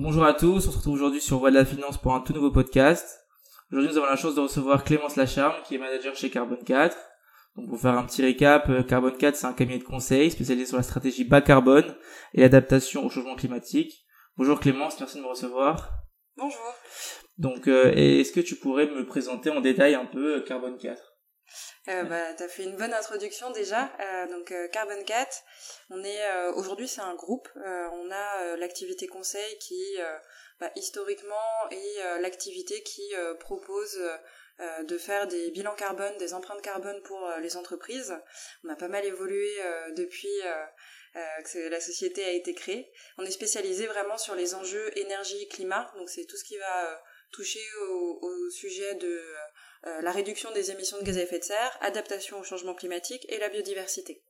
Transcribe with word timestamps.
Bonjour 0.00 0.24
à 0.24 0.32
tous, 0.32 0.68
on 0.68 0.70
se 0.70 0.76
retrouve 0.76 0.94
aujourd'hui 0.94 1.20
sur 1.20 1.38
Voix 1.38 1.50
de 1.50 1.56
la 1.56 1.64
Finance 1.64 1.98
pour 1.98 2.14
un 2.14 2.20
tout 2.20 2.32
nouveau 2.32 2.52
podcast. 2.52 3.18
Aujourd'hui, 3.72 3.90
nous 3.90 3.98
avons 3.98 4.06
la 4.06 4.14
chance 4.14 4.36
de 4.36 4.40
recevoir 4.40 4.84
Clémence 4.84 5.16
Lacharme, 5.16 5.56
qui 5.64 5.74
est 5.74 5.78
manager 5.78 6.14
chez 6.14 6.30
Carbone 6.30 6.62
4. 6.64 6.96
Donc, 7.56 7.68
pour 7.68 7.80
faire 7.80 7.98
un 7.98 8.04
petit 8.04 8.22
récap, 8.22 8.68
euh, 8.68 8.84
Carbone 8.84 9.16
4, 9.16 9.34
c'est 9.34 9.46
un 9.46 9.52
cabinet 9.52 9.80
de 9.80 9.84
conseil 9.84 10.30
spécialisé 10.30 10.66
sur 10.66 10.76
la 10.76 10.84
stratégie 10.84 11.24
bas 11.24 11.40
carbone 11.40 11.96
et 12.32 12.42
l'adaptation 12.42 13.04
au 13.04 13.10
changement 13.10 13.34
climatique. 13.34 14.06
Bonjour 14.36 14.60
Clémence, 14.60 15.00
merci 15.00 15.16
de 15.16 15.22
me 15.24 15.28
recevoir. 15.28 15.90
Bonjour. 16.36 16.74
Donc, 17.36 17.66
euh, 17.66 17.92
est-ce 17.96 18.30
que 18.30 18.38
tu 18.38 18.54
pourrais 18.54 18.86
me 18.86 19.04
présenter 19.04 19.50
en 19.50 19.60
détail 19.60 19.96
un 19.96 20.06
peu 20.06 20.36
euh, 20.36 20.40
Carbone 20.42 20.78
4 20.78 21.02
euh, 21.88 22.02
bah, 22.04 22.34
tu 22.34 22.42
as 22.42 22.48
fait 22.48 22.64
une 22.64 22.76
bonne 22.76 22.92
introduction 22.92 23.50
déjà. 23.50 23.90
Euh, 24.00 24.26
donc 24.28 24.52
euh, 24.52 24.68
Carbon 24.68 25.02
4, 25.02 25.42
on 25.90 26.04
est 26.04 26.26
euh, 26.26 26.52
aujourd'hui 26.52 26.88
c'est 26.88 27.00
un 27.00 27.14
groupe. 27.14 27.48
on 27.56 28.10
a 28.10 28.56
l'activité 28.56 29.06
conseil 29.06 29.58
qui 29.58 29.82
bah, 30.60 30.70
historiquement 30.76 31.68
est 31.70 32.20
l'activité 32.20 32.82
qui 32.82 33.14
propose 33.40 33.98
de 34.58 34.98
faire 34.98 35.26
des 35.28 35.50
bilans 35.50 35.74
carbone, 35.74 36.16
des 36.18 36.34
empreintes 36.34 36.62
carbone 36.62 37.00
pour 37.02 37.28
les 37.40 37.56
entreprises. 37.56 38.14
On 38.64 38.68
a 38.68 38.76
pas 38.76 38.88
mal 38.88 39.04
évolué 39.04 39.48
depuis 39.96 40.40
que 41.14 41.68
la 41.68 41.80
société 41.80 42.24
a 42.24 42.32
été 42.32 42.54
créée. 42.54 42.90
On 43.18 43.24
est 43.24 43.30
spécialisé 43.30 43.86
vraiment 43.86 44.18
sur 44.18 44.34
les 44.34 44.54
enjeux 44.54 44.96
énergie-climat, 44.98 45.92
donc 45.96 46.10
c'est 46.10 46.24
tout 46.24 46.36
ce 46.36 46.44
qui 46.44 46.58
va 46.58 47.02
toucher 47.30 47.60
au, 47.90 48.18
au 48.22 48.50
sujet 48.50 48.94
de 48.94 49.22
euh, 49.86 50.00
la 50.00 50.10
réduction 50.10 50.50
des 50.52 50.70
émissions 50.70 50.98
de 50.98 51.04
gaz 51.04 51.18
à 51.18 51.22
effet 51.22 51.38
de 51.38 51.44
serre, 51.44 51.78
adaptation 51.80 52.38
au 52.40 52.42
changement 52.42 52.74
climatique 52.74 53.24
et 53.28 53.38
la 53.38 53.48
biodiversité. 53.48 54.22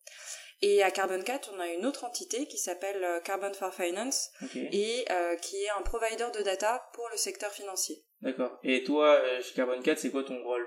Et 0.60 0.82
à 0.82 0.90
Carbon 0.90 1.22
4, 1.22 1.52
on 1.54 1.60
a 1.60 1.68
une 1.68 1.86
autre 1.86 2.04
entité 2.04 2.46
qui 2.46 2.58
s'appelle 2.58 3.02
euh, 3.02 3.20
Carbon 3.20 3.52
for 3.54 3.72
Finance 3.72 4.30
et 4.54 5.04
euh, 5.10 5.36
qui 5.36 5.62
est 5.62 5.70
un 5.70 5.82
provider 5.82 6.26
de 6.34 6.42
data 6.42 6.90
pour 6.92 7.08
le 7.10 7.16
secteur 7.16 7.52
financier. 7.52 8.04
D'accord. 8.20 8.58
Et 8.64 8.82
toi, 8.82 9.20
chez 9.40 9.54
Carbon 9.54 9.80
4, 9.80 9.98
c'est 9.98 10.10
quoi 10.10 10.24
ton 10.24 10.42
rôle? 10.42 10.66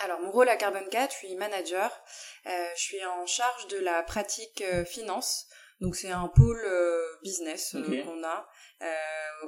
Alors 0.00 0.20
mon 0.20 0.30
rôle 0.30 0.48
à 0.48 0.56
Carbon 0.56 0.84
4, 0.90 1.12
je 1.12 1.26
suis 1.26 1.34
manager, 1.34 1.90
je 2.46 2.80
suis 2.80 3.04
en 3.04 3.26
charge 3.26 3.66
de 3.66 3.78
la 3.78 4.04
pratique 4.04 4.62
finance, 4.86 5.48
donc 5.80 5.96
c'est 5.96 6.12
un 6.12 6.28
pôle 6.28 6.64
business 7.22 7.72
qu'on 7.72 8.22
a 8.22 8.48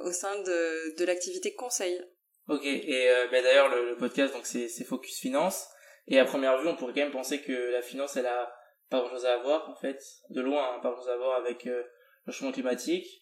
au 0.01 0.11
sein 0.11 0.37
de, 0.39 0.97
de 0.97 1.05
l'activité 1.05 1.55
conseil 1.55 1.99
Ok, 2.47 2.65
et 2.65 3.09
euh, 3.09 3.27
bah, 3.31 3.41
d'ailleurs 3.41 3.69
le, 3.69 3.95
podcast 3.97 4.33
donc 4.33 4.45
c'est 4.45 4.67
Focus 4.83 5.19
Finance 5.19 5.69
et 6.07 6.19
à 6.19 6.25
première 6.25 6.59
vue 6.59 6.67
on 6.67 6.75
pourrait 6.75 6.93
quand 6.93 7.01
même 7.01 7.11
penser 7.11 7.41
que 7.41 7.71
la 7.71 7.81
finance 7.81 8.17
elle 8.17 8.25
a 8.25 8.51
pas 8.89 8.99
grand 8.99 9.09
chose 9.09 9.25
à 9.25 9.37
voir 9.37 9.69
en 9.69 9.75
fait, 9.75 10.01
de 10.29 10.41
loin 10.41 10.73
hein, 10.73 10.79
pas 10.81 10.89
grand 10.89 10.99
chose 10.99 11.09
à 11.09 11.17
voir 11.17 11.37
avec 11.37 11.67
euh, 11.67 11.83
le 12.25 12.33
changement 12.33 12.51
climatique. 12.51 13.20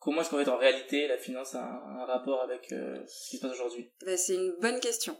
Comment 0.00 0.20
est-ce 0.20 0.30
qu'en 0.30 0.38
fait 0.38 0.48
en 0.48 0.56
réalité 0.56 1.08
la 1.08 1.18
finance 1.18 1.54
a 1.54 1.64
un, 1.64 2.04
rapport 2.04 2.42
avec 2.42 2.72
euh, 2.72 2.98
ce 3.08 3.30
qui 3.30 3.36
se 3.36 3.42
passe 3.42 3.52
aujourd'hui? 3.52 3.90
Bah, 4.06 4.16
C'est 4.16 4.34
une 4.34 4.54
bonne 4.60 4.80
question. 4.80 5.16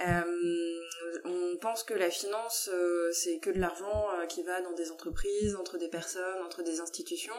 Euh, 0.00 0.80
on 1.24 1.56
pense 1.60 1.82
que 1.82 1.94
la 1.94 2.08
finance, 2.08 2.70
euh, 2.72 3.10
c'est 3.12 3.40
que 3.40 3.50
de 3.50 3.58
l'argent 3.58 4.06
qui 4.28 4.44
va 4.44 4.60
dans 4.60 4.72
des 4.72 4.92
entreprises, 4.92 5.56
entre 5.56 5.76
des 5.76 5.88
personnes, 5.88 6.40
entre 6.44 6.62
des 6.62 6.80
institutions. 6.80 7.34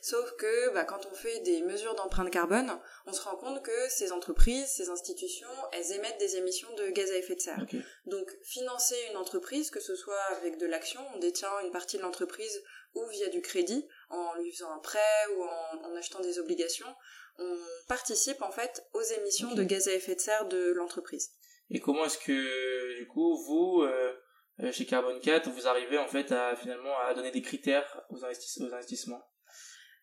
Sauf 0.00 0.32
que 0.36 0.74
bah, 0.74 0.84
quand 0.84 1.06
on 1.10 1.14
fait 1.14 1.38
des 1.40 1.62
mesures 1.62 1.94
d'empreinte 1.94 2.30
carbone, 2.30 2.72
on 3.06 3.12
se 3.12 3.22
rend 3.22 3.36
compte 3.36 3.62
que 3.62 3.88
ces 3.88 4.10
entreprises, 4.10 4.66
ces 4.66 4.88
institutions, 4.88 5.46
elles 5.72 5.92
émettent 5.92 6.18
des 6.18 6.36
émissions 6.36 6.74
de 6.74 6.88
gaz 6.88 7.10
à 7.12 7.16
effet 7.16 7.36
de 7.36 7.40
serre. 7.40 7.64
Donc 8.06 8.28
financer 8.42 8.96
une 9.10 9.16
entreprise, 9.16 9.70
que 9.70 9.80
ce 9.80 9.94
soit 9.94 10.22
avec 10.38 10.58
de 10.58 10.66
l'action, 10.66 11.00
on 11.14 11.18
détient 11.18 11.52
une 11.62 11.70
partie 11.70 11.98
de 11.98 12.02
l'entreprise 12.02 12.60
ou 12.94 13.06
via 13.06 13.28
du 13.28 13.40
crédit, 13.40 13.86
en 14.10 14.34
lui 14.34 14.52
faisant 14.52 14.72
un 14.72 14.78
prêt 14.78 15.26
ou 15.36 15.42
en, 15.42 15.96
achetant 15.96 16.20
des 16.20 16.38
obligations, 16.38 16.92
on 17.38 17.56
participe 17.88 18.42
en 18.42 18.50
fait 18.50 18.84
aux 18.92 19.02
émissions 19.02 19.54
de 19.54 19.62
gaz 19.62 19.88
à 19.88 19.92
effet 19.92 20.14
de 20.14 20.20
serre 20.20 20.46
de 20.46 20.72
l'entreprise. 20.72 21.30
Et 21.70 21.80
comment 21.80 22.04
est-ce 22.04 22.18
que, 22.18 22.98
du 22.98 23.06
coup, 23.06 23.36
vous, 23.46 23.82
euh, 23.82 24.12
euh, 24.60 24.72
chez 24.72 24.86
Carbon 24.86 25.18
4, 25.20 25.48
vous 25.50 25.68
arrivez 25.68 25.98
en 25.98 26.08
fait 26.08 26.32
à 26.32 26.56
finalement 26.56 26.98
à 26.98 27.14
donner 27.14 27.30
des 27.30 27.42
critères 27.42 28.02
aux, 28.10 28.18
aux 28.18 28.74
investissements? 28.74 29.22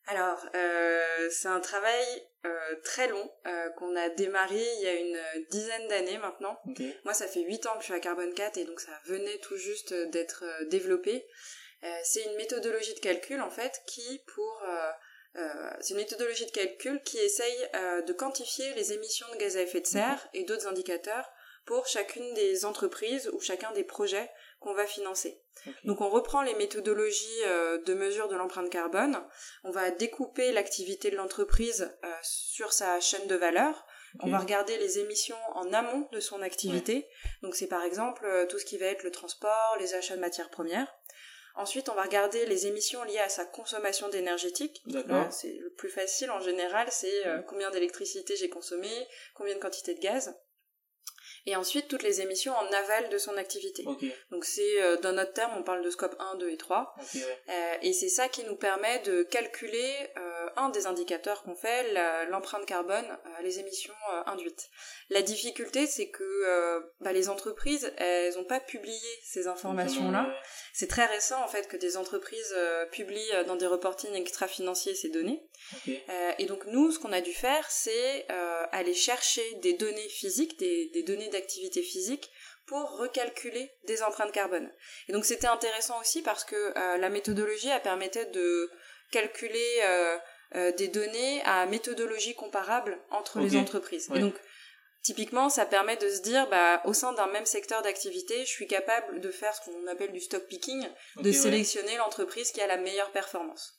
Alors, 0.08 0.40
euh, 0.56 1.28
c'est 1.30 1.50
un 1.50 1.60
travail 1.60 2.06
euh, 2.46 2.76
très 2.86 3.10
long 3.10 3.30
euh, 3.46 3.70
qu'on 3.72 3.94
a 3.98 4.08
démarré 4.08 4.64
il 4.78 4.82
y 4.82 4.88
a 4.88 4.94
une 4.94 5.46
dizaine 5.50 5.88
d'années 5.90 6.18
maintenant. 6.18 6.58
Moi, 7.04 7.14
ça 7.14 7.28
fait 7.28 7.42
8 7.42 7.66
ans 7.66 7.74
que 7.74 7.80
je 7.80 7.86
suis 7.86 7.94
à 7.94 8.00
Carbon 8.00 8.32
4 8.34 8.58
et 8.58 8.64
donc 8.64 8.80
ça 8.80 8.98
venait 9.06 9.38
tout 9.40 9.58
juste 9.58 9.94
d'être 9.94 10.46
développé. 10.70 11.28
C'est 12.04 12.24
une 12.24 12.36
méthodologie 12.36 12.96
de 12.96 13.00
calcul 13.00 13.42
en 13.42 13.52
fait 13.52 13.82
qui, 13.86 14.24
pour 14.34 14.64
c'est 15.80 15.92
une 15.92 15.98
méthodologie 15.98 16.46
de 16.46 16.52
calcul 16.52 17.02
qui 17.04 17.18
essaye 17.20 17.70
de 18.06 18.14
quantifier 18.14 18.74
les 18.74 18.94
émissions 18.94 19.28
de 19.34 19.38
gaz 19.38 19.58
à 19.58 19.62
effet 19.62 19.82
de 19.82 19.88
serre 19.88 20.28
et 20.34 20.44
d'autres 20.44 20.68
indicateurs 20.68 21.30
pour 21.68 21.86
chacune 21.86 22.34
des 22.34 22.66
entreprises 22.66 23.30
ou 23.34 23.40
chacun 23.40 23.72
des 23.74 23.84
projets 23.84 24.32
qu'on 24.60 24.74
va 24.74 24.88
financer. 24.88 25.44
Donc 25.84 26.02
on 26.02 26.10
reprend 26.10 26.42
les 26.42 26.56
méthodologies 26.56 27.44
euh, 27.46 27.78
de 27.84 27.94
mesure 27.94 28.30
de 28.30 28.36
l'empreinte 28.36 28.70
carbone, 28.70 29.22
on 29.64 29.72
va 29.72 29.92
découper 29.92 30.52
l'activité 30.54 31.12
de 31.12 31.18
l'entreprise 31.18 31.94
euh, 32.04 32.08
sur 32.24 32.74
sa 32.74 33.00
chaîne 33.02 33.28
de 33.28 33.36
valeur, 33.36 33.86
on 34.22 34.30
va 34.30 34.40
regarder 34.40 34.78
les 34.78 35.00
émissions 35.00 35.38
en 35.54 35.74
amont 35.74 36.08
de 36.12 36.20
son 36.20 36.42
activité, 36.42 37.08
donc 37.44 37.56
c'est 37.56 37.68
par 37.68 37.84
exemple 37.84 38.26
euh, 38.26 38.46
tout 38.48 38.58
ce 38.58 38.66
qui 38.66 38.78
va 38.78 38.86
être 38.86 39.04
le 39.04 39.12
transport, 39.12 39.76
les 39.80 39.94
achats 39.94 40.16
de 40.16 40.22
matières 40.22 40.50
premières. 40.50 40.88
Ensuite, 41.58 41.90
on 41.90 41.96
va 41.96 42.04
regarder 42.04 42.46
les 42.46 42.68
émissions 42.68 43.04
liées 43.04 43.20
à 43.20 43.30
sa 43.30 43.46
consommation 43.46 44.10
d'énergétique. 44.10 44.84
C'est 45.32 45.54
le 45.54 45.70
plus 45.72 45.90
facile 45.90 46.30
en 46.32 46.40
général, 46.40 46.88
c'est 46.92 47.24
combien 47.48 47.72
d'électricité 47.72 48.36
j'ai 48.36 48.50
consommé, 48.50 48.90
combien 49.34 49.56
de 49.56 49.60
quantité 49.60 49.94
de 49.94 50.00
gaz 50.00 50.36
et 51.48 51.56
ensuite 51.56 51.88
toutes 51.88 52.04
les 52.04 52.22
émissions 52.22 52.54
en 52.54 52.66
aval 52.68 53.10
de 53.10 53.18
son 53.18 53.36
activité. 53.38 53.86
Donc 54.32 54.44
c'est 54.44 54.82
euh, 54.82 54.98
dans 54.98 55.14
notre 55.14 55.32
terme 55.32 55.54
on 55.58 55.64
parle 55.64 55.82
de 55.82 55.90
scope 55.90 56.16
1, 56.20 56.36
2 56.36 56.50
et 56.50 56.58
3. 56.58 56.94
Euh, 57.16 57.74
et 57.82 57.94
c'est 57.94 58.10
ça 58.10 58.28
qui 58.28 58.44
nous 58.44 58.58
permet 58.58 59.00
de 59.00 59.24
calculer 59.24 59.96
euh, 60.18 60.50
un 60.58 60.70
des 60.70 60.88
indicateurs 60.88 61.44
qu'on 61.44 61.56
fait, 61.56 61.94
l'empreinte 62.30 62.66
carbone, 62.66 63.06
les 63.42 63.60
émissions 63.60 63.94
induites. 64.26 64.70
La 65.10 65.22
difficulté 65.22 65.88
c'est 65.88 66.10
que 66.10 66.84
bah, 67.00 67.14
les 67.14 67.30
entreprises 67.30 67.94
elles 67.98 68.36
n'ont 68.36 68.44
pas 68.44 68.60
publié 68.60 69.00
ces 69.24 69.48
informations-là. 69.48 70.30
C'est 70.74 70.88
très 70.88 71.06
récent 71.06 71.42
en 71.42 71.48
fait 71.48 71.70
que 71.70 71.78
des 71.78 71.96
entreprises 71.96 72.56
publient 72.92 73.32
dans 73.48 73.56
des 73.56 73.68
reportings 73.68 74.14
extra-financiers 74.14 74.96
ces 74.96 75.10
données. 75.10 75.48
Et 76.38 76.46
donc 76.46 76.66
nous 76.68 76.92
ce 76.92 77.00
qu'on 77.00 77.12
a 77.12 77.22
dû 77.22 77.34
faire 77.34 77.70
c'est 77.70 78.28
aller 78.72 78.94
chercher 78.94 79.44
des 79.56 79.74
données 79.74 80.10
physiques, 80.10 80.58
des, 80.60 80.90
des 80.94 81.04
données 81.04 81.30
d'activité 81.30 81.82
physique 81.82 82.30
pour 82.68 82.98
recalculer 82.98 83.72
des 83.86 84.04
empreintes 84.04 84.32
carbone. 84.32 84.70
Et 85.08 85.14
donc 85.14 85.26
c'était 85.26 85.48
intéressant 85.48 86.00
aussi 86.00 86.22
parce 86.22 86.44
que 86.44 86.56
euh, 86.56 86.98
la 86.98 87.10
méthodologie 87.10 87.72
a 87.72 87.80
permettait 87.80 88.26
de 88.26 88.70
calculer 89.10 89.80
euh, 89.84 90.18
euh, 90.56 90.72
des 90.74 90.90
données 90.90 91.42
à 91.46 91.66
méthodologie 91.66 92.36
comparable 92.36 93.00
entre 93.10 93.40
les 93.40 93.56
entreprises. 93.56 94.10
Et 94.14 94.20
donc 94.20 94.36
typiquement 95.02 95.50
ça 95.50 95.66
permet 95.66 95.96
de 95.96 96.10
se 96.10 96.22
dire 96.22 96.48
bah 96.50 96.82
au 96.84 96.94
sein 96.94 97.14
d'un 97.14 97.28
même 97.28 97.46
secteur 97.46 97.82
d'activité, 97.82 98.42
je 98.42 98.52
suis 98.52 98.68
capable 98.68 99.22
de 99.22 99.32
faire 99.32 99.56
ce 99.56 99.62
qu'on 99.62 99.88
appelle 99.88 100.12
du 100.12 100.20
stock 100.20 100.46
picking, 100.48 100.86
de 101.16 101.32
sélectionner 101.32 101.96
l'entreprise 101.96 102.52
qui 102.52 102.62
a 102.62 102.68
la 102.68 102.78
meilleure 102.78 103.12
performance. 103.12 103.76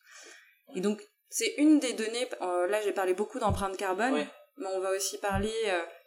Et 0.75 0.81
donc 0.81 1.03
c'est 1.31 1.55
une 1.59 1.79
des 1.79 1.93
données, 1.93 2.29
là 2.41 2.81
j'ai 2.83 2.93
parlé 2.93 3.15
beaucoup 3.15 3.39
d'empreintes 3.39 3.77
carbone, 3.77 4.27
mais 4.57 4.67
on 4.67 4.81
va 4.81 4.91
aussi 4.91 5.19
parler 5.19 5.53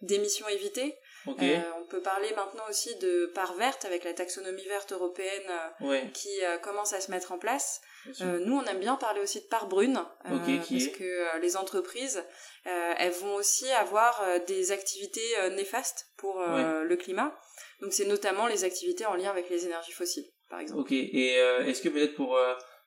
d'émissions 0.02 0.48
évitées. 0.48 0.98
Euh, 1.28 1.62
on 1.80 1.86
peut 1.86 2.02
parler 2.02 2.30
maintenant 2.36 2.64
aussi 2.70 2.96
de 2.98 3.28
part 3.36 3.54
verte 3.54 3.86
avec 3.86 4.04
la 4.04 4.14
taxonomie 4.14 4.66
verte 4.68 4.92
européenne 4.92 5.52
euh, 5.82 6.02
qui 6.14 6.44
euh, 6.44 6.58
commence 6.58 6.94
à 6.94 7.02
se 7.02 7.12
mettre 7.12 7.32
en 7.32 7.38
place. 7.38 7.82
nous, 8.20 8.58
on 8.58 8.66
aime 8.66 8.80
bien 8.80 8.96
parler 8.96 9.22
aussi 9.22 9.40
de 9.42 9.46
part 9.46 9.68
brune 9.68 10.02
parce 10.24 10.88
que 10.88 11.40
les 11.40 11.58
entreprises, 11.58 12.24
elles 12.66 13.12
vont 13.12 13.36
aussi 13.36 13.70
avoir 13.72 14.24
des 14.47 14.72
activités 14.72 15.50
néfastes 15.52 16.08
pour 16.17 16.40
le 16.41 16.96
climat. 16.96 17.35
Donc, 17.82 17.94
c'est 17.94 18.06
notamment 18.06 18.47
les 18.47 18.64
activités 18.64 19.06
en 19.06 19.16
lien 19.16 19.29
avec 19.29 19.50
les 19.50 19.66
énergies 19.66 19.91
fossiles, 19.91 20.26
par 20.50 20.59
exemple. 20.59 20.82
Ok. 20.82 20.91
Et 20.91 21.35
est-ce 21.35 21.82
que 21.82 21.90
peut-être 21.90 22.16
pour, 22.16 22.38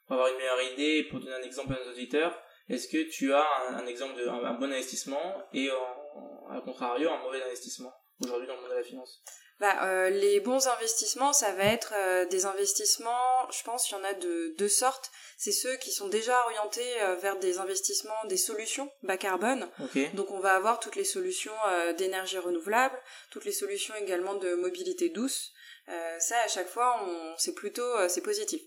avoir 0.09 0.29
une 0.29 0.37
meilleure 0.37 0.73
idée, 0.73 1.05
pour 1.11 1.21
donner 1.21 1.35
un 1.35 1.43
exemple 1.43 1.73
à 1.75 1.85
nos 1.85 1.91
auditeurs, 1.91 2.39
est-ce 2.69 2.89
que 2.89 3.11
tu 3.11 3.33
as 3.33 3.47
un, 3.71 3.87
exemple 3.87 4.19
de 4.19 4.27
un, 4.27 4.55
bon 4.55 4.73
investissement 4.73 5.43
et 5.53 5.71
en, 5.71 6.49
à 6.51 6.61
contrario 6.63 7.11
un 7.11 7.19
mauvais 7.19 7.43
investissement 7.43 7.93
aujourd'hui 8.23 8.47
dans 8.47 8.55
le 8.55 8.63
monde 8.63 8.71
de 8.71 8.77
la 8.77 8.83
finance? 8.83 9.23
Bah, 9.61 9.85
euh, 9.85 10.11
les 10.11 10.41
bons 10.41 10.67
investissements, 10.67 11.33
ça 11.33 11.53
va 11.53 11.65
être 11.65 11.93
euh, 11.97 12.27
des 12.27 12.45
investissements, 12.45 13.51
je 13.53 13.63
pense 13.63 13.87
qu'il 13.87 13.97
y 13.97 14.01
en 14.01 14.05
a 14.05 14.15
de 14.15 14.53
deux 14.59 14.69
sortes. 14.69 15.13
C'est 15.39 15.53
ceux 15.53 15.77
qui 15.77 15.93
sont 15.93 16.09
déjà 16.09 16.37
orientés 16.47 17.03
euh, 17.03 17.15
vers 17.17 17.39
des 17.39 17.59
investissements, 17.59 18.25
des 18.29 18.37
solutions 18.37 18.91
bas 19.05 19.17
carbone. 19.17 19.69
Donc 20.15 20.33
on 20.33 20.41
va 20.41 20.55
avoir 20.55 20.81
toutes 20.81 20.97
les 20.97 21.05
solutions 21.05 21.53
d'énergie 21.97 22.39
renouvelable, 22.39 22.99
toutes 23.31 23.45
les 23.45 23.53
solutions 23.53 23.95
également 23.95 24.35
de 24.35 24.55
mobilité 24.55 25.09
douce. 25.09 25.53
ça, 26.19 26.37
à 26.45 26.49
chaque 26.49 26.69
fois, 26.69 27.01
on, 27.05 27.35
c'est 27.39 27.55
plutôt 27.55 28.09
c'est 28.09 28.23
positif. 28.23 28.61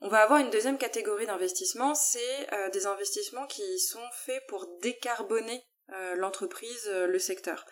On 0.00 0.08
va 0.08 0.22
avoir 0.22 0.38
une 0.38 0.50
deuxième 0.50 0.78
catégorie 0.78 1.26
d'investissements, 1.26 1.94
c'est 1.94 2.52
euh, 2.52 2.70
des 2.70 2.86
investissements 2.86 3.46
qui 3.46 3.78
sont 3.80 4.06
faits 4.12 4.42
pour 4.46 4.66
décarboner 4.80 5.64
euh, 5.92 6.14
l'entreprise, 6.14 6.86
euh, 6.86 7.06
le 7.06 7.18
secteur. 7.18 7.66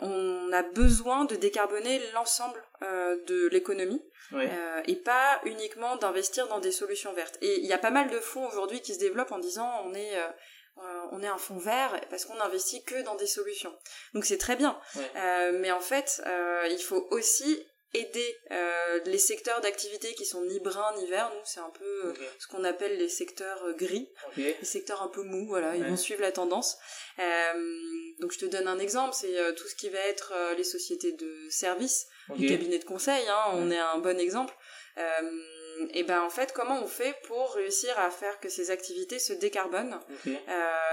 on 0.00 0.50
a 0.52 0.62
besoin 0.62 1.26
de 1.26 1.36
décarboner 1.36 2.00
l'ensemble 2.14 2.62
de 2.80 3.48
l'économie 3.48 4.02
et 4.86 4.96
pas 4.96 5.38
uniquement 5.44 5.96
d'investir 5.96 6.48
dans 6.48 6.60
des 6.60 6.72
solutions 6.72 7.12
vertes. 7.12 7.36
Et 7.42 7.60
il 7.60 7.66
y 7.66 7.74
a 7.74 7.78
pas 7.78 7.90
mal 7.90 8.08
de 8.08 8.18
fonds 8.18 8.48
aujourd'hui 8.48 8.80
qui 8.80 8.94
se 8.94 8.98
développent 8.98 9.32
en 9.32 9.38
disant 9.38 9.70
on 9.84 9.92
est 9.92 10.16
on 11.12 11.22
est 11.22 11.28
un 11.28 11.36
fonds 11.36 11.58
vert 11.58 12.00
parce 12.08 12.24
qu'on 12.24 12.40
investit 12.40 12.84
que 12.84 13.02
dans 13.02 13.16
des 13.16 13.26
solutions. 13.26 13.76
Donc 14.14 14.24
c'est 14.24 14.38
très 14.38 14.56
bien. 14.56 14.80
mais 15.60 15.72
en 15.72 15.80
fait, 15.80 16.22
il 16.70 16.82
faut 16.82 17.06
aussi 17.10 17.62
aider 17.94 18.36
euh, 18.50 19.00
les 19.06 19.18
secteurs 19.18 19.60
d'activité 19.60 20.14
qui 20.14 20.24
sont 20.24 20.44
ni 20.44 20.60
bruns 20.60 20.94
ni 20.98 21.06
verts. 21.06 21.30
Nous, 21.34 21.40
c'est 21.44 21.60
un 21.60 21.70
peu 21.70 22.06
euh, 22.06 22.12
ce 22.38 22.46
qu'on 22.48 22.64
appelle 22.64 22.98
les 22.98 23.08
secteurs 23.08 23.62
euh, 23.64 23.72
gris, 23.72 24.08
les 24.36 24.54
secteurs 24.62 25.02
un 25.02 25.08
peu 25.08 25.22
mous. 25.22 25.46
Voilà, 25.46 25.76
ils 25.76 25.84
vont 25.84 25.96
suivre 25.96 26.20
la 26.20 26.32
tendance. 26.32 26.76
donc, 28.20 28.32
je 28.32 28.38
te 28.38 28.46
donne 28.46 28.68
un 28.68 28.78
exemple. 28.78 29.14
C'est 29.14 29.54
tout 29.54 29.68
ce 29.68 29.74
qui 29.74 29.88
va 29.88 30.00
être 30.00 30.32
les 30.56 30.64
sociétés 30.64 31.12
de 31.12 31.48
services, 31.50 32.06
les 32.36 32.48
cabinets 32.48 32.78
de 32.78 32.84
conseil. 32.84 33.26
Hein, 33.28 33.44
on 33.52 33.70
est 33.70 33.78
un 33.78 33.98
bon 33.98 34.18
exemple. 34.18 34.54
et 35.94 36.02
ben 36.02 36.22
en 36.22 36.30
fait, 36.30 36.52
comment 36.52 36.82
on 36.82 36.86
fait 36.88 37.14
pour 37.24 37.54
réussir 37.54 37.98
à 37.98 38.10
faire 38.10 38.40
que 38.40 38.48
ces 38.48 38.70
activités 38.70 39.18
se 39.18 39.32
décarbonent 39.32 40.00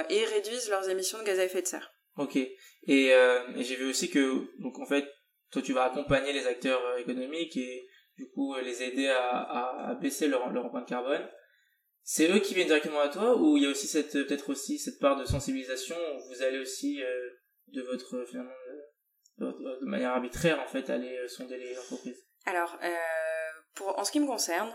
et 0.10 0.26
réduisent 0.26 0.70
leurs 0.70 0.90
émissions 0.90 1.20
de 1.20 1.24
gaz 1.24 1.40
à 1.40 1.46
effet 1.46 1.62
de 1.62 1.68
serre? 1.68 1.92
Ok. 2.18 2.36
Et, 2.36 3.08
et 3.08 3.64
j'ai 3.64 3.76
vu 3.76 3.90
aussi 3.90 4.10
que 4.10 4.46
donc 4.60 4.80
en 4.80 4.86
fait 4.86 5.06
toi 5.54 5.62
tu 5.62 5.74
vas 5.74 5.86
accompagner 5.86 6.34
les 6.34 6.48
acteurs 6.48 6.84
euh, 6.84 6.98
économiques 6.98 7.56
et 7.56 7.88
du 8.18 8.28
coup 8.32 8.56
euh, 8.56 8.62
les 8.62 8.82
aider 8.82 9.08
à, 9.08 9.90
à, 9.90 9.96
baisser 9.96 10.28
leur, 10.28 10.52
leur 10.52 10.66
empreinte 10.66 10.88
carbone. 10.88 11.26
C'est 12.02 12.30
eux 12.30 12.40
qui 12.40 12.54
viennent 12.54 12.68
directement 12.68 13.00
à 13.00 13.08
toi 13.08 13.38
ou 13.38 13.56
il 13.56 13.64
y 13.64 13.66
a 13.66 13.70
aussi 13.70 13.88
cette 13.88 14.12
peut-être 14.12 14.50
aussi 14.50 14.78
cette 14.80 15.00
part 15.00 15.16
de 15.16 15.26
sensibilisation 15.26 15.96
où 15.96 16.34
vous 16.34 16.42
allez 16.42 16.60
aussi 16.60 17.02
euh, 17.02 17.30
de 17.68 17.82
votre 17.84 18.26
finalement 18.26 18.52
de, 19.38 19.86
manière 19.86 20.12
arbitraire 20.12 20.60
en 20.60 20.68
fait 20.68 20.90
aller 20.90 21.18
sonder 21.28 21.58
les 21.58 21.78
entreprises? 21.78 22.26
Alors 22.46 22.78
pour 23.76 23.98
en 23.98 24.04
ce 24.04 24.12
qui 24.12 24.20
me 24.20 24.28
concerne 24.28 24.70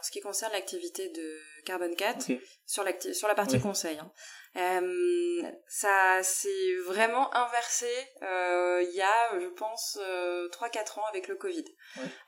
en 0.00 0.02
ce 0.02 0.10
qui 0.10 0.20
concerne 0.20 0.52
l'activité 0.52 1.10
de 1.10 1.38
Carbon 1.66 1.94
4 1.94 2.26
sur, 2.66 2.84
sur 3.12 3.28
la 3.28 3.34
partie 3.34 3.60
conseil. 3.60 3.98
Hein. 3.98 4.10
Euh, 4.56 5.42
ça 5.68 6.22
s'est 6.22 6.74
vraiment 6.86 7.32
inversé 7.34 7.86
euh, 8.22 8.82
il 8.82 8.96
y 8.96 9.02
a, 9.02 9.40
je 9.40 9.46
pense, 9.48 9.98
euh, 10.00 10.48
3-4 10.48 10.98
ans 10.98 11.04
avec 11.10 11.28
le 11.28 11.36
Covid. 11.36 11.64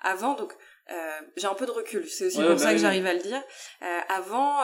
Avant, 0.03 0.35
donc, 0.35 0.53
euh, 0.91 1.21
j'ai 1.37 1.47
un 1.47 1.55
peu 1.55 1.67
de 1.67 1.71
recul, 1.71 2.09
c'est 2.09 2.27
aussi 2.27 2.37
pour 2.37 2.51
bah 2.51 2.59
ça 2.59 2.73
que 2.73 2.79
j'arrive 2.79 3.07
à 3.07 3.15
le 3.15 3.21
dire. 3.21 3.43
Avant, 4.09 4.63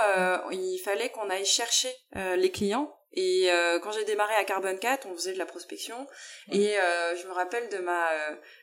il 0.51 0.79
fallait 0.85 1.11
qu'on 1.11 1.31
aille 1.31 1.47
chercher 1.47 1.93
les 2.15 2.51
clients 2.51 2.95
et 3.13 3.51
euh, 3.51 3.79
quand 3.79 3.91
j'ai 3.93 4.05
démarré 4.05 4.35
à 4.35 4.45
Carbon 4.45 4.77
4, 4.77 5.07
on 5.07 5.15
faisait 5.15 5.33
de 5.33 5.39
la 5.39 5.47
prospection. 5.47 6.07
Et 6.53 6.79
euh, 6.79 7.17
je 7.17 7.27
me 7.27 7.33
rappelle 7.33 7.69
de 7.71 7.79
ma 7.79 8.11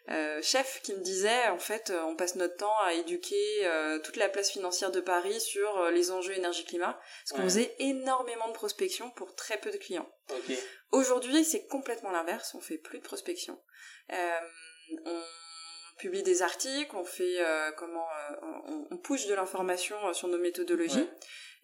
euh, 0.10 0.42
chef 0.42 0.82
qui 0.84 0.94
me 0.94 1.00
disait, 1.00 1.48
en 1.48 1.58
fait, 1.58 1.92
on 2.06 2.16
passe 2.16 2.36
notre 2.36 2.56
temps 2.58 2.78
à 2.84 2.94
éduquer 2.94 3.68
toute 4.04 4.18
la 4.18 4.30
place 4.30 4.52
financière 4.52 4.92
de 4.92 5.02
Paris 5.02 5.40
sur 5.42 5.90
les 5.90 6.12
enjeux 6.12 6.34
énergie-climat. 6.34 7.00
Parce 7.24 7.32
qu'on 7.40 7.48
faisait 7.48 7.76
énormément 7.80 8.48
de 8.48 8.54
prospection 8.54 9.10
pour 9.12 9.36
très 9.36 9.58
peu 9.58 9.72
de 9.72 9.78
clients. 9.78 10.10
Aujourd'hui, 10.92 11.44
c'est 11.44 11.66
complètement 11.68 12.12
l'inverse. 12.12 12.54
On 12.56 12.62
fait 12.62 12.78
plus 12.78 13.00
de 13.00 13.04
prospection. 13.04 13.60
on 14.12 15.22
publie 15.98 16.24
des 16.24 16.44
articles, 16.44 16.96
on 16.96 17.06
fait 17.06 17.40
comment, 17.78 18.06
on, 18.44 18.88
on, 18.92 18.98
push 18.98 19.26
de 19.26 19.34
l'information 19.34 20.14
sur 20.14 20.28
nos 20.28 20.38
méthodologies. 20.38 21.10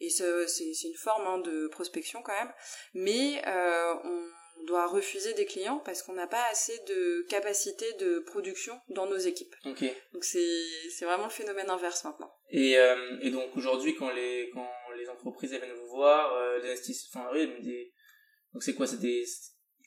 Et 0.02 0.10
c'est 0.10 0.88
une 0.88 0.96
forme 0.96 1.28
hein, 1.28 1.38
de 1.40 1.68
prospection 1.68 2.22
quand 2.22 2.34
même. 2.34 2.52
Mais 2.94 3.42
euh, 3.48 3.94
on 4.04 4.64
doit 4.66 4.88
refuser 4.88 5.34
des 5.34 5.46
clients 5.46 5.80
parce 5.80 6.02
qu'on 6.02 6.14
n'a 6.14 6.28
pas 6.28 6.44
assez 6.52 6.78
de 6.88 7.26
capacité 7.30 7.86
de 7.94 8.20
production 8.20 8.80
dans 8.90 9.06
nos 9.06 9.18
équipes. 9.18 9.56
Donc 9.64 10.24
c'est 10.24 11.06
vraiment 11.06 11.26
le 11.26 11.32
phénomène 11.32 11.70
inverse 11.70 12.04
maintenant. 12.04 12.32
Et, 12.50 12.78
euh, 12.78 13.18
et 13.22 13.30
donc 13.30 13.56
aujourd'hui 13.56 13.96
quand 13.96 14.12
les, 14.12 14.50
quand 14.54 14.70
les 14.98 15.08
entreprises 15.08 15.52
viennent 15.52 15.72
vous 15.72 15.96
voir, 15.96 16.34
euh, 16.34 16.60
les 16.60 16.76
enfin 17.14 17.30
oui, 17.32 17.48
des... 17.62 17.94
donc 18.54 18.64
c'est 18.64 18.74
quoi 18.74 18.88
C'est 18.88 19.00
des... 19.00 19.24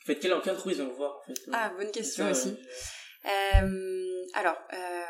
En 0.02 0.06
fait, 0.06 0.16
quelle, 0.16 0.34
entreprise 0.34 0.76
vient 0.76 0.86
vous 0.86 0.96
voir 0.96 1.18
en 1.18 1.22
fait? 1.22 1.40
Ah, 1.52 1.72
bonne 1.76 1.90
question 1.90 2.30
aussi. 2.30 2.56
Euh, 3.24 4.24
alors, 4.34 4.58
euh, 4.72 5.04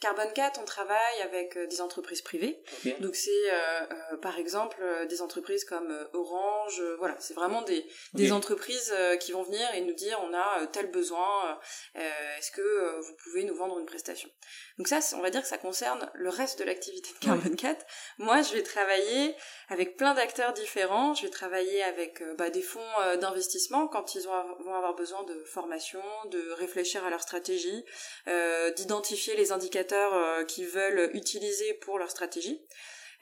Carbon 0.00 0.30
4, 0.32 0.60
on 0.60 0.64
travaille 0.64 1.22
avec 1.24 1.56
euh, 1.56 1.66
des 1.66 1.80
entreprises 1.80 2.22
privées. 2.22 2.62
Donc 3.00 3.16
c'est 3.16 3.30
euh, 3.30 3.80
euh, 4.12 4.16
par 4.18 4.38
exemple 4.38 4.76
des 5.08 5.22
entreprises 5.22 5.64
comme 5.64 5.92
Orange, 6.12 6.82
voilà, 6.98 7.16
c'est 7.18 7.34
vraiment 7.34 7.62
des, 7.62 7.84
des 8.14 8.32
entreprises 8.32 8.94
qui 9.20 9.32
vont 9.32 9.42
venir 9.42 9.66
et 9.74 9.80
nous 9.80 9.94
dire 9.94 10.20
on 10.22 10.34
a 10.34 10.66
tel 10.68 10.90
besoin, 10.90 11.58
est-ce 11.94 12.50
que 12.50 13.00
vous 13.00 13.14
pouvez 13.24 13.44
nous 13.44 13.54
vendre 13.54 13.78
une 13.78 13.86
prestation? 13.86 14.28
Donc 14.78 14.88
ça, 14.88 15.00
on 15.16 15.20
va 15.20 15.30
dire 15.30 15.42
que 15.42 15.48
ça 15.48 15.58
concerne 15.58 16.10
le 16.14 16.28
reste 16.28 16.58
de 16.58 16.64
l'activité 16.64 17.10
de 17.12 17.18
Carbon 17.24 17.54
4. 17.54 17.84
Moi, 18.18 18.42
je 18.42 18.54
vais 18.54 18.62
travailler 18.62 19.34
avec 19.68 19.96
plein 19.96 20.14
d'acteurs 20.14 20.52
différents, 20.52 21.14
je 21.14 21.22
vais 21.22 21.30
travailler 21.30 21.82
avec 21.82 22.22
bah, 22.36 22.50
des 22.50 22.62
fonds 22.62 22.80
d'investissement 23.20 23.88
quand 23.88 24.14
ils 24.14 24.22
vont 24.22 24.74
avoir 24.74 24.94
besoin 24.94 25.22
de 25.24 25.42
formation, 25.44 26.02
de 26.30 26.50
réfléchir 26.52 27.04
à 27.04 27.10
leur 27.10 27.22
stratégie, 27.22 27.84
d'identifier 28.76 29.36
les 29.36 29.52
indicateurs 29.52 29.87
euh, 29.96 30.44
qui 30.44 30.64
veulent 30.64 31.10
utiliser 31.14 31.74
pour 31.74 31.98
leur 31.98 32.10
stratégie. 32.10 32.66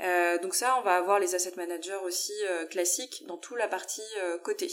Euh, 0.02 0.36
donc 0.38 0.54
ça, 0.54 0.76
on 0.78 0.82
va 0.82 0.96
avoir 0.96 1.18
les 1.18 1.34
asset 1.34 1.54
managers 1.56 1.98
aussi 2.04 2.34
euh, 2.44 2.66
classiques 2.66 3.24
dans 3.26 3.38
toute 3.38 3.56
la 3.56 3.66
partie 3.66 4.02
côté. 4.42 4.68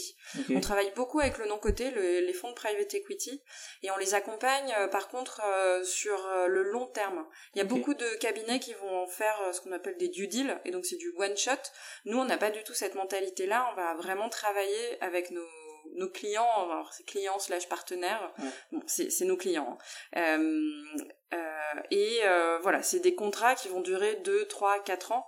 On 0.50 0.60
travaille 0.60 0.92
beaucoup 0.94 1.20
avec 1.20 1.38
le 1.38 1.46
non 1.46 1.58
côté, 1.58 1.90
les 1.90 2.32
fonds 2.34 2.50
de 2.50 2.54
private 2.54 2.92
equity, 2.92 3.42
et 3.82 3.90
on 3.90 3.96
les 3.96 4.14
accompagne 4.14 4.74
par 4.90 5.08
contre 5.08 5.40
sur 5.82 6.18
le 6.46 6.62
long 6.62 6.86
terme. 6.88 7.26
Il 7.54 7.58
y 7.58 7.62
a 7.62 7.64
beaucoup 7.64 7.94
de 7.94 8.06
cabinets 8.16 8.60
qui 8.60 8.74
vont 8.74 9.06
faire 9.06 9.38
ce 9.52 9.62
qu'on 9.62 9.72
appelle 9.72 9.96
des 9.96 10.08
due 10.08 10.28
deals, 10.28 10.60
et 10.66 10.70
donc 10.70 10.84
c'est 10.84 10.96
du 10.96 11.14
one 11.16 11.36
shot. 11.36 11.52
Nous, 12.04 12.18
on 12.18 12.26
n'a 12.26 12.36
pas 12.36 12.50
du 12.50 12.62
tout 12.62 12.74
cette 12.74 12.94
mentalité-là. 12.94 13.70
On 13.72 13.76
va 13.76 13.94
vraiment 13.94 14.28
travailler 14.28 15.02
avec 15.02 15.30
nos 15.30 15.46
nos 15.94 16.08
clients, 16.08 16.48
alors 16.64 16.92
c'est 16.92 17.04
clients 17.04 17.38
slash 17.38 17.68
partenaires, 17.68 18.32
bon, 18.72 18.82
c'est 18.86 19.24
nos 19.24 19.36
clients. 19.36 19.78
Hein. 20.14 20.38
Euh, 21.34 21.54
euh, 21.74 21.80
et 21.90 22.20
euh, 22.24 22.58
voilà, 22.62 22.82
c'est 22.82 23.00
des 23.00 23.14
contrats 23.14 23.54
qui 23.54 23.68
vont 23.68 23.80
durer 23.80 24.16
2, 24.24 24.46
3, 24.46 24.82
4 24.84 25.12
ans. 25.12 25.26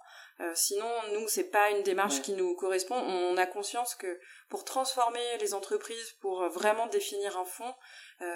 sinon, 0.54 0.88
nous, 1.14 1.28
c'est 1.28 1.50
pas 1.50 1.70
une 1.70 1.82
démarche 1.82 2.20
qui 2.22 2.32
nous 2.32 2.54
correspond. 2.56 2.94
On 2.94 3.36
a 3.36 3.46
conscience 3.46 3.94
que 3.94 4.20
pour 4.48 4.64
transformer 4.64 5.38
les 5.40 5.54
entreprises, 5.54 6.12
pour 6.20 6.48
vraiment 6.48 6.86
définir 6.88 7.38
un 7.38 7.44
fonds, 7.44 7.74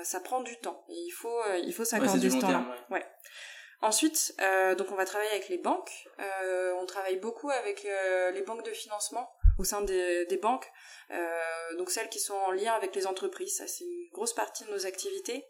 ça 0.02 0.20
prend 0.20 0.40
du 0.40 0.56
temps. 0.58 0.84
Et 0.88 0.94
il 0.94 1.10
faut, 1.10 1.42
il 1.62 1.72
faut 1.74 1.84
s'accorder 1.84 2.30
ce 2.30 2.38
temps-là. 2.38 2.64
Ouais. 2.90 3.06
Ensuite, 3.82 4.34
donc 4.78 4.90
on 4.90 4.94
va 4.94 5.04
travailler 5.04 5.30
avec 5.30 5.50
les 5.50 5.58
banques. 5.58 6.08
on 6.80 6.86
travaille 6.86 7.18
beaucoup 7.18 7.50
avec 7.50 7.84
les 7.84 8.42
banques 8.42 8.64
de 8.64 8.72
financement 8.72 9.30
au 9.60 9.64
sein 9.64 9.82
des, 9.82 10.24
des 10.26 10.38
banques, 10.38 10.66
euh, 11.10 11.76
donc 11.76 11.90
celles 11.90 12.08
qui 12.08 12.18
sont 12.18 12.34
en 12.34 12.50
lien 12.50 12.72
avec 12.72 12.94
les 12.94 13.06
entreprises, 13.06 13.58
ça 13.58 13.66
c'est 13.66 13.84
une 13.84 14.08
grosse 14.12 14.32
partie 14.32 14.64
de 14.64 14.70
nos 14.70 14.86
activités. 14.86 15.44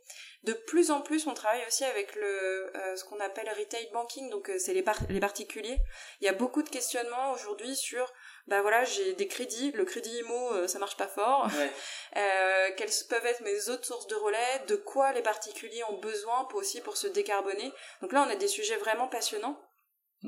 De 0.45 0.55
plus 0.55 0.91
en 0.91 1.03
plus, 1.03 1.27
on 1.27 1.35
travaille 1.35 1.65
aussi 1.67 1.85
avec 1.85 2.15
le 2.15 2.75
euh, 2.77 2.97
ce 2.97 3.05
qu'on 3.05 3.21
appelle 3.21 3.49
retail 3.59 3.91
banking, 3.93 4.31
donc 4.31 4.49
euh, 4.49 4.59
c'est 4.59 4.73
les, 4.73 4.85
les 5.11 5.21
particuliers. 5.21 5.79
Il 6.21 6.25
y 6.25 6.29
a 6.29 6.33
beaucoup 6.33 6.63
de 6.63 6.69
questionnements 6.69 7.33
aujourd'hui 7.33 7.77
sur 7.77 8.11
bah 8.47 8.63
voilà, 8.63 8.85
j'ai 8.85 9.13
des 9.13 9.29
crédits, 9.29 9.71
le 9.73 9.85
crédit 9.85 10.11
IMO, 10.19 10.55
euh, 10.55 10.67
ça 10.67 10.79
marche 10.79 10.97
pas 10.97 11.07
fort. 11.07 11.49
euh, 12.17 12.71
quelles 12.77 12.91
peuvent 13.09 13.27
être 13.27 13.43
mes 13.43 13.69
autres 13.69 13.85
sources 13.85 14.07
de 14.07 14.17
relais 14.17 14.63
De 14.67 14.77
quoi 14.77 15.13
les 15.13 15.23
particuliers 15.23 15.85
ont 15.85 15.99
besoin 15.99 16.45
pour 16.47 16.61
aussi 16.61 16.81
pour 16.81 16.97
se 16.97 17.07
décarboner 17.07 17.73
Donc 18.03 18.13
là, 18.13 18.25
on 18.27 18.31
a 18.31 18.37
des 18.37 18.49
sujets 18.49 18.77
vraiment 18.77 19.09
passionnants 19.09 19.61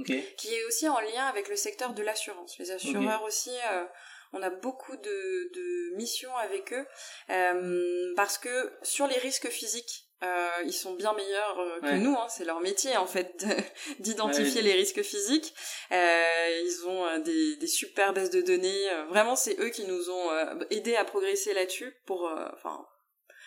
qui 0.04 0.54
est 0.54 0.64
aussi 0.64 0.88
en 0.88 1.00
lien 1.00 1.26
avec 1.26 1.48
le 1.48 1.56
secteur 1.56 1.92
de 1.92 2.02
l'assurance. 2.02 2.56
Les 2.58 2.70
assureurs 2.70 3.22
aussi, 3.24 3.52
euh, 3.72 3.84
on 4.32 4.42
a 4.42 4.50
beaucoup 4.50 4.96
de, 4.96 5.52
de 5.54 5.96
missions 5.96 6.34
avec 6.36 6.72
eux 6.72 6.86
euh, 7.30 8.12
parce 8.16 8.38
que 8.38 8.72
sur 8.82 9.06
les 9.06 9.18
risques 9.18 9.48
physiques, 9.48 10.06
euh, 10.22 10.48
ils 10.64 10.72
sont 10.72 10.94
bien 10.94 11.12
meilleurs 11.14 11.58
euh, 11.58 11.80
que 11.80 11.94
nous. 11.96 12.14
Hein, 12.14 12.26
c'est 12.28 12.44
leur 12.44 12.60
métier 12.60 12.96
en 12.96 13.06
fait 13.06 13.44
d'identifier 13.98 14.62
les 14.62 14.72
risques 14.72 15.02
physiques. 15.02 15.52
Euh, 15.90 16.60
ils 16.64 16.86
ont 16.86 17.18
des, 17.18 17.56
des 17.56 17.66
super 17.66 18.12
bases 18.12 18.30
de 18.30 18.40
données. 18.40 18.86
vraiment, 19.08 19.34
c'est 19.34 19.58
eux 19.58 19.70
qui 19.70 19.84
nous 19.84 20.10
ont 20.10 20.30
aidés 20.70 20.96
à 20.96 21.04
progresser 21.04 21.54
là-dessus 21.54 21.92
pour, 22.06 22.30
enfin 22.54 22.86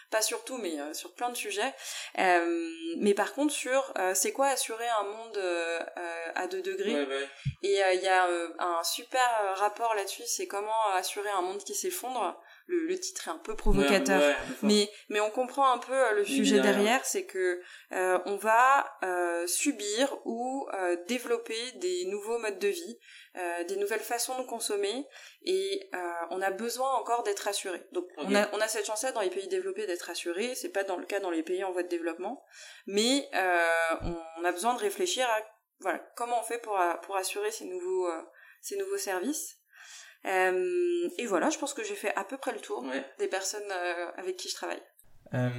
pas 0.10 0.22
sur 0.22 0.44
tout, 0.44 0.58
mais 0.58 0.80
euh, 0.80 0.94
sur 0.94 1.14
plein 1.14 1.30
de 1.30 1.36
sujets. 1.36 1.74
Euh, 2.20 2.70
mais 2.98 3.14
par 3.14 3.34
contre, 3.34 3.54
sur 3.54 3.94
euh, 3.98 4.14
c'est 4.14 4.32
quoi 4.32 4.48
assurer 4.48 4.88
un 5.00 5.04
monde 5.04 5.40
à 6.36 6.48
2 6.48 6.62
degrés. 6.62 7.08
Et 7.64 7.82
il 7.94 8.02
y 8.02 8.08
a 8.08 8.28
un 8.60 8.84
super 8.84 9.56
rapport 9.56 9.96
là-dessus, 9.96 10.24
c'est 10.26 10.48
comment 10.48 10.90
assurer 10.94 11.30
un 11.30 11.42
monde 11.42 11.64
qui 11.64 11.76
s'effondre. 11.76 12.40
Le, 12.68 13.00
titre 13.00 13.28
est 13.28 13.32
un 13.32 13.38
peu 13.38 13.56
provocateur, 13.56 14.36
mais 14.64 14.90
mais 15.10 15.20
on 15.20 15.30
comprend 15.30 15.72
un 15.72 15.78
peu 15.78 15.94
euh, 15.94 16.12
le 16.14 16.26
sujet 16.26 16.60
derrière, 16.60 17.06
c'est 17.06 17.26
que 17.26 17.62
euh, 17.92 18.20
on 18.26 18.38
va 18.38 18.92
euh, 19.04 19.46
subir 19.48 20.18
ou 20.26 20.68
développer 21.08 21.72
des 21.74 22.06
nouveaux 22.06 22.40
modes 22.40 22.60
de 22.60 22.68
vie, 22.68 23.00
des 23.68 23.76
nouvelles 23.76 24.00
façons 24.00 24.38
de 24.42 24.48
consommer, 24.48 25.06
et 25.44 25.90
on 26.32 26.42
a 26.42 26.52
besoin 26.52 26.92
encore 26.94 27.24
d'être 27.24 27.48
assuré. 27.48 27.84
Donc 27.92 28.08
on 28.18 28.34
a 28.34 28.50
on 28.54 28.60
a 28.60 28.68
cette 28.68 28.86
chance-là 28.86 29.12
dans 29.12 29.22
les 29.22 29.30
pays 29.30 29.48
développés 29.48 29.86
d'être 29.86 30.10
assuré, 30.10 30.56
c'est 30.56 30.70
pas 30.72 30.84
dans 30.84 30.98
le 30.98 31.06
cas 31.06 31.20
dans 31.20 31.32
les 31.32 31.44
pays 31.44 31.64
en 31.64 31.72
voie 31.72 31.84
de 31.84 31.90
développement, 31.90 32.44
mais 32.88 33.30
on, 33.34 34.44
a 34.44 34.52
besoin 34.52 34.74
de 34.74 34.80
réfléchir 34.80 35.28
à 35.30 35.42
voilà 35.80 36.00
comment 36.16 36.40
on 36.40 36.44
fait 36.44 36.60
pour 36.60 36.80
pour 37.04 37.16
assurer 37.18 37.52
ces 37.52 37.66
nouveaux 37.66 38.10
ces 38.62 38.78
nouveaux 38.78 38.98
services. 38.98 39.60
Euh, 40.26 41.10
et 41.18 41.26
voilà, 41.26 41.50
je 41.50 41.58
pense 41.58 41.74
que 41.74 41.84
j'ai 41.84 41.96
fait 41.96 42.14
à 42.16 42.24
peu 42.24 42.38
près 42.38 42.54
le 42.54 42.60
tour 42.60 42.84
des 43.20 43.28
personnes 43.28 43.62
euh, 43.72 44.08
avec 44.18 44.38
qui 44.38 44.50
je 44.50 44.56
travaille. 44.56 44.82
Euh, 45.34 45.50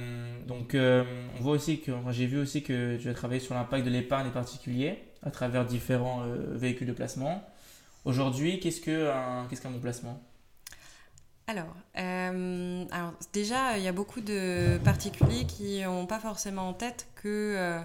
donc, 0.45 0.75
on 0.75 1.41
voit 1.41 1.53
aussi 1.53 1.81
que, 1.81 1.91
j'ai 2.11 2.25
vu 2.25 2.39
aussi 2.39 2.63
que 2.63 2.97
tu 2.97 3.09
as 3.09 3.13
travaillé 3.13 3.39
sur 3.39 3.53
l'impact 3.53 3.85
de 3.85 3.91
l'épargne 3.91 4.27
des 4.27 4.33
particuliers 4.33 4.99
à 5.23 5.31
travers 5.31 5.65
différents 5.65 6.23
véhicules 6.51 6.87
de 6.87 6.93
placement. 6.93 7.43
Aujourd'hui, 8.05 8.59
qu'est-ce 8.59 8.81
qu'un 8.81 9.47
qu'est-ce 9.49 9.61
qu'un 9.61 9.71
bon 9.71 9.79
placement? 9.79 10.21
Alors, 11.47 11.75
alors, 11.95 13.13
déjà, 13.33 13.77
il 13.77 13.83
y 13.83 13.87
a 13.87 13.93
beaucoup 13.93 14.21
de 14.21 14.77
particuliers 14.83 15.45
qui 15.45 15.81
n'ont 15.81 16.05
pas 16.05 16.19
forcément 16.19 16.69
en 16.69 16.73
tête 16.73 17.07
que 17.15 17.55
euh, 17.57 17.79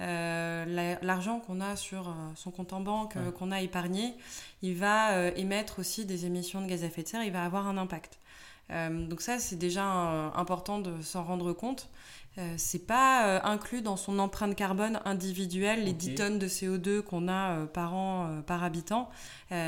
l'argent 0.00 1.40
qu'on 1.40 1.60
a 1.60 1.76
sur 1.76 2.08
euh, 2.08 2.12
son 2.34 2.50
compte 2.50 2.72
en 2.72 2.80
banque, 2.80 3.16
euh, 3.16 3.30
qu'on 3.30 3.52
a 3.52 3.60
épargné, 3.60 4.14
il 4.62 4.74
va 4.74 5.28
émettre 5.30 5.78
aussi 5.78 6.04
des 6.04 6.26
émissions 6.26 6.60
de 6.60 6.66
gaz 6.66 6.82
à 6.82 6.86
effet 6.86 7.02
de 7.02 7.08
serre, 7.08 7.22
il 7.22 7.32
va 7.32 7.44
avoir 7.44 7.66
un 7.66 7.76
impact. 7.76 8.18
Donc 8.70 9.20
ça, 9.20 9.38
c'est 9.38 9.56
déjà 9.56 9.84
important 9.84 10.78
de 10.78 11.02
s'en 11.02 11.22
rendre 11.22 11.52
compte. 11.52 11.88
Euh, 12.36 12.54
c'est 12.56 12.84
pas 12.84 13.28
euh, 13.28 13.40
inclus 13.44 13.80
dans 13.80 13.96
son 13.96 14.18
empreinte 14.18 14.56
carbone 14.56 14.98
individuelle, 15.04 15.84
les 15.84 15.92
10 15.92 16.14
tonnes 16.16 16.38
de 16.40 16.48
CO2 16.48 17.00
qu'on 17.00 17.28
a 17.28 17.58
euh, 17.58 17.66
par 17.66 17.94
an, 17.94 18.42
par 18.44 18.64
habitant. 18.64 19.08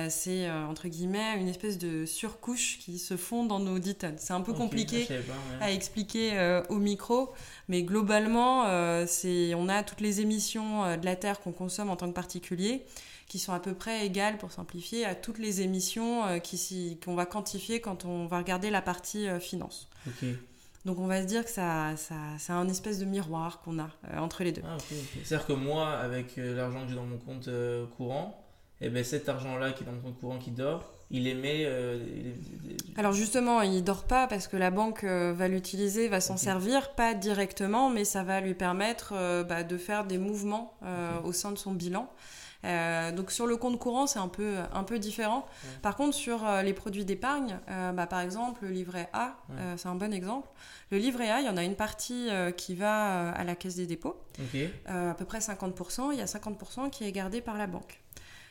c'est 0.08 0.50
entre 0.50 0.88
guillemets 0.88 1.38
une 1.38 1.46
espèce 1.46 1.78
de 1.78 2.06
surcouche 2.06 2.78
qui 2.80 2.98
se 2.98 3.16
fond 3.16 3.44
dans 3.44 3.60
nos 3.60 3.78
10 3.78 3.94
tonnes. 3.94 4.16
C'est 4.18 4.32
un 4.32 4.40
peu 4.40 4.52
compliqué 4.52 5.06
à 5.60 5.70
expliquer 5.70 6.60
au 6.68 6.78
micro, 6.78 7.32
mais 7.68 7.84
globalement, 7.84 8.64
c'est, 9.06 9.54
on 9.54 9.68
a 9.68 9.84
toutes 9.84 10.00
les 10.00 10.20
émissions 10.20 10.96
de 10.96 11.04
la 11.04 11.14
Terre 11.14 11.40
qu'on 11.40 11.52
consomme 11.52 11.88
en 11.88 11.96
tant 11.96 12.08
que 12.08 12.14
particulier 12.14 12.84
qui 13.26 13.38
sont 13.38 13.52
à 13.52 13.60
peu 13.60 13.74
près 13.74 14.06
égales, 14.06 14.38
pour 14.38 14.52
simplifier, 14.52 15.04
à 15.04 15.14
toutes 15.14 15.38
les 15.38 15.60
émissions 15.60 16.22
qu'on 17.04 17.14
va 17.14 17.26
quantifier 17.26 17.80
quand 17.80 18.04
on 18.04 18.26
va 18.26 18.38
regarder 18.38 18.70
la 18.70 18.82
partie 18.82 19.26
finance. 19.40 19.88
Donc 20.86 21.00
on 21.00 21.08
va 21.08 21.20
se 21.20 21.26
dire 21.26 21.44
que 21.44 21.50
ça, 21.50 21.96
ça, 21.96 22.14
c'est 22.38 22.52
un 22.52 22.68
espèce 22.68 23.00
de 23.00 23.04
miroir 23.04 23.60
qu'on 23.60 23.80
a 23.80 23.88
euh, 24.08 24.18
entre 24.18 24.44
les 24.44 24.52
deux. 24.52 24.62
Ah, 24.64 24.76
C'est-à-dire 25.24 25.44
que 25.44 25.52
moi, 25.52 25.90
avec 25.90 26.38
euh, 26.38 26.54
l'argent 26.54 26.82
que 26.84 26.90
j'ai 26.90 26.94
dans 26.94 27.06
mon 27.06 27.18
compte 27.18 27.48
euh, 27.48 27.86
courant, 27.96 28.40
et 28.80 28.86
eh 28.86 28.88
ben 28.88 29.02
cet 29.02 29.28
argent-là 29.28 29.72
qui 29.72 29.82
est 29.82 29.86
dans 29.86 29.92
mon 29.92 30.00
compte 30.00 30.20
courant 30.20 30.38
qui 30.38 30.52
dort, 30.52 30.92
il 31.10 31.26
émet. 31.26 31.66
Alors 32.96 33.12
justement, 33.12 33.62
il 33.62 33.82
dort 33.82 34.04
pas 34.04 34.26
parce 34.26 34.48
que 34.48 34.56
la 34.56 34.70
banque 34.70 35.02
va 35.04 35.48
l'utiliser, 35.48 36.08
va 36.08 36.20
s'en 36.20 36.36
servir, 36.36 36.94
pas 36.94 37.14
directement, 37.14 37.88
mais 37.88 38.04
ça 38.04 38.22
va 38.22 38.40
lui 38.40 38.54
permettre 38.54 39.14
bah, 39.44 39.62
de 39.62 39.78
faire 39.78 40.04
des 40.04 40.18
mouvements 40.18 40.76
au 41.24 41.32
sein 41.32 41.52
de 41.52 41.56
son 41.56 41.72
bilan. 41.72 42.12
Euh, 42.64 43.12
donc 43.12 43.30
sur 43.30 43.46
le 43.46 43.56
compte 43.56 43.78
courant, 43.78 44.06
c'est 44.06 44.18
un 44.18 44.28
peu, 44.28 44.56
un 44.72 44.84
peu 44.84 44.98
différent. 44.98 45.46
Par 45.82 45.96
contre, 45.96 46.14
sur 46.14 46.46
euh, 46.46 46.62
les 46.62 46.72
produits 46.72 47.04
d'épargne, 47.04 47.58
euh, 47.70 47.92
bah, 47.92 48.06
par 48.06 48.20
exemple, 48.20 48.64
le 48.64 48.70
livret 48.70 49.08
A, 49.12 49.36
c'est 49.76 49.88
un 49.88 49.94
bon 49.94 50.12
exemple. 50.12 50.48
Le 50.90 50.98
livret 50.98 51.30
A, 51.30 51.40
il 51.40 51.46
y 51.46 51.50
en 51.50 51.56
a 51.56 51.64
une 51.64 51.76
partie 51.76 52.28
qui 52.56 52.74
va 52.74 53.30
à 53.30 53.44
la 53.44 53.54
caisse 53.54 53.76
des 53.76 53.86
dépôts, 53.86 54.20
à 54.86 55.14
peu 55.14 55.24
près 55.24 55.38
50%. 55.38 56.12
Il 56.12 56.18
y 56.18 56.22
a 56.22 56.26
50% 56.26 56.90
qui 56.90 57.04
est 57.04 57.12
gardé 57.12 57.40
par 57.40 57.58
la 57.58 57.66
banque. 57.66 58.00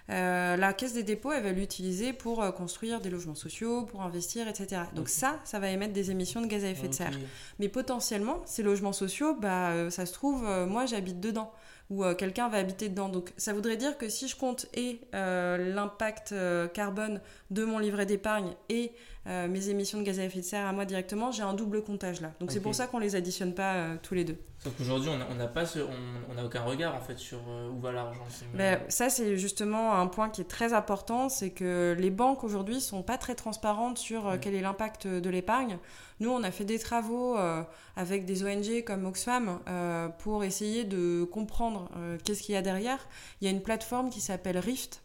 la 0.10 0.74
caisse 0.74 0.94
des 0.94 1.04
dépôts, 1.04 1.32
elle 1.32 1.44
va 1.44 1.52
l'utiliser 1.52 2.14
pour 2.14 2.54
construire 2.54 3.00
des 3.00 3.10
logements 3.10 3.36
sociaux, 3.36 3.84
pour 3.84 4.02
investir, 4.02 4.48
etc. 4.48 4.82
Donc 4.94 5.10
ça, 5.10 5.40
ça 5.44 5.60
va 5.60 5.70
émettre 5.70 5.94
des 5.94 6.12
émissions 6.12 6.42
de 6.42 6.48
gaz 6.48 6.64
à 6.64 6.70
effet 6.70 6.90
de 6.90 6.94
serre. 6.94 7.18
Mais 7.60 7.70
potentiellement, 7.70 8.42
ces 8.46 8.64
logements 8.64 8.94
sociaux, 8.94 9.36
bah, 9.36 9.90
ça 9.90 10.06
se 10.06 10.14
trouve, 10.14 10.44
moi 10.68 10.86
j'habite 10.86 11.20
dedans 11.20 11.52
ou 11.89 12.04
euh, 12.04 12.15
quelqu'un 12.15 12.50
va 12.50 12.58
habiter 12.58 12.89
dedans. 12.89 13.10
Donc 13.10 13.34
ça 13.38 13.54
voudrait 13.54 13.77
dire 13.77 13.98
que 13.98 14.10
si 14.10 14.27
je 14.27 14.36
compte 14.36 14.68
et 14.74 15.01
euh, 15.13 15.74
l'impact 15.74 16.32
euh, 16.32 16.68
carbone 16.68 17.22
de 17.51 17.63
mon 17.63 17.80
livret 17.80 18.06
d'épargne 18.06 18.54
et 18.70 18.92
mes 19.27 19.70
émissions 19.70 19.98
de 19.98 20.04
gaz 20.04 20.20
à 20.20 20.24
effet 20.24 20.42
de 20.42 20.46
serre 20.46 20.68
à 20.68 20.72
moi 20.72 20.86
directement, 20.86 21.32
j'ai 21.32 21.42
un 21.42 21.56
double 21.56 21.82
comptage 21.82 22.22
là. 22.22 22.32
Donc 22.39 22.51
c'est 22.51 22.60
pour 22.60 22.75
ça 22.75 22.86
qu'on 22.86 23.00
les 23.00 23.15
additionne 23.15 23.56
pas 23.56 23.98
tous 24.04 24.13
les 24.13 24.24
deux. 24.24 24.38
Sauf 24.60 24.74
qu'aujourd'hui 24.77 25.10
on 25.10 25.34
n'a 25.34 25.48
pas 25.48 25.63
on, 25.77 26.46
aucun 26.46 26.62
regard 26.62 26.94
en 26.94 27.01
fait 27.01 27.18
sur 27.18 27.39
où 27.74 27.80
va 27.80 27.92
l'argent. 27.92 28.22
Ben, 28.54 28.80
ça 28.88 29.10
c'est 29.10 29.36
justement 29.36 30.00
un 30.00 30.06
point 30.06 30.30
qui 30.30 30.42
est 30.42 30.48
très 30.48 30.74
important, 30.74 31.27
c'est 31.27 31.50
que 31.50 31.96
les 31.98 32.12
banques 32.12 32.44
aujourd'hui 32.44 32.80
sont 32.80 33.01
pas 33.01 33.18
très 33.18 33.34
transparentes 33.34 33.98
sur 33.98 34.38
quel 34.39 34.54
est 34.54 34.62
l'impact 34.62 35.08
de 35.08 35.30
l'épargne. 35.32 35.80
Nous, 36.20 36.30
on 36.30 36.44
a 36.44 36.52
fait 36.52 36.64
des 36.64 36.80
travaux 36.80 37.38
euh, 37.38 37.64
avec 37.96 38.26
des 38.26 38.44
ONG 38.44 38.84
comme 38.86 39.06
Oxfam 39.06 39.60
euh, 39.68 40.08
pour 40.08 40.44
essayer 40.44 40.86
de 40.86 41.26
comprendre 41.26 41.90
euh, 41.98 42.18
qu'est-ce 42.24 42.42
qu'il 42.42 42.56
y 42.56 42.58
a 42.58 42.62
derrière. 42.62 43.08
Il 43.42 43.46
y 43.46 43.48
a 43.48 43.52
une 43.52 43.62
plateforme 43.62 44.10
qui 44.10 44.22
s'appelle 44.22 44.58
Rift. 44.58 45.02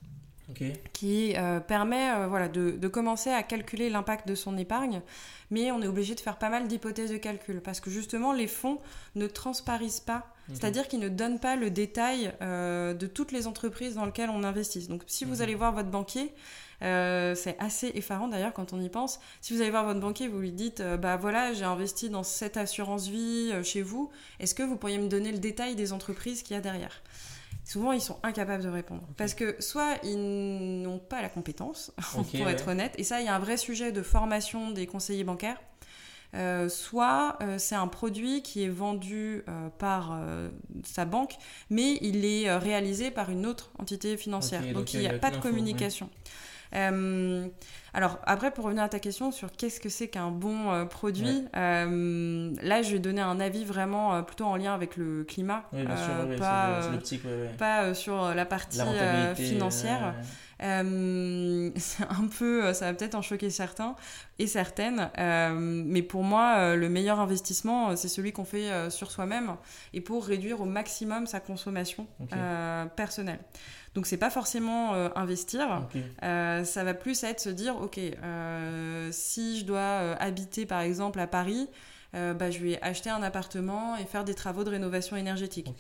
qui 0.93 1.35
permet 1.69 2.27
voilà, 2.27 2.49
de, 2.49 2.89
commencer 2.89 3.31
à 3.31 3.43
calculer 3.45 3.89
l'impact 3.89 4.27
de 4.27 4.35
son 4.35 4.59
épargne, 4.59 5.01
mais 5.51 5.71
on 5.71 5.81
est 5.81 5.87
obligé 5.87 6.17
de 6.17 6.21
faire 6.21 6.39
pas 6.39 6.49
mal 6.49 6.67
d'hypothèses 6.67 7.13
de 7.13 7.19
calcul, 7.19 7.61
parce 7.61 7.79
que 7.79 7.89
justement 7.89 8.33
les 8.33 8.49
fonds 8.49 8.81
ne 9.15 9.29
transparissent 9.29 10.01
pas, 10.01 10.27
c'est-à-dire 10.49 10.89
qu'ils 10.89 10.99
ne 10.99 11.09
donnent 11.09 11.39
pas 11.39 11.55
le 11.55 11.71
détail 11.71 12.33
de 12.41 13.07
toutes 13.07 13.31
les 13.31 13.47
entreprises 13.47 13.95
dans 13.95 14.07
lesquelles 14.07 14.31
on 14.31 14.43
investit. 14.43 14.89
Donc 14.89 15.03
si 15.07 15.25
vous 15.25 15.41
allez 15.41 15.55
voir 15.55 15.73
votre 15.73 15.89
banquier, 15.89 16.33
euh, 16.83 17.35
c'est 17.35 17.57
assez 17.59 17.93
effarant 17.95 18.29
d'ailleurs 18.29 18.53
quand 18.53 18.73
on 18.73 18.81
y 18.81 18.89
pense. 18.89 19.21
Si 19.41 19.55
vous 19.55 19.61
allez 19.61 19.71
voir 19.71 19.85
votre 19.85 20.01
banquier, 20.01 20.29
vous 20.29 20.39
lui 20.39 20.53
dites 20.53 20.81
euh, 20.81 20.97
Bah 20.97 21.17
voilà, 21.17 21.53
j'ai 21.53 21.65
investi 21.65 22.09
dans 22.09 22.23
cette 22.23 22.57
assurance 22.57 23.09
vie 23.09 23.51
euh, 23.53 23.63
chez 23.63 23.83
vous, 23.83 24.11
est-ce 24.39 24.55
que 24.55 24.63
vous 24.63 24.77
pourriez 24.77 24.99
me 24.99 25.09
donner 25.09 25.33
le 25.33 25.39
détail 25.39 25.75
des 25.75 25.93
entreprises 25.93 26.43
qu'il 26.43 26.55
y 26.55 26.59
a 26.59 26.63
derrière? 26.63 27.03
Souvent, 27.65 27.93
ils 27.93 28.01
sont 28.01 28.19
incapables 28.23 28.63
de 28.63 28.69
répondre. 28.69 29.03
Parce 29.17 29.35
que 29.35 29.55
soit 29.61 29.99
ils 30.03 30.83
n'ont 30.83 30.99
pas 30.99 31.23
la 31.23 31.29
compétence, 31.29 31.93
pour 32.13 32.49
être 32.49 32.69
honnête, 32.69 32.95
et 32.97 33.05
ça, 33.05 33.21
il 33.21 33.27
y 33.27 33.29
a 33.29 33.35
un 33.35 33.39
vrai 33.39 33.57
sujet 33.57 33.93
de 33.93 34.03
formation 34.03 34.71
des 34.71 34.87
conseillers 34.87 35.25
bancaires. 35.25 35.61
soit 36.69 37.39
c'est 37.59 37.77
un 37.77 37.87
produit 37.87 38.43
qui 38.43 38.65
est 38.65 38.69
vendu 38.69 39.45
par 39.79 40.19
sa 40.85 41.05
banque, 41.05 41.35
mais 41.69 41.99
il 42.01 42.25
est 42.25 42.53
réalisé 42.57 43.11
par 43.11 43.31
une 43.31 43.47
autre 43.47 43.71
entité 43.79 44.17
financière. 44.17 44.63
donc, 44.73 44.95
il 44.95 45.01
n'y 45.01 45.07
a, 45.07 45.19
pas 45.19 45.31
de 45.31 45.37
communication. 45.37 46.09
Euh, 46.75 47.47
alors 47.93 48.19
après, 48.25 48.53
pour 48.53 48.65
revenir 48.65 48.85
à 48.85 48.89
ta 48.89 49.01
question 49.01 49.33
sur 49.33 49.51
qu'est-ce 49.53 49.81
que 49.81 49.89
c'est 49.89 50.09
qu'un 50.09 50.31
bon 50.31 50.71
euh, 50.71 50.85
produit, 50.85 51.45
euh, 51.57 52.55
là 52.63 52.83
je 52.83 52.93
vais 52.93 52.99
donner 53.01 53.21
un 53.21 53.41
avis 53.41 53.65
vraiment 53.65 54.23
plutôt 54.23 54.45
en 54.45 54.57
lien 54.57 54.75
avec 54.75 54.97
le 54.97 55.25
climat, 55.25 55.65
pas, 57.59 57.95
sur 57.95 58.35
la 58.35 58.47
partie 58.47 58.81
financière. 59.35 60.15
c'est 60.61 62.05
un 62.05 62.29
peu, 62.39 62.75
ça 62.75 62.85
va 62.85 62.95
peut-être 62.95 63.15
en 63.15 63.23
choquer 63.23 63.49
certains 63.49 63.97
et 64.39 64.47
certaines, 64.47 65.11
mais 65.57 66.03
pour 66.03 66.23
moi, 66.23 66.77
le 66.77 66.89
meilleur 66.89 67.19
investissement, 67.19 67.97
c'est 67.97 68.09
celui 68.09 68.33
qu'on 68.33 68.45
fait 68.45 68.91
sur 68.91 69.11
soi-même 69.11 69.57
et 69.95 70.01
pour 70.01 70.25
réduire 70.25 70.61
au 70.61 70.67
maximum 70.67 71.27
sa 71.27 71.41
consommation 71.41 72.07
personnelle. 72.95 73.41
Donc 73.95 74.07
c'est 74.07 74.17
pas 74.17 74.31
forcément 74.31 74.95
euh, 74.95 75.09
investir, 75.17 75.89
euh, 76.23 76.65
ça 76.65 76.85
va 76.85 76.95
plus 76.95 77.25
être 77.25 77.41
se 77.41 77.49
dire 77.49 77.77
ok 77.81 77.99
euh, 77.99 79.09
si 79.11 79.59
je 79.59 79.65
dois 79.65 80.15
habiter 80.21 80.65
par 80.65 80.81
exemple 80.81 81.19
à 81.19 81.27
Paris, 81.27 81.69
bah, 82.13 82.51
je 82.51 82.59
vais 82.59 82.81
acheter 82.83 83.09
un 83.09 83.23
appartement 83.23 83.97
et 83.97 84.05
faire 84.05 84.25
des 84.25 84.35
travaux 84.35 84.65
de 84.65 84.71
rénovation 84.71 85.17
énergétique. 85.17 85.73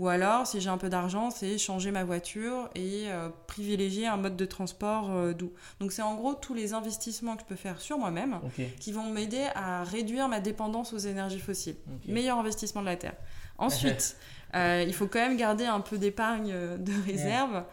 Ou 0.00 0.08
alors, 0.08 0.44
si 0.44 0.60
j'ai 0.60 0.68
un 0.68 0.78
peu 0.78 0.88
d'argent, 0.88 1.30
c'est 1.30 1.58
changer 1.58 1.92
ma 1.92 2.02
voiture 2.02 2.68
et 2.74 3.04
privilégier 3.46 4.08
un 4.08 4.16
mode 4.16 4.36
de 4.36 4.44
transport 4.46 5.32
doux. 5.34 5.52
Donc, 5.78 5.92
c'est 5.92 6.02
en 6.02 6.16
gros 6.16 6.34
tous 6.34 6.54
les 6.54 6.72
investissements 6.74 7.36
que 7.36 7.42
je 7.42 7.46
peux 7.46 7.54
faire 7.54 7.80
sur 7.80 7.98
moi-même 7.98 8.40
qui 8.80 8.90
vont 8.90 9.08
m'aider 9.10 9.46
à 9.54 9.84
réduire 9.84 10.26
ma 10.26 10.40
dépendance 10.40 10.92
aux 10.92 10.98
énergies 10.98 11.38
fossiles. 11.38 11.76
Meilleur 12.08 12.36
investissement 12.38 12.80
de 12.80 12.86
la 12.86 12.96
Terre. 12.96 13.14
Ensuite, 13.58 14.16
euh, 14.54 14.84
il 14.86 14.94
faut 14.94 15.06
quand 15.06 15.18
même 15.18 15.36
garder 15.36 15.64
un 15.64 15.80
peu 15.80 15.98
d'épargne 15.98 16.52
euh, 16.52 16.76
de 16.78 16.92
réserve. 17.06 17.64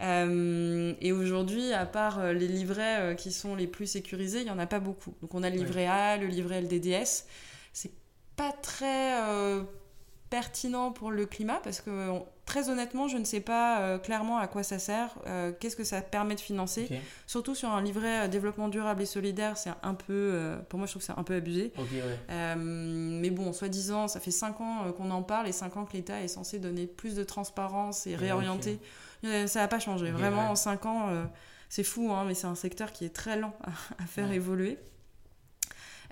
Euh, 0.00 0.94
et 1.00 1.12
aujourd'hui, 1.12 1.72
à 1.72 1.86
part 1.86 2.32
les 2.32 2.48
livrets 2.48 3.14
qui 3.16 3.30
sont 3.30 3.54
les 3.54 3.66
plus 3.66 3.86
sécurisés, 3.86 4.40
il 4.40 4.44
n'y 4.44 4.50
en 4.50 4.58
a 4.58 4.66
pas 4.66 4.80
beaucoup. 4.80 5.14
Donc 5.20 5.34
on 5.34 5.42
a 5.42 5.50
le 5.50 5.56
livret 5.56 5.86
A, 5.86 6.16
le 6.16 6.26
livret 6.26 6.60
LDDS. 6.62 7.24
C'est 7.72 7.92
pas 8.34 8.52
très 8.52 9.12
pertinent 10.28 10.90
pour 10.90 11.10
le 11.10 11.26
climat 11.26 11.60
parce 11.62 11.80
que 11.80 11.90
très 12.44 12.68
honnêtement, 12.68 13.08
je 13.08 13.16
ne 13.16 13.24
sais 13.24 13.40
pas 13.40 13.80
euh, 13.80 13.98
clairement 13.98 14.38
à 14.38 14.46
quoi 14.46 14.62
ça 14.62 14.78
sert, 14.78 15.10
euh, 15.26 15.52
qu'est-ce 15.58 15.76
que 15.76 15.84
ça 15.84 16.00
permet 16.00 16.34
de 16.34 16.40
financer. 16.40 16.88
Surtout 17.26 17.54
sur 17.54 17.70
un 17.70 17.82
livret 17.82 18.28
développement 18.28 18.68
durable 18.68 19.02
et 19.02 19.06
solidaire, 19.06 19.56
c'est 19.56 19.70
un 19.82 19.94
peu, 19.94 20.56
pour 20.68 20.78
moi, 20.78 20.86
je 20.86 20.92
trouve 20.92 21.02
que 21.02 21.06
c'est 21.06 21.18
un 21.18 21.24
peu 21.24 21.34
abusé. 21.34 21.72
mais 22.28 23.30
bon, 23.30 23.52
soi-disant, 23.52 24.08
ça 24.08 24.20
fait 24.20 24.30
5 24.30 24.60
ans 24.60 24.92
qu'on 24.96 25.10
en 25.10 25.22
parle 25.22 25.48
et 25.48 25.52
5 25.52 25.76
ans 25.76 25.84
que 25.84 25.94
l'État 25.94 26.20
est 26.22 26.28
censé 26.28 26.58
donner 26.58 26.86
plus 26.86 27.14
de 27.14 27.24
transparence 27.24 28.06
et 28.06 28.16
réorienter. 28.16 28.78
Ça 29.22 29.60
n'a 29.60 29.68
pas 29.68 29.78
changé. 29.78 30.10
Vraiment, 30.10 30.50
en 30.50 30.56
5 30.56 30.86
ans, 30.86 31.08
c'est 31.72 31.84
fou, 31.84 32.12
hein, 32.12 32.24
mais 32.26 32.34
c'est 32.34 32.46
un 32.46 32.54
secteur 32.54 32.92
qui 32.92 33.06
est 33.06 33.14
très 33.14 33.38
lent 33.38 33.54
à, 33.98 34.04
faire 34.04 34.30
évoluer. 34.30 34.76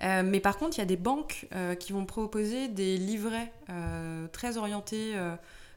Euh, 0.01 0.23
mais 0.25 0.39
par 0.39 0.57
contre, 0.57 0.79
il 0.79 0.81
y 0.81 0.83
a 0.83 0.87
des 0.87 0.97
banques 0.97 1.47
euh, 1.53 1.75
qui 1.75 1.93
vont 1.93 2.07
proposer 2.07 2.67
des 2.67 2.97
livrets 2.97 3.53
euh, 3.69 4.27
très 4.29 4.57
orientés, 4.57 5.13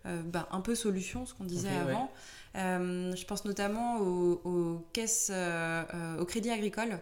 ben, 0.05 0.47
un 0.51 0.61
peu 0.61 0.75
solutions, 0.75 1.27
ce 1.27 1.35
qu'on 1.35 1.45
disait 1.45 1.69
avant. 1.69 2.11
je 2.55 3.25
pense 3.25 3.45
notamment 3.45 3.99
aux, 3.99 4.87
caisses, 4.93 5.33
au 6.19 6.25
crédit 6.25 6.51
agricole, 6.51 6.99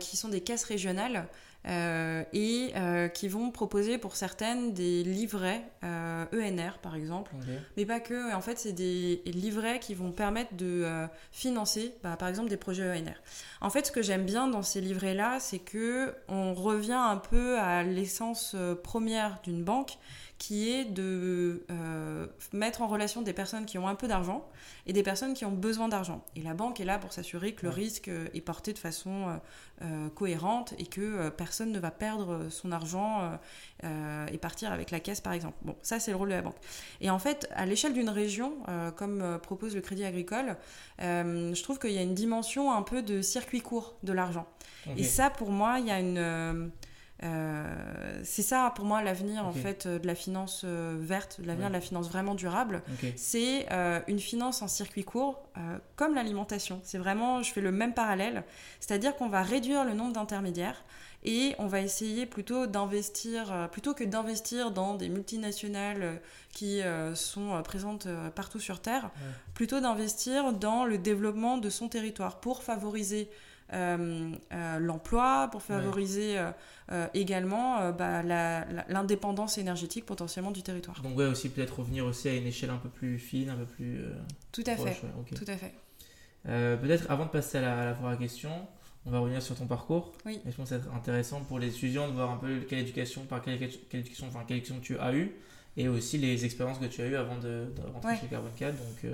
qui 0.00 0.16
sont 0.16 0.28
des 0.28 0.40
caisses 0.40 0.64
régionales 0.64 1.26
euh, 1.68 2.24
et 2.32 2.72
euh, 2.74 3.06
qui 3.06 3.28
vont 3.28 3.52
proposer 3.52 3.96
pour 3.96 4.16
certaines 4.16 4.72
des 4.72 5.04
livrets 5.04 5.62
ENR 5.84 5.84
euh, 5.84 6.24
e 6.32 6.78
par 6.82 6.96
exemple, 6.96 7.30
mais 7.76 7.86
pas 7.86 8.00
que. 8.00 8.34
En 8.34 8.40
fait, 8.40 8.58
c'est 8.58 8.72
des 8.72 9.22
livrets 9.26 9.78
qui 9.78 9.94
vont 9.94 10.10
permettre 10.10 10.56
de 10.56 10.84
financer, 11.30 11.94
bah, 12.02 12.16
par 12.18 12.28
exemple, 12.28 12.48
des 12.48 12.56
projets 12.56 12.90
ENR. 12.90 13.14
En 13.60 13.70
fait, 13.70 13.86
ce 13.86 13.92
que 13.92 14.02
j'aime 14.02 14.24
bien 14.24 14.48
dans 14.48 14.62
ces 14.62 14.80
livrets-là, 14.80 15.38
c'est 15.38 15.60
que 15.60 16.14
on 16.28 16.52
revient 16.52 16.92
un 16.92 17.16
peu 17.16 17.60
à 17.60 17.84
l'essence 17.84 18.56
première 18.82 19.40
d'une 19.44 19.62
banque, 19.62 19.98
qui 20.42 20.72
est 20.72 20.84
de 20.84 21.64
euh, 21.70 22.26
mettre 22.52 22.82
en 22.82 22.88
relation 22.88 23.22
des 23.22 23.32
personnes 23.32 23.64
qui 23.64 23.78
ont 23.78 23.86
un 23.86 23.94
peu 23.94 24.08
d'argent 24.08 24.44
et 24.88 24.92
des 24.92 25.04
personnes 25.04 25.34
qui 25.34 25.44
ont 25.44 25.52
besoin 25.52 25.86
d'argent. 25.86 26.24
Et 26.34 26.42
la 26.42 26.52
banque 26.52 26.80
est 26.80 26.84
là 26.84 26.98
pour 26.98 27.12
s'assurer 27.12 27.52
que 27.52 27.64
le 27.64 27.70
risque 27.70 28.08
euh, 28.08 28.26
est 28.34 28.40
porté 28.40 28.72
de 28.72 28.78
façon 28.80 29.40
euh, 29.82 30.08
cohérente 30.08 30.74
et 30.80 30.86
que 30.86 31.28
personne 31.28 31.70
ne 31.70 31.78
va 31.78 31.92
perdre 31.92 32.48
son 32.50 32.72
argent 32.72 33.38
et 33.84 34.38
partir 34.38 34.72
avec 34.72 34.90
la 34.90 34.98
caisse, 34.98 35.20
par 35.20 35.32
exemple. 35.32 35.56
Bon, 35.62 35.76
ça, 35.82 36.00
c'est 36.00 36.10
le 36.10 36.16
rôle 36.16 36.30
de 36.30 36.34
la 36.34 36.42
banque. 36.42 36.56
Et 37.00 37.10
en 37.10 37.18
fait, 37.20 37.48
à 37.54 37.66
l'échelle 37.66 37.92
d'une 37.92 38.08
région, 38.08 38.54
comme 38.96 39.38
propose 39.42 39.74
le 39.74 39.80
Crédit 39.80 40.04
Agricole, 40.04 40.56
je 40.98 41.62
trouve 41.62 41.78
qu'il 41.78 41.92
y 41.92 41.98
a 41.98 42.02
une 42.02 42.14
dimension 42.14 42.72
un 42.72 42.82
peu 42.82 43.02
de 43.02 43.22
circuit 43.22 43.60
court 43.60 43.96
de 44.02 44.12
l'argent. 44.12 44.46
Et 44.96 45.04
ça, 45.04 45.30
pour 45.30 45.50
moi, 45.50 45.78
il 45.80 45.86
y 45.86 45.90
a 45.90 45.98
une 45.98 46.70
euh, 47.22 48.20
c'est 48.24 48.42
ça 48.42 48.72
pour 48.74 48.84
moi 48.84 49.02
l'avenir 49.02 49.46
en 49.46 49.52
fait 49.52 49.86
de 49.86 50.06
la 50.06 50.14
finance 50.14 50.62
euh, 50.64 50.96
verte, 51.00 51.38
l'avenir 51.44 51.68
de 51.68 51.72
la 51.72 51.80
finance 51.80 52.08
vraiment 52.08 52.34
durable. 52.34 52.82
C'est 53.16 53.66
euh, 53.70 54.00
une 54.08 54.18
finance 54.18 54.62
en 54.62 54.68
circuit 54.68 55.04
court 55.04 55.42
comme 55.96 56.14
l'alimentation. 56.14 56.80
C'est 56.82 56.98
vraiment, 56.98 57.42
je 57.42 57.52
fais 57.52 57.60
le 57.60 57.72
même 57.72 57.94
parallèle, 57.94 58.44
c'est-à-dire 58.80 59.14
qu'on 59.16 59.28
va 59.28 59.42
réduire 59.42 59.84
le 59.84 59.92
nombre 59.92 60.12
d'intermédiaires 60.12 60.82
et 61.24 61.54
on 61.58 61.66
va 61.66 61.80
essayer 61.80 62.26
plutôt 62.26 62.66
d'investir, 62.66 63.68
plutôt 63.70 63.94
que 63.94 64.02
d'investir 64.02 64.72
dans 64.72 64.94
des 64.94 65.08
multinationales 65.08 66.20
qui 66.52 66.80
sont 67.14 67.62
présentes 67.62 68.08
partout 68.34 68.58
sur 68.58 68.80
Terre, 68.80 69.10
plutôt 69.54 69.80
d'investir 69.80 70.52
dans 70.52 70.84
le 70.84 70.98
développement 70.98 71.58
de 71.58 71.70
son 71.70 71.88
territoire 71.88 72.40
pour 72.40 72.62
favoriser 72.62 73.30
l'emploi, 73.72 75.48
pour 75.50 75.62
favoriser 75.62 76.38
euh, 76.92 77.06
également 77.14 77.78
euh, 77.80 77.92
bah, 77.92 78.22
l'indépendance 78.88 79.56
énergétique 79.56 80.04
potentiellement 80.04 80.50
du 80.50 80.62
territoire. 80.62 81.00
Donc 81.00 81.16
ouais, 81.16 81.26
aussi 81.26 81.48
peut-être 81.48 81.78
revenir 81.78 82.04
aussi 82.04 82.28
à 82.28 82.34
une 82.34 82.46
échelle 82.46 82.68
un 82.68 82.76
peu 82.76 82.90
plus 82.90 83.18
fine, 83.18 83.48
un 83.48 83.56
peu 83.56 83.64
plus... 83.64 84.00
Euh, 84.00 84.12
tout 84.50 84.64
à 84.66 84.76
fait, 84.76 85.00
tout 85.34 85.44
à 85.46 85.56
fait. 85.56 85.72
peut-être 86.44 87.10
avant 87.10 87.24
de 87.24 87.30
passer 87.30 87.58
à 87.58 87.60
la, 87.62 87.80
à 87.80 87.84
la 87.86 87.94
première 87.94 88.18
question, 88.18 88.50
on 89.06 89.10
va 89.10 89.20
revenir 89.20 89.40
sur 89.40 89.56
ton 89.56 89.66
parcours. 89.66 90.12
Oui. 90.26 90.40
je 90.44 90.50
pense 90.50 90.68
que 90.68 90.76
c'est 90.78 90.94
intéressant 90.94 91.40
pour 91.40 91.58
les 91.58 91.68
étudiants 91.68 92.08
de 92.08 92.12
voir 92.12 92.30
un 92.30 92.36
peu 92.36 92.60
quelle 92.68 92.80
éducation, 92.80 93.22
par 93.24 93.40
quelle, 93.40 93.58
quelle 93.88 94.00
éducation, 94.00 94.26
enfin, 94.26 94.44
quelle 94.46 94.58
éducation 94.58 94.82
tu 94.82 94.98
as 94.98 95.14
eu 95.14 95.32
et 95.78 95.88
aussi 95.88 96.18
les 96.18 96.44
expériences 96.44 96.78
que 96.78 96.84
tu 96.84 97.00
as 97.00 97.06
eues 97.06 97.16
avant 97.16 97.38
de, 97.38 97.68
rentrer 97.94 98.16
chez 98.16 98.26
Carbon 98.26 98.50
4. 98.54 98.74
Donc, 98.76 99.12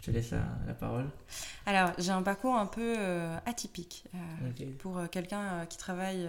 je 0.00 0.06
te 0.06 0.10
laisse 0.10 0.30
la, 0.30 0.74
parole. 0.74 1.06
Alors, 1.66 1.92
j'ai 1.98 2.10
un 2.10 2.22
parcours 2.22 2.54
un 2.54 2.66
peu 2.66 2.94
euh, 2.98 3.36
atypique 3.44 4.04
euh, 4.14 4.64
pour 4.78 4.96
euh, 4.96 5.06
quelqu'un 5.06 5.66
qui 5.68 5.76
travaille 5.76 6.26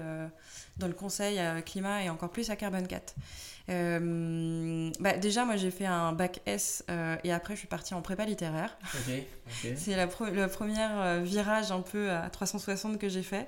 dans 0.78 0.88
le 0.88 0.94
conseil 0.94 1.40
climat 1.64 2.04
et 2.04 2.10
encore 2.10 2.32
plus 2.32 2.50
à 2.50 2.56
Carbon 2.56 2.84
4. 2.84 3.16
Bah, 5.00 5.18
déjà, 5.18 5.46
moi, 5.46 5.56
j'ai 5.56 5.72
fait 5.72 5.86
un 5.86 6.12
bac 6.12 6.42
S 6.46 6.84
et 7.24 7.32
après, 7.32 7.54
je 7.54 7.60
suis 7.60 7.68
partie 7.68 7.94
en 7.94 8.02
prépa 8.02 8.26
littéraire. 8.26 8.78
C'est 9.76 9.96
le 9.96 10.48
premier 10.48 11.24
virage 11.24 11.72
un 11.72 11.82
peu 11.82 12.12
à 12.12 12.30
360 12.30 12.98
que 12.98 13.08
j'ai 13.08 13.24
fait. 13.24 13.48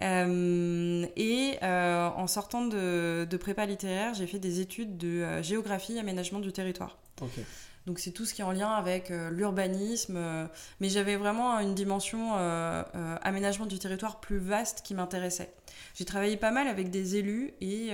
et 0.00 1.58
en 1.62 2.26
sortant 2.28 2.66
de, 2.66 3.26
de 3.28 3.36
prépa 3.36 3.66
littéraire, 3.66 4.14
j'ai 4.14 4.28
fait 4.28 4.38
des 4.38 4.60
études 4.60 4.96
de 4.96 5.42
géographie 5.42 5.96
et 5.96 5.98
aménagement 5.98 6.38
du 6.38 6.52
territoire. 6.52 6.98
Donc 7.86 8.00
c'est 8.00 8.10
tout 8.10 8.24
ce 8.24 8.34
qui 8.34 8.40
est 8.40 8.44
en 8.44 8.50
lien 8.50 8.70
avec 8.70 9.12
euh, 9.12 9.30
l'urbanisme, 9.30 10.16
euh, 10.16 10.46
mais 10.80 10.88
j'avais 10.88 11.14
vraiment 11.14 11.60
une 11.60 11.74
dimension 11.74 12.32
euh, 12.36 12.82
aménagement 13.22 13.66
du 13.66 13.78
territoire 13.78 14.18
plus 14.18 14.38
vaste 14.38 14.82
qui 14.82 14.92
m'intéressait. 14.92 15.52
J'ai 15.94 16.04
travaillé 16.04 16.36
pas 16.36 16.50
mal 16.50 16.66
avec 16.66 16.90
des 16.90 17.16
élus 17.16 17.54
et 17.60 17.92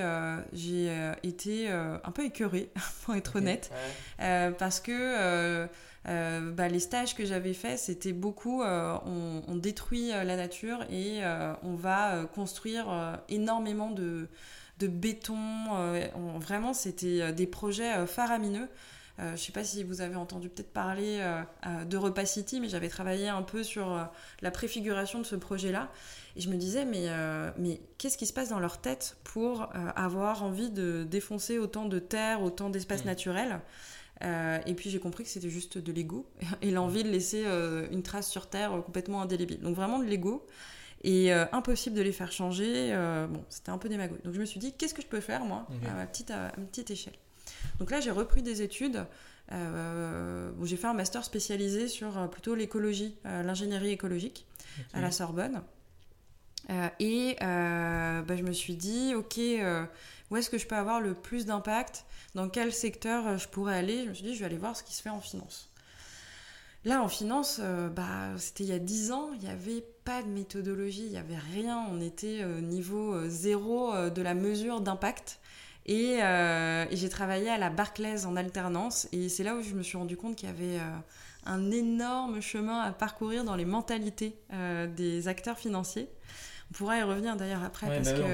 j'ai 0.52 1.12
été 1.22 1.68
un 1.70 2.10
peu 2.12 2.24
écœurée, 2.24 2.70
pour 3.04 3.14
être 3.14 3.36
honnête, 3.36 3.70
parce 4.18 4.80
que 4.80 5.68
bah, 6.04 6.68
les 6.68 6.80
stages 6.80 7.14
que 7.14 7.24
j'avais 7.24 7.54
faits, 7.54 7.78
c'était 7.78 8.12
beaucoup, 8.12 8.62
on, 8.62 9.56
détruit 9.56 10.08
la 10.08 10.36
nature 10.36 10.84
et 10.90 11.20
on 11.62 11.74
va 11.74 12.24
construire 12.34 13.20
énormément 13.28 13.90
de, 13.90 14.28
de 14.78 14.86
béton. 14.88 15.38
vraiment, 16.38 16.74
c'était 16.74 17.32
des 17.32 17.46
projets 17.46 18.06
faramineux. 18.06 18.68
Euh, 19.18 19.28
je 19.28 19.32
ne 19.32 19.36
sais 19.36 19.52
pas 19.52 19.64
si 19.64 19.82
vous 19.82 20.00
avez 20.00 20.16
entendu 20.16 20.48
peut-être 20.48 20.72
parler 20.72 21.18
euh, 21.20 21.42
euh, 21.66 21.84
de 21.84 21.96
Repas 21.96 22.24
City, 22.24 22.60
mais 22.60 22.68
j'avais 22.68 22.88
travaillé 22.88 23.28
un 23.28 23.42
peu 23.42 23.62
sur 23.62 24.08
la 24.40 24.50
préfiguration 24.50 25.18
de 25.18 25.24
ce 25.24 25.36
projet-là. 25.36 25.90
Et 26.36 26.40
je 26.40 26.48
me 26.48 26.56
disais, 26.56 26.84
mais, 26.84 27.08
mais 27.58 27.80
qu'est-ce 27.98 28.16
qui 28.16 28.26
se 28.26 28.32
passe 28.32 28.48
dans 28.48 28.60
leur 28.60 28.80
tête 28.80 29.16
pour 29.22 29.68
avoir 29.96 30.42
envie 30.42 30.70
de 30.70 31.04
défoncer 31.04 31.58
autant 31.58 31.86
de 31.86 31.98
terre, 31.98 32.42
autant 32.42 32.70
d'espaces 32.70 33.04
mmh. 33.04 33.08
naturels 33.08 33.60
et 34.66 34.74
puis 34.74 34.88
j'ai 34.88 35.00
compris 35.00 35.24
que 35.24 35.30
c'était 35.30 35.50
juste 35.50 35.78
de 35.78 35.90
l'ego 35.90 36.30
et 36.62 36.70
l'envie 36.70 37.02
de 37.02 37.08
laisser 37.08 37.44
une 37.90 38.04
trace 38.04 38.30
sur 38.30 38.48
Terre 38.48 38.70
complètement 38.84 39.20
indélébile. 39.20 39.60
Donc 39.60 39.74
vraiment 39.74 39.98
de 39.98 40.04
l'ego 40.04 40.46
et 41.02 41.32
impossible 41.32 41.96
de 41.96 42.02
les 42.02 42.12
faire 42.12 42.32
changer. 42.32 42.92
bon, 43.28 43.44
c'était 43.50 43.70
un 43.70 43.78
peu 43.78 43.88
démagogue. 43.88 44.22
Donc 44.22 44.32
je 44.32 44.40
me 44.40 44.46
suis 44.46 44.60
dit, 44.60 44.72
qu'est-ce 44.72 44.94
que 44.94 45.02
je 45.02 45.08
peux 45.08 45.20
faire 45.20 45.44
moi 45.44 45.66
à, 45.86 45.92
ma 45.92 46.06
petite, 46.06 46.30
à 46.30 46.52
ma 46.56 46.64
petite 46.64 46.90
échelle? 46.90 47.14
Donc 47.78 47.90
là, 47.90 48.00
j'ai 48.00 48.10
repris 48.10 48.42
des 48.42 48.62
études 48.62 49.06
euh, 49.50 50.50
où 50.58 50.66
j'ai 50.66 50.76
fait 50.76 50.86
un 50.86 50.94
master 50.94 51.24
spécialisé 51.24 51.88
sur 51.88 52.16
euh, 52.16 52.26
plutôt 52.26 52.54
l'écologie, 52.54 53.16
euh, 53.26 53.42
l'ingénierie 53.42 53.90
écologique 53.90 54.46
à 54.94 55.00
la 55.00 55.10
Sorbonne. 55.10 55.62
et 57.00 57.36
bah, 57.40 58.36
je 58.36 58.42
me 58.42 58.52
suis 58.52 58.76
dit, 58.76 59.14
ok, 59.14 59.38
où 60.30 60.36
est-ce 60.36 60.48
que 60.48 60.56
je 60.56 60.66
peux 60.66 60.76
avoir 60.76 61.00
le 61.00 61.12
plus 61.12 61.44
d'impact? 61.44 62.06
Dans 62.34 62.48
quel 62.48 62.72
secteur 62.72 63.36
je 63.36 63.48
pourrais 63.48 63.76
aller? 63.76 64.04
Je 64.04 64.08
me 64.08 64.14
suis 64.14 64.24
dit, 64.24 64.34
je 64.34 64.40
vais 64.40 64.46
aller 64.46 64.56
voir 64.56 64.74
ce 64.74 64.82
qui 64.82 64.94
se 64.94 65.02
fait 65.02 65.10
en 65.10 65.20
finance. 65.20 65.70
Là, 66.84 67.02
en 67.02 67.08
finance, 67.08 67.60
bah, 67.94 68.30
c'était 68.38 68.64
il 68.64 68.70
y 68.70 68.72
a 68.72 68.78
10 68.78 69.12
ans, 69.12 69.30
il 69.34 69.40
n'y 69.40 69.50
avait 69.50 69.84
pas 70.04 70.22
de 70.22 70.28
méthodologie, 70.28 71.04
il 71.04 71.10
n'y 71.10 71.18
avait 71.18 71.36
rien. 71.52 71.84
On 71.90 72.00
était 72.00 72.44
au 72.44 72.60
niveau 72.60 73.28
zéro 73.28 73.92
de 74.08 74.22
la 74.22 74.34
mesure 74.34 74.80
d'impact. 74.80 75.40
Euh, 75.88 76.86
et, 76.90 76.96
j'ai 76.96 77.08
travaillé 77.08 77.50
à 77.50 77.58
la 77.58 77.70
Barclays 77.70 78.26
en 78.26 78.36
alternance. 78.36 79.08
Et 79.12 79.28
c'est 79.28 79.42
là 79.42 79.54
où 79.54 79.62
je 79.62 79.74
me 79.74 79.82
suis 79.82 79.98
rendu 79.98 80.16
compte 80.16 80.36
qu'il 80.36 80.48
y 80.48 80.52
avait 80.52 80.78
euh, 80.78 80.96
un 81.46 81.70
énorme 81.70 82.40
chemin 82.40 82.80
à 82.80 82.92
parcourir 82.92 83.44
dans 83.44 83.56
les 83.56 83.64
mentalités 83.64 84.36
euh, 84.52 84.86
des 84.86 85.28
acteurs 85.28 85.58
financiers. 85.58 86.08
On 86.70 86.74
pourra 86.74 86.98
y 86.98 87.02
revenir 87.02 87.36
d'ailleurs 87.36 87.62
après 87.62 87.86
parce 87.86 88.14
qu'il 88.14 88.24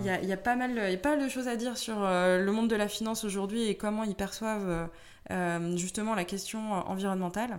il 0.00 0.06
y, 0.06 0.08
a, 0.08 0.22
y 0.22 0.32
a 0.32 0.36
pas 0.36 0.54
mal, 0.54 0.76
y 0.76 0.94
a 0.94 0.98
pas 0.98 1.16
mal 1.16 1.24
de 1.24 1.28
choses 1.28 1.48
à 1.48 1.56
dire 1.56 1.76
sur 1.76 1.98
le 1.98 2.48
monde 2.50 2.68
de 2.68 2.76
la 2.76 2.86
finance 2.86 3.24
aujourd'hui 3.24 3.64
et 3.64 3.76
comment 3.76 4.04
ils 4.04 4.14
perçoivent 4.14 4.88
justement 5.74 6.14
la 6.14 6.24
question 6.24 6.70
environnementale. 6.88 7.58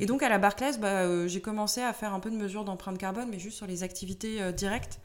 Et 0.00 0.06
donc 0.06 0.24
à 0.24 0.28
la 0.28 0.38
Barclays, 0.38 0.78
bah, 0.78 1.28
j'ai 1.28 1.40
commencé 1.40 1.80
à 1.80 1.92
faire 1.92 2.12
un 2.12 2.18
peu 2.18 2.28
de 2.28 2.34
mesures 2.34 2.64
d'empreinte 2.64 2.98
carbone, 2.98 3.28
mais 3.30 3.38
juste 3.38 3.56
sur 3.56 3.68
les 3.68 3.84
activités 3.84 4.52
directes 4.52 4.98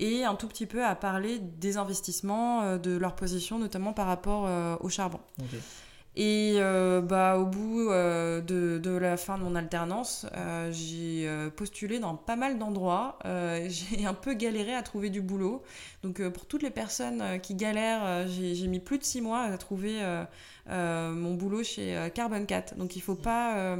et 0.00 0.24
un 0.24 0.34
tout 0.34 0.48
petit 0.48 0.66
peu 0.66 0.84
à 0.84 0.94
parler 0.96 1.38
des 1.38 1.76
investissements, 1.76 2.62
euh, 2.62 2.78
de 2.78 2.96
leur 2.96 3.14
position, 3.14 3.58
notamment 3.58 3.92
par 3.92 4.06
rapport 4.06 4.46
euh, 4.46 4.76
au 4.80 4.88
charbon. 4.88 5.20
Et 6.16 6.54
euh, 6.56 7.00
bah, 7.00 7.38
au 7.38 7.46
bout 7.46 7.88
euh, 7.88 8.40
de, 8.40 8.78
de, 8.78 8.90
la 8.90 9.16
fin 9.16 9.38
de 9.38 9.44
mon 9.44 9.54
alternance, 9.54 10.26
euh, 10.36 10.72
j'ai 10.72 11.30
postulé 11.54 12.00
dans 12.00 12.16
pas 12.16 12.34
mal 12.34 12.58
d'endroits. 12.58 13.18
j'ai 13.68 14.04
un 14.04 14.14
peu 14.14 14.34
galéré 14.34 14.74
à 14.74 14.82
trouver 14.82 15.10
du 15.10 15.20
boulot. 15.20 15.62
Donc 16.02 16.26
pour 16.30 16.46
toutes 16.46 16.62
les 16.62 16.70
personnes 16.70 17.40
qui 17.40 17.54
galèrent, 17.54 18.26
j'ai 18.26 18.66
mis 18.66 18.80
plus 18.80 18.98
de 18.98 19.04
six 19.04 19.20
mois 19.20 19.42
à 19.42 19.56
trouver 19.56 20.00
mon 20.68 21.34
boulot 21.34 21.62
chez 21.62 22.10
Carbon 22.14 22.44
4. 22.44 22.76
Donc 22.76 22.96
il 22.96 23.00
faut 23.00 23.14
pas 23.14 23.76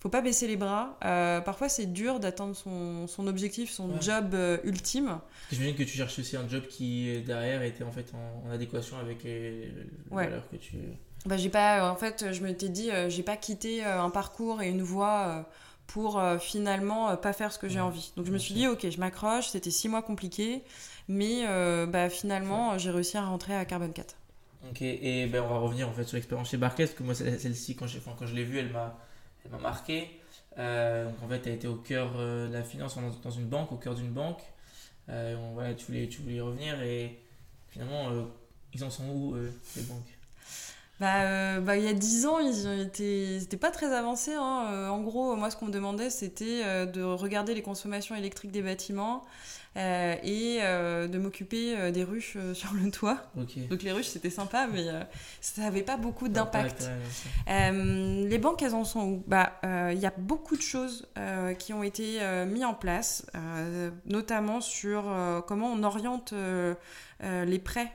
faut 0.00 0.08
pas 0.08 0.20
baisser 0.20 0.46
les 0.46 0.56
bras. 0.56 0.96
parfois, 1.44 1.68
c'est 1.68 1.86
dur 1.86 2.20
d'atteindre 2.20 2.54
son, 2.54 3.06
son, 3.06 3.26
objectif, 3.26 3.70
son 3.70 4.00
job 4.00 4.36
ultime. 4.64 5.18
J'imagine 5.50 5.74
que 5.74 5.82
tu 5.82 5.96
cherches 5.96 6.18
aussi 6.18 6.36
un 6.36 6.48
job 6.48 6.66
qui, 6.68 7.20
derrière, 7.22 7.62
était 7.62 7.84
en 7.84 7.90
fait 7.90 8.12
en, 8.14 8.50
adéquation 8.50 8.96
avec 8.98 9.24
les, 9.24 9.72
valeurs 10.10 10.48
que 10.50 10.56
tu 10.56 10.76
bah, 11.26 11.36
j'ai 11.36 11.48
pas 11.48 11.90
en 11.90 11.96
fait 11.96 12.32
je 12.32 12.42
m'étais 12.42 12.68
dit 12.68 12.90
euh, 12.90 13.08
j'ai 13.08 13.22
pas 13.22 13.36
quitté 13.36 13.84
euh, 13.84 14.00
un 14.00 14.10
parcours 14.10 14.62
et 14.62 14.68
une 14.68 14.82
voie 14.82 15.26
euh, 15.26 15.42
pour 15.86 16.22
finalement 16.38 17.16
pas 17.16 17.32
faire 17.32 17.50
ce 17.50 17.58
que 17.58 17.66
j'ai 17.66 17.80
envie. 17.80 18.12
Donc 18.16 18.26
je 18.26 18.30
me 18.30 18.36
suis 18.36 18.52
dit 18.52 18.66
ok 18.66 18.90
je 18.90 19.00
m'accroche 19.00 19.48
c'était 19.48 19.70
six 19.70 19.88
mois 19.88 20.02
compliqués 20.02 20.62
mais 21.08 21.44
bah, 21.86 22.10
finalement 22.10 22.76
j'ai 22.76 22.90
réussi 22.90 23.16
à 23.16 23.24
rentrer 23.24 23.56
à 23.56 23.64
Carbon 23.64 23.90
4 23.90 24.14
ok 24.70 24.82
et 24.82 25.26
ben 25.28 25.42
on 25.42 25.48
va 25.48 25.58
revenir 25.58 25.88
en 25.88 25.92
fait 25.94 26.04
sur 26.04 26.16
l'expérience 26.16 26.50
chez 26.50 26.58
Barclays 26.58 26.84
parce 26.84 26.98
que 26.98 27.02
moi 27.02 27.14
celle-ci 27.14 27.74
quand, 27.74 27.86
quand 28.18 28.26
je 28.26 28.34
l'ai 28.34 28.44
vue 28.44 28.58
elle 28.58 28.70
m'a 28.70 28.98
m'a 29.50 29.58
marqué 29.58 30.20
donc 30.56 31.22
en 31.22 31.28
fait 31.28 31.42
tu 31.42 31.48
as 31.48 31.52
été 31.52 31.68
au 31.68 31.76
cœur 31.76 32.12
de 32.14 32.52
la 32.52 32.64
finance 32.64 32.98
dans 33.22 33.30
une 33.30 33.46
banque 33.46 33.70
au 33.72 33.76
cœur 33.76 33.94
d'une 33.94 34.10
banque 34.10 34.42
voilà, 35.06 35.74
tu 35.74 35.86
voulais 35.86 36.08
tu 36.08 36.22
voulais 36.22 36.36
y 36.36 36.40
revenir 36.40 36.82
et 36.82 37.18
finalement 37.68 38.10
ils 38.72 38.84
en 38.84 38.90
sont 38.90 39.08
où 39.08 39.36
les 39.36 39.82
banques? 39.82 40.18
Bah, 41.00 41.22
euh, 41.22 41.60
bah, 41.60 41.76
il 41.76 41.84
y 41.84 41.88
a 41.88 41.92
10 41.92 42.26
ans, 42.26 42.40
ils 42.40 42.66
étaient, 42.80 43.38
c'était 43.40 43.56
pas 43.56 43.70
très 43.70 43.92
avancé. 43.94 44.32
Hein. 44.34 44.66
Euh, 44.72 44.88
en 44.88 45.00
gros, 45.00 45.36
moi, 45.36 45.50
ce 45.50 45.56
qu'on 45.56 45.66
me 45.66 45.72
demandait, 45.72 46.10
c'était 46.10 46.62
euh, 46.64 46.86
de 46.86 47.02
regarder 47.02 47.54
les 47.54 47.62
consommations 47.62 48.16
électriques 48.16 48.50
des 48.50 48.62
bâtiments 48.62 49.22
et 49.76 50.58
de 50.60 51.18
m'occuper 51.18 51.92
des 51.92 52.04
ruches 52.04 52.36
sur 52.54 52.72
le 52.74 52.90
toit. 52.90 53.18
Donc 53.70 53.82
les 53.82 53.92
ruches, 53.92 54.08
c'était 54.08 54.30
sympa, 54.30 54.66
mais 54.66 54.86
ça 55.40 55.62
n'avait 55.62 55.82
pas 55.82 55.96
beaucoup 55.96 56.28
d'impact. 56.28 56.90
les 57.46 58.38
banques, 58.38 58.62
elles 58.62 58.74
en 58.74 58.84
sont 58.84 59.00
où? 59.00 59.24
Bah, 59.26 59.52
il 59.62 59.98
y 59.98 60.06
a 60.06 60.12
beaucoup 60.16 60.56
de 60.56 60.62
choses 60.62 61.06
qui 61.58 61.72
ont 61.72 61.82
été 61.82 62.20
mises 62.46 62.64
en 62.64 62.74
place, 62.74 63.26
notamment 64.06 64.60
sur 64.60 65.04
comment 65.46 65.72
on 65.72 65.82
oriente 65.82 66.34
les 67.22 67.58
prêts 67.58 67.92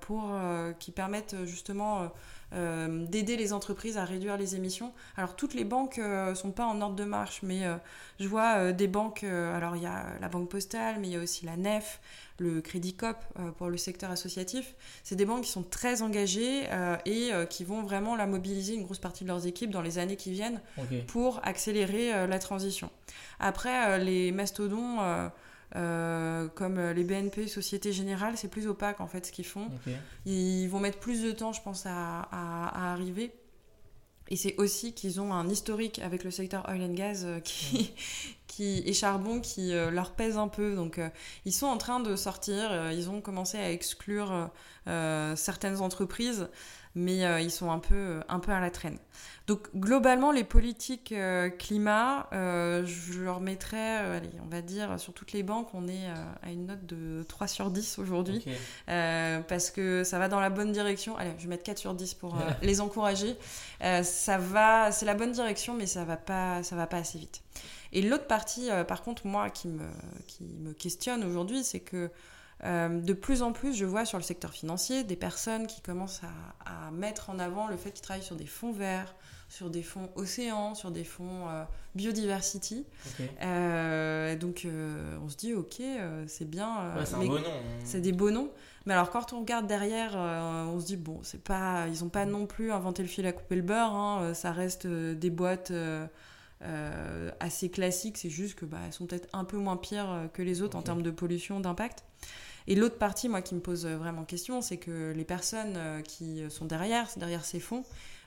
pour 0.00 0.38
qui 0.78 0.90
permettent 0.90 1.36
justement 1.44 2.10
euh, 2.54 3.04
d'aider 3.06 3.36
les 3.36 3.52
entreprises 3.52 3.98
à 3.98 4.04
réduire 4.04 4.36
les 4.36 4.54
émissions. 4.54 4.92
Alors 5.16 5.34
toutes 5.34 5.54
les 5.54 5.64
banques 5.64 5.98
ne 5.98 6.04
euh, 6.04 6.34
sont 6.34 6.52
pas 6.52 6.64
en 6.66 6.80
ordre 6.80 6.94
de 6.94 7.04
marche, 7.04 7.40
mais 7.42 7.66
euh, 7.66 7.76
je 8.20 8.28
vois 8.28 8.72
des 8.72 8.86
banques, 8.86 9.24
alors 9.24 9.76
il 9.76 9.82
y 9.82 9.86
a 9.86 10.06
la 10.20 10.28
Banque 10.28 10.48
Postale, 10.48 10.96
mais 11.00 11.08
il 11.08 11.12
y 11.14 11.16
a 11.16 11.20
aussi 11.20 11.44
la 11.46 11.56
NEF, 11.56 12.00
le 12.38 12.60
Crédit 12.60 12.94
Cop 12.94 13.16
pour 13.58 13.68
le 13.68 13.76
secteur 13.76 14.10
associatif. 14.10 14.74
C'est 15.02 15.16
des 15.16 15.24
banques 15.24 15.42
qui 15.42 15.50
sont 15.50 15.64
très 15.64 16.02
engagées 16.02 16.64
et 17.06 17.30
qui 17.50 17.64
vont 17.64 17.82
vraiment 17.82 18.14
la 18.14 18.26
mobiliser 18.26 18.74
une 18.74 18.84
grosse 18.84 18.98
partie 18.98 19.24
de 19.24 19.28
leurs 19.28 19.46
équipes 19.46 19.70
dans 19.70 19.82
les 19.82 19.98
années 19.98 20.16
qui 20.16 20.30
viennent 20.30 20.60
pour 21.08 21.40
accélérer 21.42 22.26
la 22.28 22.38
transition. 22.38 22.90
Après, 23.40 23.98
les 23.98 24.30
mastodons 24.30 24.98
euh, 25.76 26.48
comme 26.48 26.80
les 26.80 27.04
BNP, 27.04 27.48
Société 27.48 27.92
Générale, 27.92 28.34
c'est 28.36 28.48
plus 28.48 28.66
opaque 28.66 29.00
en 29.00 29.08
fait 29.08 29.26
ce 29.26 29.32
qu'ils 29.32 29.46
font. 29.46 29.68
Ils 30.26 30.68
vont 30.68 30.80
mettre 30.80 30.98
plus 30.98 31.22
de 31.22 31.32
temps, 31.32 31.52
je 31.52 31.62
pense, 31.62 31.84
à, 31.86 32.92
arriver. 32.92 33.32
Et 34.30 34.36
c'est 34.36 34.56
aussi 34.56 34.94
qu'ils 34.94 35.20
ont 35.20 35.34
un 35.34 35.48
historique 35.48 35.98
avec 35.98 36.24
le 36.24 36.30
secteur 36.30 36.66
oil 36.68 36.82
and 36.82 36.94
gas 36.94 37.24
euh, 37.24 37.40
qui, 37.40 37.92
qui, 38.54 38.82
et 38.86 38.92
charbon 38.92 39.40
qui 39.40 39.74
euh, 39.74 39.90
leur 39.90 40.12
pèse 40.12 40.36
un 40.36 40.48
peu. 40.48 40.74
Donc 40.74 41.00
ils 41.44 41.52
sont 41.52 41.66
en 41.66 41.78
train 41.78 42.00
de 42.00 42.16
sortir, 42.16 42.92
ils 42.92 43.10
ont 43.10 43.20
commencé 43.20 43.58
à 43.58 43.70
exclure 43.70 44.50
certaines 44.86 45.80
entreprises, 45.80 46.48
mais 46.94 47.42
ils 47.42 47.50
sont 47.50 47.70
un 47.70 47.78
peu, 47.78 48.20
un 48.28 48.38
peu 48.38 48.52
à 48.52 48.60
la 48.60 48.70
traîne. 48.70 48.98
Donc 49.46 49.68
globalement, 49.76 50.32
les 50.32 50.44
politiques 50.44 51.12
euh, 51.12 51.50
climat, 51.50 52.28
euh, 52.32 52.86
je 52.86 53.20
leur 53.20 53.40
mettrais, 53.40 54.00
euh, 54.02 54.16
allez, 54.16 54.30
on 54.42 54.48
va 54.48 54.62
dire, 54.62 54.98
sur 54.98 55.12
toutes 55.12 55.32
les 55.32 55.42
banques, 55.42 55.68
on 55.74 55.86
est 55.86 56.06
à 56.42 56.50
une 56.50 56.66
note 56.66 56.86
de 56.86 57.22
3 57.28 57.46
sur 57.46 57.70
10 57.70 57.98
aujourd'hui, 57.98 58.42
parce 58.86 59.70
que 59.70 60.02
ça 60.02 60.18
va 60.18 60.28
dans 60.28 60.40
la 60.40 60.48
bonne 60.48 60.72
direction. 60.72 61.16
Allez, 61.18 61.32
je 61.36 61.42
vais 61.42 61.50
mettre 61.50 61.64
4 61.64 61.78
sur 61.78 61.92
10 61.92 62.14
pour 62.14 62.36
les 62.62 62.80
encourager. 62.80 63.36
ça 64.02 64.38
va, 64.38 64.90
c'est 64.92 65.06
la 65.06 65.14
bonne 65.14 65.32
direction, 65.32 65.74
mais 65.74 65.86
ça 65.86 66.04
va 66.04 66.16
pas, 66.16 66.62
ça 66.62 66.74
va 66.74 66.86
pas 66.86 66.98
assez 66.98 67.18
vite. 67.18 67.42
Et 67.94 68.02
l'autre 68.02 68.26
partie, 68.26 68.68
par 68.86 69.02
contre, 69.02 69.26
moi, 69.26 69.48
qui 69.50 69.68
me, 69.68 69.86
qui 70.26 70.44
me 70.44 70.72
questionne 70.72 71.24
aujourd'hui, 71.24 71.64
c'est 71.64 71.80
que 71.80 72.10
de 72.62 73.12
plus 73.12 73.42
en 73.42 73.52
plus, 73.52 73.74
je 73.74 73.84
vois 73.84 74.04
sur 74.04 74.18
le 74.18 74.24
secteur 74.24 74.52
financier 74.52 75.04
des 75.04 75.16
personnes 75.16 75.66
qui 75.66 75.80
commencent 75.80 76.22
à, 76.64 76.86
à 76.86 76.90
mettre 76.90 77.30
en 77.30 77.38
avant 77.38 77.68
le 77.68 77.76
fait 77.76 77.92
qu'ils 77.92 78.02
travaillent 78.02 78.22
sur 78.22 78.36
des 78.36 78.46
fonds 78.46 78.72
verts, 78.72 79.14
sur 79.54 79.70
des 79.70 79.82
fonds 79.82 80.10
océans, 80.16 80.74
sur 80.74 80.90
des 80.90 81.04
fonds 81.04 81.48
euh, 81.48 81.62
biodiversity. 81.94 82.84
Euh, 83.40 84.34
donc 84.36 84.64
euh, 84.64 85.16
on 85.22 85.28
se 85.28 85.36
dit 85.36 85.54
ok, 85.54 85.80
c'est 86.26 86.48
bien. 86.48 86.92
c'est 87.04 87.14
un 87.14 87.18
beau 87.18 87.38
nom. 87.38 87.44
C'est 87.84 88.00
des 88.00 88.12
beaux 88.12 88.32
noms. 88.32 88.50
Mais 88.86 88.94
alors 88.94 89.10
quand 89.10 89.32
on 89.32 89.40
regarde 89.40 89.68
derrière, 89.68 90.16
on 90.16 90.80
se 90.80 90.86
dit 90.86 90.96
bon, 90.96 91.20
c'est 91.22 91.42
pas, 91.42 91.86
ils 91.88 92.02
ont 92.02 92.08
pas 92.08 92.26
non 92.26 92.46
plus 92.46 92.72
inventé 92.72 93.02
le 93.02 93.08
fil 93.08 93.26
à 93.26 93.32
couper 93.32 93.54
le 93.56 93.62
beurre. 93.62 93.94
Hein, 93.94 94.34
ça 94.34 94.50
reste 94.50 94.86
des 94.86 95.30
boîtes. 95.30 95.72
Assez 97.40 97.68
classiques, 97.68 98.16
c'est 98.16 98.30
juste 98.30 98.54
que 98.54 98.64
bah, 98.64 98.78
elles 98.86 98.92
sont 98.92 99.06
peut-être 99.06 99.28
un 99.34 99.44
peu 99.44 99.58
moins 99.58 99.76
pires 99.76 100.30
que 100.32 100.40
les 100.40 100.62
autres 100.62 100.78
en 100.78 100.82
termes 100.82 101.02
de 101.02 101.10
pollution, 101.10 101.60
d'impact. 101.60 102.04
Et 102.66 102.74
l'autre 102.74 102.96
partie, 102.96 103.28
moi, 103.28 103.42
qui 103.42 103.54
me 103.54 103.60
pose 103.60 103.86
vraiment 103.86 104.24
question, 104.24 104.62
c'est 104.62 104.78
que 104.78 105.12
les 105.14 105.24
personnes 105.24 105.78
qui 106.04 106.42
sont 106.48 106.64
derrière, 106.64 107.08
derrière 107.16 107.44
ces 107.44 107.60
fonds, 107.60 107.84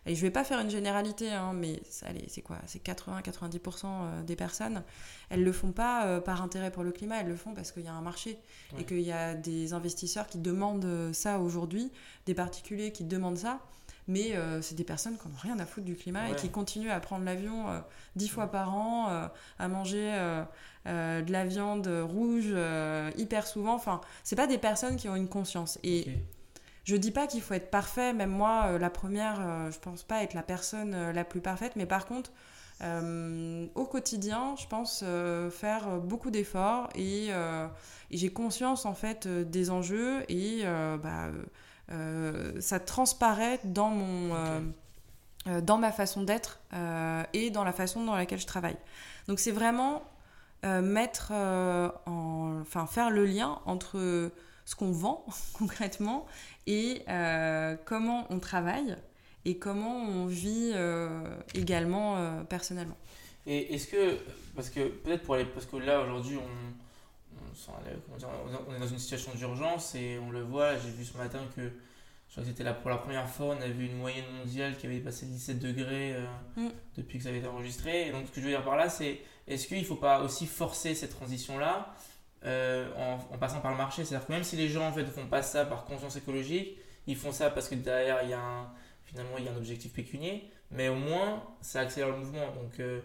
et 0.08 0.16
je 0.16 0.22
vais 0.22 0.32
pas 0.32 0.46
faire 0.46 0.60
une 0.60 0.70
généralité, 0.70 1.32
hein, 1.32 1.52
mais 1.54 1.82
c'est 1.90 2.42
quoi? 2.42 2.58
C'est 2.66 2.82
80-90% 2.82 3.86
euh, 3.86 4.24
des 4.24 4.38
personnes, 4.38 4.84
elles 5.30 5.44
le 5.44 5.52
font 5.52 5.74
pas 5.74 6.06
euh, 6.06 6.22
par 6.22 6.42
intérêt 6.42 6.72
pour 6.72 6.84
le 6.84 6.94
climat, 6.94 7.18
elles 7.20 7.28
le 7.28 7.36
font 7.36 7.54
parce 7.54 7.74
qu'il 7.74 7.84
y 7.84 7.90
a 7.90 7.94
un 7.94 8.02
marché. 8.02 8.40
Et 8.80 8.86
qu'il 8.86 9.02
y 9.02 9.12
a 9.12 9.36
des 9.36 9.74
investisseurs 9.74 10.28
qui 10.28 10.38
demandent 10.38 10.86
euh, 10.86 11.12
ça 11.12 11.40
aujourd'hui, 11.40 11.92
des 12.26 12.34
particuliers 12.34 12.94
qui 12.94 13.04
demandent 13.04 13.38
ça. 13.38 13.60
Mais 14.08 14.34
c'est 14.62 14.76
des 14.76 14.84
personnes 14.84 15.18
qui 15.18 15.28
n'ont 15.28 15.36
rien 15.38 15.60
à 15.60 15.66
foutre 15.66 15.86
du 15.86 15.96
climat 15.96 16.30
et 16.30 16.36
qui 16.36 16.50
continuent 16.50 16.92
à 16.92 17.00
prendre 17.00 17.26
l'avion 17.26 17.84
dix 18.16 18.30
fois 18.30 18.48
par 18.48 18.74
an, 18.74 19.30
à 19.60 19.68
manger 19.68 20.12
de 20.86 21.32
la 21.32 21.46
viande 21.46 21.88
rouge 21.88 22.54
hyper 23.18 23.46
souvent. 23.46 23.76
Enfin, 23.76 24.00
c'est 24.24 24.38
pas 24.38 24.48
des 24.48 24.58
personnes 24.58 24.96
qui 24.96 25.10
ont 25.10 25.16
une 25.16 25.28
conscience. 25.28 25.78
Et 25.84 26.08
je 26.88 26.96
dis 26.96 27.12
pas 27.12 27.28
qu'il 27.28 27.42
faut 27.42 27.54
être 27.54 27.70
parfait, 27.70 28.14
même 28.14 28.30
moi, 28.30 28.68
euh, 28.68 28.80
la 28.80 28.90
première, 28.90 29.42
euh, 29.42 29.72
je 29.72 29.78
pense 29.78 30.04
pas 30.04 30.24
être 30.24 30.34
la 30.34 30.42
personne 30.42 30.94
euh, 30.94 31.12
la 31.12 31.26
plus 31.26 31.42
parfaite, 31.42 31.74
mais 31.76 31.86
par 31.86 32.06
contre, 32.06 32.32
au 32.80 33.86
quotidien, 33.86 34.56
je 34.56 34.68
pense 34.68 35.04
faire 35.50 35.98
beaucoup 35.98 36.30
d'efforts 36.30 36.90
et, 36.94 37.32
j'ai 38.12 38.32
conscience 38.32 38.86
en 38.86 38.94
fait 38.94 39.28
des 39.28 39.72
enjeux 39.72 40.24
et 40.30 40.64
bah, 40.64 41.32
ça 42.60 42.80
transparaît 42.80 43.60
dans 43.64 43.90
mon 43.90 44.74
dans 45.62 45.78
ma 45.78 45.92
façon 45.92 46.24
d'être 46.24 46.60
et 47.34 47.50
dans 47.50 47.64
la 47.64 47.72
façon 47.72 48.04
dans 48.04 48.16
laquelle 48.16 48.40
je 48.40 48.48
travaille. 48.48 48.78
Donc 49.28 49.40
c'est 49.40 49.52
vraiment 49.52 50.04
mettre 50.64 51.32
en, 51.32 52.60
enfin 52.62 52.86
faire 52.88 53.10
le 53.10 53.26
lien 53.26 53.60
entre 53.66 54.32
ce 54.68 54.76
qu'on 54.76 54.92
vend 54.92 55.26
concrètement 55.54 56.28
et 56.68 57.02
euh, 57.08 57.76
comment 57.86 58.28
on 58.30 58.40
travaille 58.40 58.96
et 59.46 59.58
comment 59.58 59.96
on 59.96 60.26
vit 60.28 60.74
euh, 60.76 61.38
également 61.56 62.18
euh, 62.18 62.44
personnellement. 62.44 62.98
Et 63.48 63.74
est-ce 63.74 63.88
que, 63.88 64.18
parce 64.56 64.70
que 64.70 64.90
peut-être 64.90 65.24
pour 65.24 65.36
aller, 65.36 65.46
parce 65.46 65.66
que 65.66 65.78
là 65.78 66.02
aujourd'hui 66.02 66.36
on, 66.36 66.87
on, 67.70 68.76
est 68.76 68.80
dans 68.80 68.88
une 68.88 69.00
situation 69.00 69.34
d'urgence 69.34 69.96
et 69.96 70.20
on 70.20 70.32
le 70.32 70.44
voit, 70.44 70.78
j'ai 70.78 70.90
vu 70.90 71.06
ce 71.06 71.18
matin 71.18 71.40
que 71.56 71.62
je 72.28 72.34
crois 72.34 72.44
que 72.44 72.50
c'était 72.50 72.64
là 72.64 72.74
pour 72.74 72.90
la 72.90 72.98
première 72.98 73.30
fois, 73.30 73.56
on 73.58 73.62
a 73.62 73.68
vu 73.68 73.86
une 73.86 73.98
moyenne 73.98 74.26
mondiale 74.38 74.78
qui 74.78 74.86
avait 74.86 74.96
dépassé 74.96 75.26
17 75.26 75.60
degrés 75.60 76.16
mm. 76.56 76.68
depuis 76.98 77.18
que 77.18 77.24
ça 77.24 77.30
avait 77.30 77.40
été 77.40 77.48
enregistré. 77.48 78.08
Et 78.08 78.12
donc 78.12 78.28
ce 78.28 78.32
que 78.32 78.42
je 78.42 78.46
veux 78.46 78.52
dire 78.52 78.64
par 78.64 78.76
là, 78.76 78.90
c'est 78.90 79.22
est-ce 79.48 79.68
qu'il 79.68 79.80
ne 79.80 79.86
faut 79.86 79.96
pas 79.96 80.22
aussi 80.22 80.46
forcer 80.46 80.94
cette 80.94 81.12
transition-là 81.12 81.94
euh, 82.44 82.92
en, 83.32 83.38
passant 83.38 83.62
par 83.62 83.72
le 83.72 83.78
marché? 83.78 84.04
C'est-à-dire 84.04 84.28
que 84.28 84.34
même 84.34 84.44
si 84.44 84.58
les 84.58 84.68
gens 84.68 84.88
en 84.88 84.92
fait 84.92 85.06
font 85.06 85.28
pas 85.28 85.42
ça 85.42 85.66
par 85.66 85.86
conscience 85.86 86.18
écologique, 86.18 86.78
ils 87.08 87.16
font 87.16 87.32
ça 87.32 87.50
parce 87.50 87.70
que 87.70 87.76
derrière 87.76 88.22
il 88.24 88.30
y 88.30 88.34
a 88.34 88.42
un, 88.42 88.70
finalement 89.06 89.38
il 89.38 89.46
y 89.46 89.48
a 89.48 89.54
un 89.54 89.58
objectif 89.58 89.94
pécunier, 89.94 90.52
mais 90.70 90.90
au 90.90 90.96
moins 90.96 91.44
ça 91.62 91.80
accélère 91.80 92.10
le 92.10 92.18
mouvement. 92.18 92.52
Donc 92.52 92.80
euh, 92.80 93.00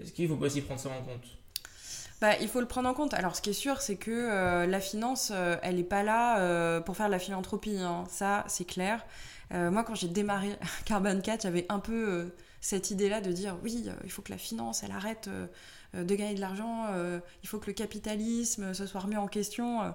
est-ce 0.00 0.12
qu'il 0.12 0.28
faut 0.28 0.36
pas 0.36 0.46
aussi 0.46 0.62
prendre 0.62 0.80
ça 0.80 0.90
en 0.90 1.02
compte? 1.02 1.26
Bah, 2.22 2.38
il 2.40 2.48
faut 2.48 2.60
le 2.60 2.66
prendre 2.66 2.88
en 2.88 2.94
compte. 2.94 3.12
Alors, 3.14 3.36
ce 3.36 3.42
qui 3.42 3.50
est 3.50 3.52
sûr, 3.52 3.82
c'est 3.82 3.96
que 3.96 4.10
euh, 4.10 4.64
la 4.66 4.80
finance, 4.80 5.32
elle 5.62 5.76
n'est 5.76 5.82
pas 5.82 6.02
là 6.02 6.80
pour 6.80 6.96
faire 6.96 7.06
de 7.06 7.12
la 7.12 7.18
philanthropie. 7.18 7.76
Hein. 7.78 8.04
Ça, 8.08 8.44
c'est 8.48 8.64
clair. 8.64 9.04
moi, 9.50 9.84
quand 9.84 9.94
j'ai 9.94 10.08
démarré 10.08 10.56
Carbon 10.86 11.20
4, 11.20 11.42
j'avais 11.42 11.66
un 11.68 11.80
peu 11.80 12.32
cette 12.60 12.90
idée-là 12.90 13.20
de 13.20 13.32
dire 13.32 13.56
oui, 13.62 13.84
il 14.04 14.10
faut 14.10 14.22
que 14.22 14.30
la 14.30 14.38
finance, 14.38 14.82
elle 14.82 14.92
arrête 14.92 15.28
de 15.94 16.14
gagner 16.14 16.34
de 16.34 16.40
l'argent, 16.40 16.86
il 17.42 17.48
faut 17.48 17.58
que 17.58 17.66
le 17.66 17.74
capitalisme 17.74 18.72
se 18.72 18.86
soit 18.86 19.00
remis 19.00 19.16
en 19.16 19.26
question. 19.26 19.92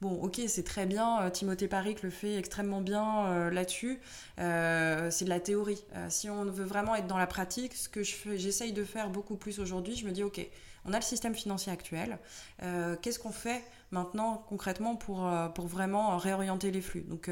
Bon, 0.00 0.12
ok, 0.22 0.40
c'est 0.46 0.62
très 0.62 0.86
bien. 0.86 1.22
Euh, 1.22 1.30
Timothée 1.30 1.66
Paric 1.66 2.02
le 2.02 2.10
fait 2.10 2.36
extrêmement 2.36 2.80
bien 2.80 3.26
euh, 3.26 3.50
là-dessus. 3.50 3.98
Euh, 4.38 5.10
c'est 5.10 5.24
de 5.24 5.30
la 5.30 5.40
théorie. 5.40 5.82
si 6.08 6.30
on 6.30 6.44
veut 6.44 6.64
vraiment 6.64 6.94
être 6.94 7.08
dans 7.08 7.18
la 7.18 7.26
pratique, 7.26 7.74
ce 7.74 7.88
que 7.88 8.02
j'essaye 8.04 8.72
de 8.72 8.84
faire 8.84 9.10
beaucoup 9.10 9.36
plus 9.36 9.58
aujourd'hui, 9.58 9.96
je 9.96 10.06
me 10.06 10.12
dis, 10.12 10.22
ok, 10.22 10.46
on 10.84 10.92
a 10.92 10.96
le 10.96 11.02
système 11.02 11.34
financier 11.34 11.72
actuel. 11.72 12.18
Qu'est-ce 13.02 13.18
qu'on 13.18 13.32
fait 13.32 13.62
maintenant 13.90 14.44
concrètement 14.48 14.96
pour, 14.96 15.30
pour 15.54 15.66
vraiment 15.66 16.16
réorienter 16.18 16.70
les 16.70 16.80
flux? 16.80 17.02
Donc, 17.02 17.30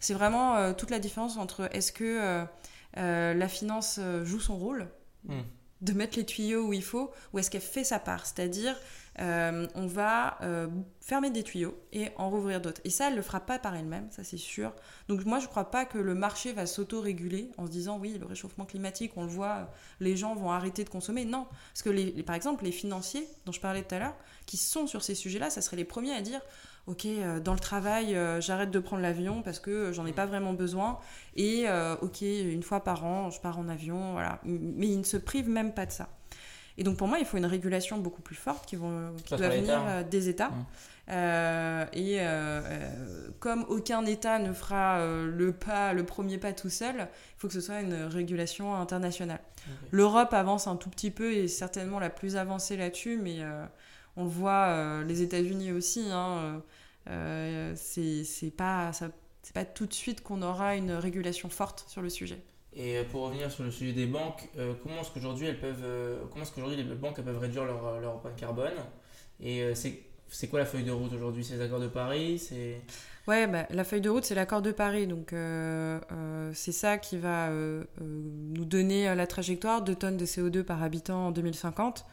c'est 0.00 0.14
vraiment 0.14 0.72
toute 0.74 0.90
la 0.90 0.98
différence 0.98 1.36
entre 1.36 1.68
est-ce 1.74 1.92
que 1.92 2.46
la 2.94 3.48
finance 3.48 4.00
joue 4.22 4.40
son 4.40 4.56
rôle 4.56 4.88
hmm. 5.26 5.40
De 5.80 5.92
mettre 5.92 6.16
les 6.16 6.24
tuyaux 6.24 6.68
où 6.68 6.72
il 6.72 6.82
faut, 6.82 7.10
ou 7.32 7.38
est-ce 7.38 7.50
qu'elle 7.50 7.60
fait 7.60 7.84
sa 7.84 7.98
part? 7.98 8.26
C'est-à-dire 8.26 8.76
euh, 9.20 9.68
on 9.76 9.86
va 9.86 10.38
euh, 10.42 10.66
fermer 11.00 11.30
des 11.30 11.44
tuyaux 11.44 11.78
et 11.92 12.08
en 12.16 12.30
rouvrir 12.30 12.60
d'autres. 12.60 12.80
Et 12.84 12.90
ça, 12.90 13.06
elle 13.06 13.12
ne 13.12 13.18
le 13.18 13.22
fera 13.22 13.40
pas 13.40 13.58
par 13.58 13.76
elle-même, 13.76 14.10
ça 14.10 14.24
c'est 14.24 14.38
sûr. 14.38 14.72
Donc 15.08 15.24
moi, 15.24 15.38
je 15.38 15.44
ne 15.44 15.50
crois 15.50 15.70
pas 15.70 15.84
que 15.84 15.98
le 15.98 16.14
marché 16.14 16.52
va 16.52 16.66
s'auto-réguler 16.66 17.50
en 17.56 17.66
se 17.66 17.70
disant 17.70 17.98
oui, 17.98 18.18
le 18.18 18.26
réchauffement 18.26 18.64
climatique, 18.64 19.12
on 19.16 19.22
le 19.22 19.28
voit, 19.28 19.70
les 20.00 20.16
gens 20.16 20.34
vont 20.34 20.50
arrêter 20.50 20.84
de 20.84 20.90
consommer. 20.90 21.24
Non, 21.24 21.46
parce 21.72 21.82
que 21.82 22.22
par 22.22 22.34
exemple, 22.34 22.64
les 22.64 22.72
financiers 22.72 23.28
dont 23.46 23.52
je 23.52 23.60
parlais 23.60 23.82
tout 23.82 23.94
à 23.94 23.98
l'heure, 24.00 24.16
qui 24.46 24.56
sont 24.56 24.86
sur 24.86 25.02
ces 25.04 25.14
sujets-là, 25.14 25.50
ça 25.50 25.62
serait 25.62 25.76
les 25.76 25.84
premiers 25.84 26.14
à 26.14 26.20
dire 26.20 26.40
ok, 26.86 27.06
euh, 27.06 27.40
dans 27.40 27.54
le 27.54 27.58
travail, 27.58 28.16
j'arrête 28.40 28.70
de 28.70 28.78
prendre 28.78 29.02
l'avion 29.02 29.42
parce 29.42 29.58
que 29.58 29.92
j'en 29.92 30.06
ai 30.06 30.12
pas 30.12 30.26
vraiment 30.26 30.52
besoin. 30.52 30.98
Et 31.36 31.66
ok, 32.02 32.22
une 32.22 32.62
fois 32.62 32.82
par 32.82 33.04
an, 33.04 33.30
je 33.30 33.40
pars 33.40 33.58
en 33.58 33.68
avion, 33.68 34.12
voilà. 34.12 34.40
Mais 34.44 34.88
ils 34.88 34.98
ne 34.98 35.04
se 35.04 35.16
privent 35.16 35.48
même 35.48 35.72
pas 35.72 35.86
de 35.86 35.92
ça. 35.92 36.08
Et 36.76 36.82
donc 36.82 36.96
pour 36.96 37.06
moi, 37.06 37.18
il 37.18 37.24
faut 37.24 37.36
une 37.36 37.46
régulation 37.46 37.98
beaucoup 37.98 38.22
plus 38.22 38.34
forte 38.34 38.66
qui, 38.66 38.76
vont, 38.76 39.14
qui 39.24 39.36
doit 39.36 39.48
venir 39.48 39.80
euh, 39.86 40.02
des 40.02 40.28
États. 40.28 40.48
Mmh. 40.48 40.66
Euh, 41.10 41.86
et 41.92 42.16
euh, 42.20 42.90
comme 43.38 43.64
aucun 43.68 44.04
État 44.06 44.38
ne 44.38 44.52
fera 44.52 45.04
le 45.06 45.52
pas, 45.52 45.92
le 45.92 46.04
premier 46.04 46.38
pas 46.38 46.52
tout 46.52 46.70
seul, 46.70 46.96
il 46.96 47.38
faut 47.38 47.46
que 47.46 47.54
ce 47.54 47.60
soit 47.60 47.80
une 47.80 47.94
régulation 47.94 48.74
internationale. 48.74 49.40
L'Europe 49.90 50.32
avance 50.32 50.66
un 50.66 50.76
tout 50.76 50.90
petit 50.90 51.10
peu 51.10 51.32
et 51.32 51.44
est 51.44 51.48
certainement 51.48 51.98
la 51.98 52.10
plus 52.10 52.36
avancée 52.36 52.76
là-dessus, 52.76 53.18
mais 53.22 53.38
on 54.16 54.24
voit, 54.24 55.02
les 55.04 55.22
États-Unis 55.22 55.72
aussi. 55.72 56.06
Hein, 56.10 56.62
c'est 57.76 58.56
pas, 58.56 58.90
pas 59.52 59.64
tout 59.64 59.86
de 59.86 59.94
suite 59.94 60.22
qu'on 60.22 60.42
aura 60.42 60.76
une 60.76 60.92
régulation 60.92 61.48
forte 61.48 61.84
sur 61.88 62.02
le 62.02 62.10
sujet. 62.10 62.42
Et 62.76 62.98
euh, 62.98 63.04
pour 63.04 63.22
revenir 63.22 63.50
sur 63.50 63.64
le 63.64 63.70
sujet 63.70 63.92
des 63.92 64.06
banques, 64.06 64.48
euh, 64.58 64.74
comment 64.82 65.00
est-ce 65.00 65.10
qu'aujourd'hui 65.10 65.46
elles 65.46 65.60
peuvent, 65.60 65.84
euh, 65.84 66.18
comment 66.30 66.42
est-ce 66.42 66.52
qu'aujourd'hui 66.52 66.76
les 66.76 66.94
banques 66.94 67.20
peuvent 67.20 67.38
réduire 67.38 67.64
leur, 67.64 68.00
leur 68.00 68.14
empreinte 68.14 68.36
carbone? 68.36 68.72
Et 69.40 69.74
c'est, 69.74 70.00
c'est 70.28 70.46
quoi 70.46 70.60
la 70.60 70.64
feuille 70.64 70.84
de 70.84 70.92
route 70.92 71.12
aujourd'hui? 71.12 71.44
C'est 71.44 71.54
les 71.54 71.62
accords 71.62 71.80
de 71.80 71.88
Paris? 71.88 72.38
C'est 72.38 72.80
Ouais, 73.26 73.46
bah, 73.46 73.66
la 73.70 73.84
feuille 73.84 74.00
de 74.00 74.08
route, 74.08 74.24
c'est 74.24 74.34
l'accord 74.34 74.62
de 74.62 74.70
Paris. 74.70 75.08
Donc, 75.08 75.34
c'est 76.52 76.72
ça 76.72 76.98
qui 76.98 77.18
va 77.18 77.50
nous 78.00 78.64
donner 78.64 79.12
la 79.14 79.26
trajectoire 79.26 79.82
de 79.82 79.92
tonnes 79.92 80.16
de 80.16 80.24
CO2 80.24 80.62
par 80.62 80.84
habitant 80.84 81.26
en 81.26 81.30
2050. 81.32 82.06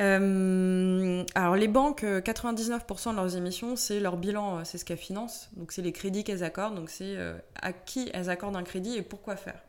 Alors, 0.00 1.56
les 1.56 1.68
banques, 1.68 2.02
99% 2.02 3.10
de 3.10 3.16
leurs 3.16 3.36
émissions, 3.36 3.76
c'est 3.76 4.00
leur 4.00 4.16
bilan, 4.16 4.64
c'est 4.64 4.78
ce 4.78 4.84
qu'elles 4.84 4.96
financent. 4.96 5.50
Donc, 5.56 5.72
c'est 5.72 5.82
les 5.82 5.92
crédits 5.92 6.24
qu'elles 6.24 6.44
accordent. 6.44 6.74
Donc, 6.74 6.90
c'est 6.90 7.16
à 7.60 7.72
qui 7.72 8.10
elles 8.14 8.30
accordent 8.30 8.56
un 8.56 8.62
crédit 8.62 8.96
et 8.96 9.02
pourquoi 9.02 9.36
faire. 9.36 9.60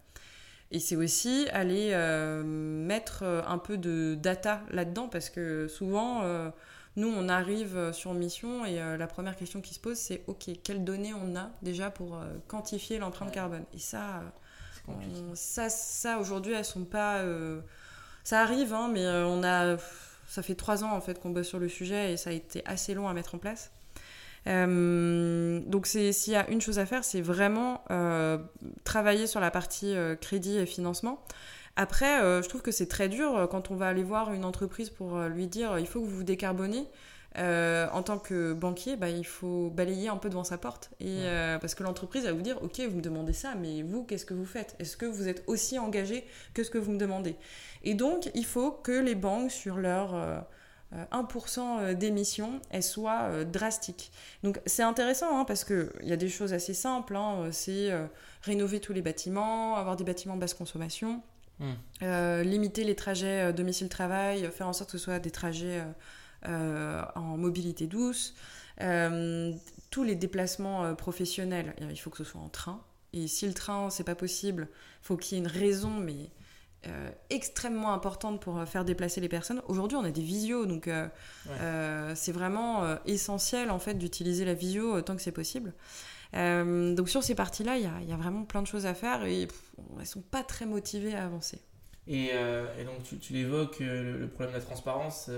Et 0.72 0.80
c'est 0.80 0.96
aussi 0.96 1.48
aller 1.52 1.90
euh, 1.92 2.44
mettre 2.44 3.24
euh, 3.24 3.42
un 3.46 3.58
peu 3.58 3.78
de 3.78 4.16
data 4.16 4.62
là-dedans 4.70 5.10
parce 5.10 5.30
que 5.30 5.68
souvent, 5.68 6.22
euh, 6.24 6.50
nous, 6.96 7.10
on 7.10 7.28
arrive 7.28 7.92
sur 7.92 8.14
mission 8.14 8.66
et 8.66 8.76
la 8.98 9.08
première 9.08 9.38
question 9.38 9.62
qui 9.62 9.74
se 9.74 9.80
pose, 9.80 9.98
c'est 9.98 10.24
OK, 10.28 10.50
quelles 10.62 10.84
données 10.84 11.14
on 11.14 11.38
a 11.38 11.50
déjà 11.62 11.90
pour 11.90 12.20
quantifier 12.50 13.00
l'empreinte 13.00 13.32
carbone? 13.32 13.64
Et 13.74 13.80
ça, 13.80 14.22
ça, 15.34 15.70
ça 15.70 16.20
aujourd'hui, 16.20 16.52
elles 16.52 16.66
sont 16.66 16.84
pas. 16.84 17.22
ça 18.26 18.42
arrive, 18.42 18.74
hein, 18.74 18.90
mais 18.94 19.08
on 19.08 19.42
a. 19.42 19.78
Ça 20.32 20.42
fait 20.42 20.56
trois 20.56 20.86
ans 20.86 20.94
en 20.94 21.02
fait 21.02 21.20
qu'on 21.20 21.32
bosse 21.32 21.50
sur 21.50 21.60
le 21.60 21.68
sujet 21.68 22.14
et 22.14 22.16
ça 22.16 22.30
a 22.30 22.34
été 22.34 22.62
assez 22.64 22.94
long 22.94 23.10
à 23.10 23.14
mettre 23.14 23.36
en 23.36 23.38
place. 23.38 23.70
Euh, 24.48 25.60
donc 25.66 25.88
s'il 25.88 26.14
y 26.32 26.36
a 26.38 26.50
une 26.50 26.62
chose 26.62 26.80
à 26.80 26.86
faire, 26.86 27.04
c'est 27.04 27.20
vraiment 27.20 27.84
euh, 27.92 28.38
travailler 28.86 29.28
sur 29.28 29.42
la 29.42 29.52
partie 29.52 29.94
euh, 29.94 30.16
crédit 30.16 30.58
et 30.58 30.66
financement. 30.66 31.22
Après, 31.76 32.20
je 32.42 32.48
trouve 32.48 32.62
que 32.62 32.72
c'est 32.72 32.88
très 32.88 33.10
dur 33.10 33.50
quand 33.52 33.72
on 33.72 33.76
va 33.76 33.90
aller 33.90 34.04
voir 34.04 34.32
une 34.32 34.46
entreprise 34.46 34.90
pour 34.90 35.20
lui 35.20 35.48
dire 35.48 35.80
il 35.80 35.88
faut 35.88 36.00
que 36.00 36.06
vous 36.06 36.18
vous 36.18 36.24
décarbonez. 36.24 36.88
En 37.38 38.04
tant 38.04 38.18
que 38.20 38.54
banquier, 38.54 38.96
bah, 38.96 39.10
il 39.10 39.26
faut 39.26 39.70
balayer 39.70 40.10
un 40.10 40.18
peu 40.18 40.30
devant 40.30 40.44
sa 40.44 40.58
porte. 40.58 40.92
Et, 41.00 41.24
parce 41.60 41.76
que 41.76 41.84
l'entreprise 41.84 42.24
va 42.26 42.34
vous 42.34 42.42
dire, 42.42 42.62
OK, 42.62 42.80
vous 42.80 42.98
me 42.98 43.02
demandez 43.02 43.34
ça, 43.34 43.56
mais 43.56 43.82
vous, 43.82 44.04
qu'est-ce 44.04 44.26
que 44.26 44.34
vous 44.34 44.46
faites? 44.46 44.76
Est-ce 44.80 44.98
que 44.98 45.06
vous 45.06 45.28
êtes 45.28 45.44
aussi 45.48 45.80
engagé 45.80 46.26
que 46.54 46.64
ce 46.64 46.70
que 46.70 46.78
vous 46.78 46.92
me 46.92 46.98
demandez? 46.98 47.36
Et 47.84 47.94
donc, 47.94 48.30
il 48.36 48.46
faut 48.46 48.72
que 48.72 48.92
les 48.92 49.16
banques, 49.16 49.52
sur 49.52 49.78
leur 49.78 50.46
1% 50.94 51.60
euh, 51.60 51.92
euh, 51.92 51.94
d'émissions, 51.94 52.62
elle 52.70 52.84
soit 52.84 53.24
euh, 53.24 53.44
drastique. 53.46 54.12
Donc 54.44 54.60
c'est 54.66 54.84
intéressant 54.84 55.40
hein, 55.40 55.46
parce 55.46 55.64
qu'il 55.64 55.90
y 56.04 56.12
a 56.12 56.18
des 56.18 56.30
choses 56.30 56.54
assez 56.54 56.74
simples, 56.74 57.16
hein, 57.16 57.50
c'est 57.52 57.92
rénover 58.42 58.80
tous 58.80 58.94
les 58.94 59.02
bâtiments, 59.02 59.76
avoir 59.76 59.96
des 59.96 60.04
bâtiments 60.04 60.36
basse 60.36 60.54
consommation, 60.54 61.22
hmm. 61.60 62.42
limiter 62.42 62.84
les 62.84 62.96
trajets 62.96 63.54
domicile-travail, 63.54 64.50
faire 64.52 64.68
en 64.68 64.74
sorte 64.74 64.92
que 64.92 64.98
ce 64.98 65.04
soit 65.04 65.20
des 65.20 65.32
trajets 65.32 65.82
en 66.46 67.38
mobilité 67.38 67.88
douce, 67.88 68.36
tous 68.78 70.04
les 70.04 70.16
déplacements 70.16 70.96
professionnels, 70.96 71.76
il 71.80 72.00
faut 72.00 72.10
que 72.10 72.18
ce 72.18 72.24
soit 72.24 72.42
en 72.42 72.50
train. 72.50 72.84
Et 73.14 73.28
si 73.28 73.46
le 73.46 73.54
train, 73.54 73.90
c'est 73.90 74.06
pas 74.06 74.16
possible, 74.16 74.70
il 74.72 75.06
faut 75.06 75.18
qu'il 75.18 75.38
y 75.38 75.42
ait 75.42 75.44
une 75.44 75.52
raison, 75.52 75.92
mais 75.92 76.32
euh, 76.88 77.12
extrêmement 77.30 77.94
importante 77.94 78.42
pour 78.42 78.58
euh, 78.58 78.66
faire 78.66 78.84
déplacer 78.86 79.22
les 79.22 79.30
personnes. 79.30 79.62
Aujourd'hui, 79.68 79.98
on 79.98 80.04
a 80.04 80.10
des 80.10 80.24
visios, 80.24 80.66
donc 80.66 80.88
euh, 80.88 81.08
c'est 82.16 82.32
vraiment 82.32 82.98
essentiel 83.06 83.70
en 83.70 83.78
fait 83.78 83.94
d'utiliser 83.94 84.46
la 84.46 84.56
visio 84.56 85.00
tant 85.02 85.16
que 85.16 85.22
c'est 85.22 85.32
possible. 85.32 85.74
donc 86.34 87.10
sur 87.10 87.22
ces 87.24 87.36
parties-là, 87.36 87.78
il 87.78 87.82
y, 87.82 88.10
y 88.10 88.14
a, 88.14 88.18
vraiment 88.18 88.46
plein 88.46 88.64
de 88.64 88.68
choses 88.68 88.88
à 88.88 88.96
faire 88.96 89.26
et 89.26 89.48
elles 90.00 90.06
sont 90.08 90.22
pas 90.22 90.44
très 90.44 90.66
motivées 90.66 91.14
à 91.14 91.26
avancer. 91.26 91.62
Et, 92.08 92.30
et 92.30 92.84
donc 92.84 93.04
tu, 93.04 93.20
tu 93.20 93.34
l'évoques, 93.34 93.80
le, 93.80 94.28
problème 94.28 94.54
de 94.54 94.58
la 94.58 94.66
transparence. 94.66 95.30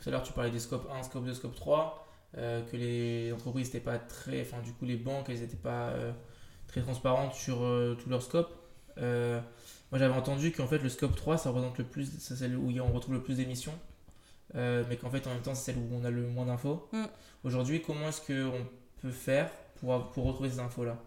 Tout 0.00 0.08
à 0.08 0.12
l'heure, 0.12 0.22
tu 0.22 0.32
parlais 0.32 0.50
des 0.50 0.58
scope 0.58 0.88
1, 0.92 1.02
scope 1.02 1.24
2, 1.24 1.34
scope 1.34 1.54
3, 1.54 2.06
que 2.34 2.76
les 2.76 3.32
entreprises 3.32 3.66
n'étaient 3.66 3.80
pas 3.80 3.98
très, 3.98 4.42
enfin 4.42 4.60
du 4.62 4.72
coup 4.72 4.84
les 4.84 4.96
banques, 4.96 5.28
elles 5.28 5.40
n'étaient 5.40 5.56
pas 5.56 5.92
très 6.66 6.82
transparentes 6.82 7.34
sur 7.34 7.58
tous 7.98 8.08
leurs 8.08 8.22
scopes. 8.22 8.54
Moi 9.90 9.98
j'avais 9.98 10.14
entendu 10.14 10.52
qu'en 10.52 10.66
fait 10.66 10.78
le 10.78 10.88
scope 10.88 11.16
3 11.16 11.38
ça 11.38 11.48
représente 11.48 11.78
le 11.78 11.84
plus, 11.84 12.10
c'est 12.18 12.36
celle 12.36 12.56
où 12.56 12.70
on 12.78 12.92
retrouve 12.92 13.14
le 13.14 13.22
plus 13.22 13.36
d'émissions, 13.36 13.72
euh, 14.54 14.84
mais 14.88 14.96
qu'en 14.96 15.10
fait 15.10 15.26
en 15.26 15.30
même 15.30 15.40
temps 15.42 15.54
c'est 15.54 15.72
celle 15.72 15.78
où 15.78 15.88
on 15.92 16.04
a 16.04 16.10
le 16.10 16.26
moins 16.26 16.44
d'infos. 16.44 16.88
Mm. 16.92 17.04
Aujourd'hui 17.44 17.80
comment 17.80 18.08
est-ce 18.08 18.20
qu'on 18.20 18.66
peut 19.00 19.10
faire 19.10 19.50
pour, 19.80 20.10
pour 20.10 20.24
retrouver 20.24 20.50
ces 20.50 20.60
infos 20.60 20.84
là 20.84 20.98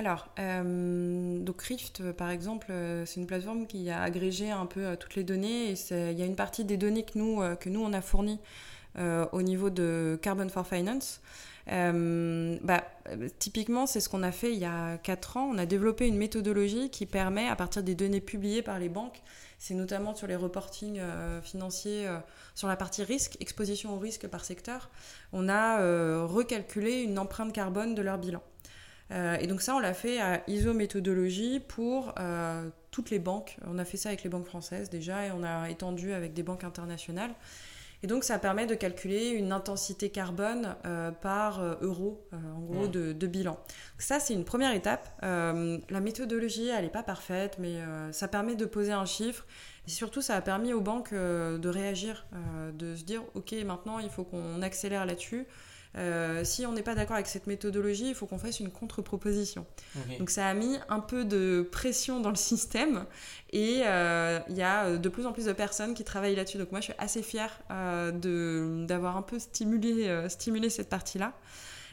alors, 0.00 0.28
euh, 0.38 1.38
donc 1.38 1.62
Rift, 1.62 2.12
par 2.12 2.30
exemple, 2.30 2.68
euh, 2.70 3.04
c'est 3.06 3.20
une 3.20 3.26
plateforme 3.26 3.66
qui 3.66 3.88
a 3.90 4.02
agrégé 4.02 4.50
un 4.50 4.66
peu 4.66 4.96
toutes 4.96 5.14
les 5.14 5.24
données 5.24 5.72
et 5.72 5.74
il 5.90 6.18
y 6.18 6.22
a 6.22 6.26
une 6.26 6.36
partie 6.36 6.64
des 6.64 6.76
données 6.76 7.04
que 7.04 7.18
nous, 7.18 7.40
que 7.60 7.68
nous 7.68 7.80
on 7.80 7.92
a 7.92 8.00
fournies 8.00 8.40
au 8.98 9.42
niveau 9.42 9.70
de 9.70 10.18
Carbon 10.20 10.48
for 10.48 10.66
Finance. 10.66 11.20
Euh, 11.70 12.58
bah, 12.62 12.84
typiquement, 13.38 13.86
c'est 13.86 14.00
ce 14.00 14.08
qu'on 14.08 14.22
a 14.22 14.32
fait 14.32 14.52
il 14.52 14.58
y 14.58 14.64
a 14.64 14.98
4 14.98 15.36
ans. 15.36 15.50
On 15.52 15.58
a 15.58 15.66
développé 15.66 16.06
une 16.06 16.16
méthodologie 16.16 16.90
qui 16.90 17.06
permet, 17.06 17.48
à 17.48 17.56
partir 17.56 17.82
des 17.82 17.94
données 17.94 18.20
publiées 18.20 18.62
par 18.62 18.78
les 18.78 18.88
banques, 18.88 19.22
c'est 19.58 19.74
notamment 19.74 20.14
sur 20.14 20.26
les 20.26 20.36
reportings 20.36 20.98
euh, 20.98 21.40
financiers, 21.42 22.08
euh, 22.08 22.18
sur 22.54 22.66
la 22.66 22.76
partie 22.76 23.04
risque, 23.04 23.36
exposition 23.40 23.94
au 23.94 23.98
risque 23.98 24.26
par 24.26 24.44
secteur, 24.44 24.90
on 25.32 25.48
a 25.48 25.78
recalculé 26.24 27.02
une 27.02 27.18
empreinte 27.18 27.52
carbone 27.52 27.94
de 27.94 28.02
leur 28.02 28.18
bilan. 28.18 28.42
Et 29.10 29.46
donc 29.46 29.60
ça, 29.60 29.74
on 29.74 29.80
l'a 29.80 29.94
fait 29.94 30.20
à 30.20 30.42
ISO 30.46 30.72
méthodologie 30.72 31.60
pour 31.60 32.14
toutes 32.90 33.10
les 33.10 33.18
banques. 33.18 33.56
On 33.66 33.78
a 33.78 33.84
fait 33.84 33.96
ça 33.96 34.10
avec 34.10 34.22
les 34.22 34.30
banques 34.30 34.46
françaises 34.46 34.90
déjà 34.90 35.26
et 35.26 35.30
on 35.32 35.42
a 35.42 35.68
étendu 35.68 36.12
avec 36.12 36.32
des 36.32 36.42
banques 36.42 36.64
internationales. 36.64 37.32
Et 38.02 38.06
donc, 38.06 38.24
ça 38.24 38.38
permet 38.38 38.66
de 38.66 38.74
calculer 38.74 39.28
une 39.28 39.52
intensité 39.52 40.08
carbone 40.08 40.74
euh, 40.86 41.10
par 41.10 41.60
euh, 41.60 41.74
euro, 41.82 42.26
euh, 42.32 42.36
en 42.56 42.60
gros, 42.60 42.86
de, 42.86 43.26
bilan. 43.26 43.58
ça, 43.98 44.20
c'est 44.20 44.32
une 44.32 44.44
première 44.44 44.72
étape. 44.72 45.08
la 45.22 46.00
méthodologie, 46.00 46.68
elle 46.68 46.84
n'est 46.84 46.90
pas 46.90 47.02
parfaite, 47.02 47.56
mais 47.58 47.76
ça 48.12 48.26
permet 48.26 48.56
de 48.56 48.64
poser 48.64 48.92
un 48.92 49.04
chiffre. 49.04 49.46
Et 49.86 49.90
surtout, 49.90 50.22
ça 50.22 50.36
a 50.36 50.40
permis 50.40 50.72
aux 50.72 50.80
banques 50.80 51.12
de 51.12 51.68
réagir, 51.68 52.26
de 52.72 52.96
se 52.96 53.04
dire, 53.04 53.22
OK, 53.34 53.52
maintenant, 53.64 53.98
il 53.98 54.08
faut 54.08 54.24
qu'on 54.24 54.62
accélère 54.62 55.06
là-dessus. 55.06 55.46
Euh, 55.96 56.44
si 56.44 56.64
on 56.66 56.72
n'est 56.72 56.82
pas 56.82 56.94
d'accord 56.94 57.14
avec 57.14 57.26
cette 57.26 57.46
méthodologie, 57.46 58.08
il 58.08 58.14
faut 58.14 58.26
qu'on 58.26 58.38
fasse 58.38 58.60
une 58.60 58.70
contre-proposition. 58.70 59.66
Donc 60.18 60.30
ça 60.30 60.46
a 60.46 60.54
mis 60.54 60.78
un 60.88 61.00
peu 61.00 61.24
de 61.24 61.68
pression 61.70 62.20
dans 62.20 62.30
le 62.30 62.36
système 62.36 63.04
et 63.52 63.82
euh, 63.84 64.38
il 64.48 64.56
y 64.56 64.62
a 64.62 64.96
de 64.96 65.08
plus 65.08 65.26
en 65.26 65.32
plus 65.32 65.46
de 65.46 65.52
personnes 65.52 65.94
qui 65.94 66.04
travaillent 66.04 66.36
là-dessus. 66.36 66.58
Donc 66.58 66.70
moi 66.70 66.80
je 66.80 66.86
suis 66.86 66.94
assez 66.98 67.22
fière 67.22 67.60
euh, 67.70 68.86
d'avoir 68.86 69.16
un 69.16 69.22
peu 69.22 69.38
stimulé, 69.38 70.28
stimulé 70.28 70.70
cette 70.70 70.88
partie-là. 70.88 71.32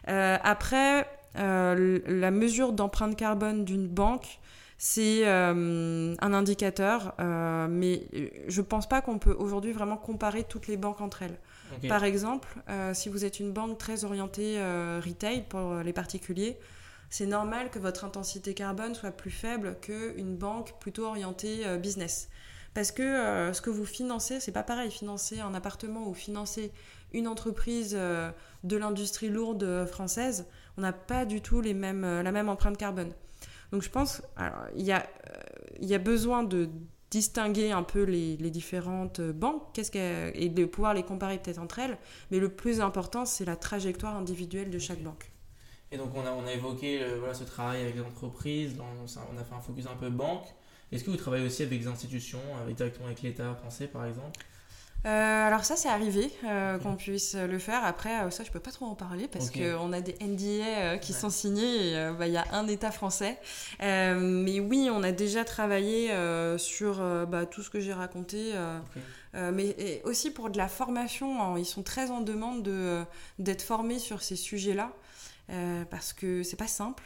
après, 0.05 1.07
la 1.35 2.31
mesure 2.31 2.73
d'empreinte 2.73 3.15
carbone 3.15 3.65
d'une 3.65 3.87
banque, 3.87 4.39
c'est 4.77 5.27
un 5.27 6.33
indicateur, 6.33 7.15
mais 7.67 8.03
je 8.47 8.61
ne 8.61 8.65
pense 8.65 8.87
pas 8.87 9.01
qu'on 9.01 9.17
peut 9.17 9.35
aujourd'hui 9.37 9.71
vraiment 9.71 9.97
comparer 9.97 10.43
toutes 10.43 10.67
les 10.67 10.77
banques 10.77 11.01
entre 11.01 11.23
elles. 11.23 11.37
Par 11.87 12.03
exemple, 12.03 12.47
euh, 12.69 12.93
si 12.93 13.09
vous 13.09 13.25
êtes 13.25 13.39
une 13.39 13.51
banque 13.51 13.77
très 13.77 14.03
orientée 14.03 14.59
euh, 14.59 15.01
retail 15.03 15.43
pour 15.47 15.75
les 15.75 15.93
particuliers, 15.93 16.57
c'est 17.09 17.25
normal 17.25 17.69
que 17.69 17.79
votre 17.79 18.03
intensité 18.03 18.53
carbone 18.53 18.93
soit 18.95 19.11
plus 19.11 19.31
faible 19.31 19.77
qu'une 19.81 20.35
banque 20.35 20.73
plutôt 20.79 21.05
orientée 21.05 21.65
euh, 21.65 21.77
business. 21.77 22.29
Parce 22.73 22.91
que 22.91 23.49
ce 23.53 23.59
que 23.59 23.71
vous 23.71 23.85
financez, 23.85 24.39
c'est 24.39 24.51
pas 24.51 24.61
pareil. 24.61 24.91
Financer 24.91 25.39
un 25.39 25.55
appartement 25.55 26.07
ou 26.07 26.13
financer 26.13 26.71
une 27.11 27.27
entreprise 27.27 27.93
de 27.93 28.77
l'industrie 28.77 29.29
lourde 29.29 29.87
française, 29.87 30.45
on 30.77 30.81
n'a 30.81 30.93
pas 30.93 31.25
du 31.25 31.41
tout 31.41 31.59
les 31.59 31.73
mêmes, 31.73 32.03
la 32.03 32.31
même 32.31 32.49
empreinte 32.49 32.77
carbone. 32.77 33.13
Donc 33.71 33.81
je 33.81 33.89
pense, 33.89 34.21
il 34.75 34.85
y 34.85 34.93
y 35.79 35.95
a 35.95 35.97
besoin 35.97 36.43
de 36.43 36.69
distinguer 37.11 37.71
un 37.71 37.83
peu 37.83 38.03
les, 38.03 38.35
différentes 38.49 39.21
banques 39.21 39.63
qu'est-ce 39.73 39.95
et 39.97 40.49
de 40.49 40.65
pouvoir 40.65 40.93
les 40.93 41.03
comparer 41.03 41.37
peut-être 41.37 41.59
entre 41.59 41.79
elles. 41.79 41.97
Mais 42.31 42.39
le 42.39 42.49
plus 42.49 42.81
important, 42.81 43.25
c'est 43.25 43.45
la 43.45 43.55
trajectoire 43.55 44.15
individuelle 44.15 44.69
de 44.69 44.79
chaque 44.79 45.01
banque. 45.01 45.31
Et 45.91 45.97
donc, 45.97 46.11
on 46.15 46.25
a, 46.25 46.31
on 46.31 46.45
a 46.45 46.51
évoqué 46.51 47.01
voilà, 47.19 47.33
ce 47.33 47.45
travail 47.45 47.81
avec 47.81 47.95
les 47.95 48.01
entreprises, 48.01 48.75
on 48.79 49.37
a 49.37 49.43
fait 49.43 49.55
un 49.55 49.61
focus 49.61 49.87
un 49.87 49.95
peu 49.95 50.09
banque. 50.09 50.47
Est-ce 50.91 51.03
que 51.03 51.11
vous 51.11 51.17
travaillez 51.17 51.45
aussi 51.45 51.63
avec 51.63 51.79
des 51.79 51.87
institutions, 51.87 52.39
avec, 52.61 52.75
directement 52.75 53.07
avec 53.07 53.21
l'État 53.21 53.53
français 53.55 53.87
par 53.87 54.05
exemple? 54.05 54.39
Euh, 55.07 55.47
alors 55.47 55.63
ça 55.63 55.77
c'est 55.77 55.87
arrivé 55.87 56.29
euh, 56.43 56.77
qu'on 56.79 56.95
puisse 56.95 57.35
le 57.35 57.59
faire. 57.59 57.85
Après 57.85 58.23
euh, 58.23 58.29
ça 58.29 58.43
je 58.43 58.51
peux 58.51 58.59
pas 58.59 58.71
trop 58.71 58.85
en 58.85 58.95
parler 58.95 59.29
parce 59.29 59.51
qu'on 59.51 59.93
a 59.93 60.01
des 60.01 60.15
NDA 60.19 60.97
qui 60.97 61.13
sont 61.13 61.29
signés 61.29 61.93
et 61.93 62.11
bah, 62.17 62.27
il 62.27 62.33
y 62.33 62.37
a 62.37 62.45
un 62.51 62.67
État 62.67 62.91
français. 62.91 63.39
mais 63.79 64.59
oui 64.59 64.89
on 64.91 65.03
a 65.03 65.13
déjà 65.13 65.45
travaillé 65.45 66.11
sur 66.57 66.97
bah, 67.27 67.45
tout 67.45 67.63
ce 67.63 67.69
que 67.69 67.79
j'ai 67.79 67.93
raconté. 67.93 68.53
mais 69.33 70.01
aussi 70.03 70.31
pour 70.31 70.49
de 70.49 70.57
la 70.57 70.67
formation, 70.67 71.41
hein. 71.41 71.57
ils 71.57 71.65
sont 71.65 71.83
très 71.83 72.11
en 72.11 72.19
demande 72.19 72.63
de, 72.63 73.03
d'être 73.39 73.61
formés 73.61 73.99
sur 73.99 74.21
ces 74.21 74.35
sujets-là. 74.35 74.91
parce 75.89 76.11
que 76.11 76.43
c'est 76.43 76.57
pas 76.57 76.67
simple. 76.67 77.03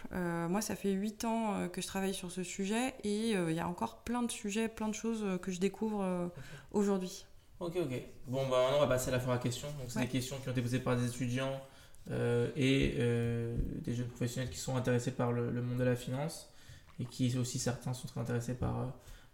moi, 0.50 0.62
ça 0.62 0.76
fait 0.76 0.92
8 0.92 1.26
ans 1.26 1.70
que 1.72 1.82
je 1.82 1.88
travaille 1.88 2.16
sur 2.16 2.32
ce 2.32 2.42
sujet 2.42 2.96
et 3.04 3.32
il 3.34 3.54
y 3.54 3.60
a 3.60 3.68
encore 3.68 3.98
plein 3.98 4.24
de 4.24 4.32
sujets, 4.32 4.70
plein 4.70 4.88
de 4.88 4.96
choses 4.96 5.24
que 5.42 5.52
je 5.52 5.60
découvre 5.60 6.32
aujourd'hui. 6.72 7.26
Ok, 7.62 7.76
ok. 7.76 7.94
Bon, 8.26 8.50
bah 8.50 8.58
maintenant 8.64 8.78
on 8.78 8.80
va 8.80 8.88
passer 8.88 9.10
à 9.10 9.12
la 9.12 9.20
fois 9.20 9.36
à 9.36 9.38
questions. 9.38 9.68
Donc, 9.80 9.86
c'est 9.90 10.00
des 10.00 10.08
questions 10.08 10.36
qui 10.38 10.50
ont 10.50 10.52
été 10.52 10.64
posées 10.64 10.80
par 10.80 10.98
des 10.98 11.06
étudiants 11.06 11.62
euh, 12.10 12.50
et 12.56 12.96
euh, 12.98 13.56
des 13.84 13.94
jeunes 13.94 14.08
professionnels 14.08 14.50
qui 14.50 14.58
sont 14.58 14.76
intéressés 14.76 15.12
par 15.12 15.32
le, 15.32 15.52
monde 15.62 15.78
de 15.78 15.84
la 15.84 15.96
finance 15.96 16.52
et 17.00 17.06
qui 17.06 17.38
aussi 17.38 17.60
certains 17.60 17.94
sont 17.94 18.08
très 18.08 18.20
intéressés 18.20 18.56
par 18.56 18.80
euh, 18.80 18.86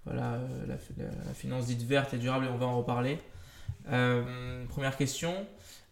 voilà, 0.03 0.39
la, 0.67 0.77
finance 1.33 1.67
dite 1.67 1.83
verte 1.83 2.13
et 2.15 2.17
durable 2.17 2.47
et 2.47 2.49
on 2.49 2.57
va 2.57 2.65
en 2.65 2.77
reparler. 2.77 3.17
première 3.85 4.97
question. 4.97 5.33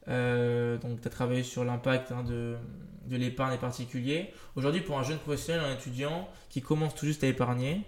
donc, 0.05 1.01
tu 1.01 1.07
as 1.07 1.09
travaillé 1.09 1.43
sur 1.43 1.63
l'impact 1.63 2.11
hein, 2.11 2.23
de, 2.23 2.57
de 3.05 3.15
l'épargne 3.15 3.53
des 3.53 3.61
particuliers. 3.61 4.33
Aujourd'hui, 4.57 4.81
pour 4.81 4.99
un 4.99 5.03
jeune 5.03 5.19
professionnel, 5.19 5.63
un 5.63 5.73
étudiant 5.73 6.27
qui 6.49 6.61
commence 6.61 6.95
tout 6.95 7.05
juste 7.05 7.23
à 7.23 7.27
épargner, 7.27 7.81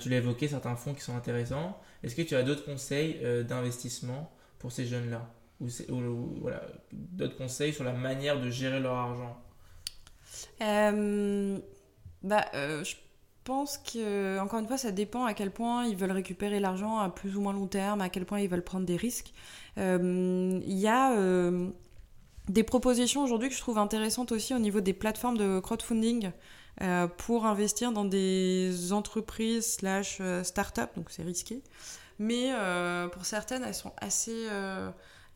tu 0.00 0.10
l'as 0.10 0.18
évoqué, 0.18 0.48
certains 0.48 0.76
fonds 0.76 0.92
qui 0.92 1.00
sont 1.00 1.16
intéressants. 1.16 1.80
Est-ce 2.04 2.14
que 2.14 2.22
tu 2.22 2.36
as 2.36 2.42
d'autres 2.42 2.64
conseils 2.64 3.18
euh, 3.22 3.42
d'investissement 3.42 4.30
pour 4.58 4.70
ces 4.72 4.84
jeunes-là? 4.84 5.26
Ou, 5.60 5.68
voilà, 6.40 6.62
d'autres 6.92 7.36
conseils 7.36 7.72
sur 7.72 7.82
la 7.84 7.92
manière 7.92 8.38
de 8.40 8.50
gérer 8.50 8.78
leur 8.78 8.94
argent? 8.94 9.42
Euh, 10.60 11.58
bah, 12.22 12.44
euh, 12.54 12.84
Je 12.84 12.96
pense 13.44 13.78
que, 13.78 14.38
encore 14.38 14.60
une 14.60 14.66
fois, 14.66 14.76
ça 14.76 14.92
dépend 14.92 15.24
à 15.24 15.32
quel 15.32 15.50
point 15.50 15.86
ils 15.86 15.96
veulent 15.96 16.12
récupérer 16.12 16.60
l'argent 16.60 16.98
à 16.98 17.08
plus 17.08 17.36
ou 17.36 17.40
moins 17.40 17.54
long 17.54 17.66
terme, 17.66 18.02
à 18.02 18.10
quel 18.10 18.26
point 18.26 18.40
ils 18.40 18.48
veulent 18.48 18.64
prendre 18.64 18.84
des 18.84 18.96
risques. 18.96 19.32
Il 19.76 20.62
y 20.66 20.86
a 20.86 21.16
des 22.48 22.62
propositions 22.62 23.22
aujourd'hui 23.22 23.48
que 23.48 23.54
je 23.54 23.60
trouve 23.60 23.78
intéressantes 23.78 24.32
aussi 24.32 24.54
au 24.54 24.58
niveau 24.58 24.80
des 24.80 24.92
plateformes 24.92 25.38
de 25.38 25.60
crowdfunding. 25.60 26.30
Euh, 26.82 27.06
pour 27.06 27.46
investir 27.46 27.92
dans 27.92 28.04
des 28.04 28.92
entreprises 28.92 29.74
slash 29.74 30.18
euh, 30.20 30.42
start-up, 30.42 30.90
donc 30.96 31.06
c'est 31.10 31.22
risqué. 31.22 31.62
Mais 32.18 32.52
euh, 32.52 33.06
pour 33.08 33.24
certaines, 33.24 33.62
elles 33.62 33.74
sont 33.74 33.92
assez, 33.98 34.48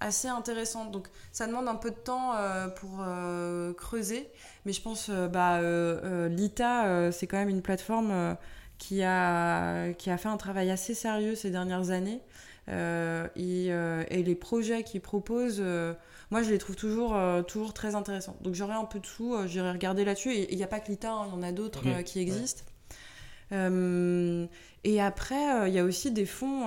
assez 0.01 0.29
intéressantes. 0.29 0.93
Donc 0.93 1.09
ça 1.33 1.47
demande 1.47 1.69
un 1.69 1.75
peu 1.75 1.91
de 1.91 1.97
temps 1.97 2.35
pour 2.77 3.05
creuser. 3.77 4.29
Mais 4.65 4.73
je 4.73 4.81
pense 4.81 5.11
bah, 5.11 5.61
l'ITA, 6.29 7.11
c'est 7.11 7.27
quand 7.27 7.37
même 7.37 7.49
une 7.49 7.63
plateforme 7.63 8.37
qui, 8.79 9.03
a, 9.03 9.93
qui 9.95 10.09
a 10.09 10.19
fait 10.19 10.29
un 10.29 10.37
travail 10.37 10.71
assez 10.71 10.95
sérieux 10.95 11.35
ces 11.35 11.51
dernières 11.51 11.91
années. 11.91 12.21
Et, 12.69 13.67
et, 13.69 14.23
les 14.23 14.35
projets 14.35 14.83
qu'ils 14.83 15.01
proposent 15.01 15.63
moi 16.31 16.43
je 16.43 16.51
les 16.51 16.59
trouve 16.59 16.77
toujours, 16.77 17.17
euh, 17.17 17.43
toujours 17.43 17.73
très 17.73 17.95
intéressants. 17.95 18.37
Donc 18.43 18.55
j'aurais 18.55 18.75
un 18.75 18.85
peu 18.85 19.01
de 19.01 19.07
sous, 19.07 19.35
euh, 19.35 19.47
j'irai 19.47 19.71
regarder 19.71 20.05
là-dessus. 20.05 20.33
Et 20.33 20.53
il 20.53 20.57
n'y 20.57 20.65
a 20.65 20.69
pas 20.69 20.81
que 20.81 20.91
l'ITA, 20.91 21.11
hein, 21.11 21.27
il 21.29 21.35
y 21.35 21.37
en 21.37 21.43
a 21.43 21.53
d'autres 21.53 21.87
euh, 21.87 22.03
qui 22.03 22.21
existent. 22.21 22.65
Et 23.53 25.01
après, 25.01 25.69
il 25.69 25.75
y 25.75 25.79
a 25.79 25.85
aussi 25.85 26.11
des 26.11 26.27
fonds, 26.27 26.67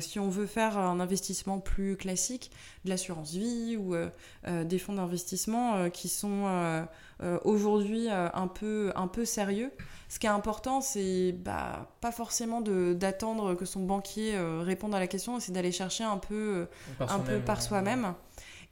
si 0.00 0.18
on 0.18 0.28
veut 0.28 0.46
faire 0.46 0.78
un 0.78 1.00
investissement 1.00 1.58
plus 1.58 1.96
classique, 1.96 2.50
de 2.84 2.90
l'assurance 2.90 3.32
vie 3.32 3.76
ou 3.76 3.94
des 4.46 4.78
fonds 4.78 4.94
d'investissement 4.94 5.90
qui 5.90 6.08
sont 6.08 6.86
aujourd'hui 7.44 8.08
un, 8.08 8.48
peu, 8.48 8.92
un 8.94 9.08
peu 9.08 9.24
sérieux. 9.24 9.72
Ce 10.08 10.18
qui 10.18 10.26
est 10.26 10.30
important, 10.30 10.80
c'est 10.80 11.32
bah, 11.32 11.88
pas 12.00 12.10
forcément 12.12 12.60
d'attendre 12.60 13.54
que 13.54 13.64
son 13.64 13.80
banquier 13.80 14.38
réponde 14.60 14.94
à 14.94 15.00
la 15.00 15.06
question, 15.06 15.40
c'est 15.40 15.52
d'aller 15.52 15.72
chercher 15.72 16.04
un 16.04 16.18
peu 16.18 16.66
par 16.98 17.12
un 17.12 17.18
peu 17.20 17.38
par 17.38 17.62
soi-même. 17.62 18.14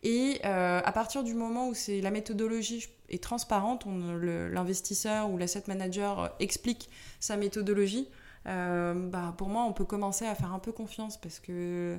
Et 0.03 0.41
euh, 0.45 0.81
à 0.85 0.93
partir 0.93 1.25
du 1.25 1.35
moment 1.35 1.69
où 1.69 1.75
c'est 1.75 2.01
la 2.01 2.11
méthodologie 2.11 2.87
est 3.09 3.23
transparente, 3.23 3.85
l'investisseur 3.87 5.31
ou 5.31 5.39
l'asset 5.39 5.65
manager 5.67 6.35
explique 6.39 6.89
sa 7.19 7.37
méthodologie, 7.37 8.09
euh, 8.47 8.95
bah, 8.95 9.35
pour 9.37 9.49
moi, 9.49 9.65
on 9.65 9.73
peut 9.73 9.85
commencer 9.85 10.27
à 10.27 10.35
faire 10.35 10.53
un 10.53 10.61
peu 10.61 10.73
confiance 10.73 11.21
parce 11.21 11.41
que 11.41 11.99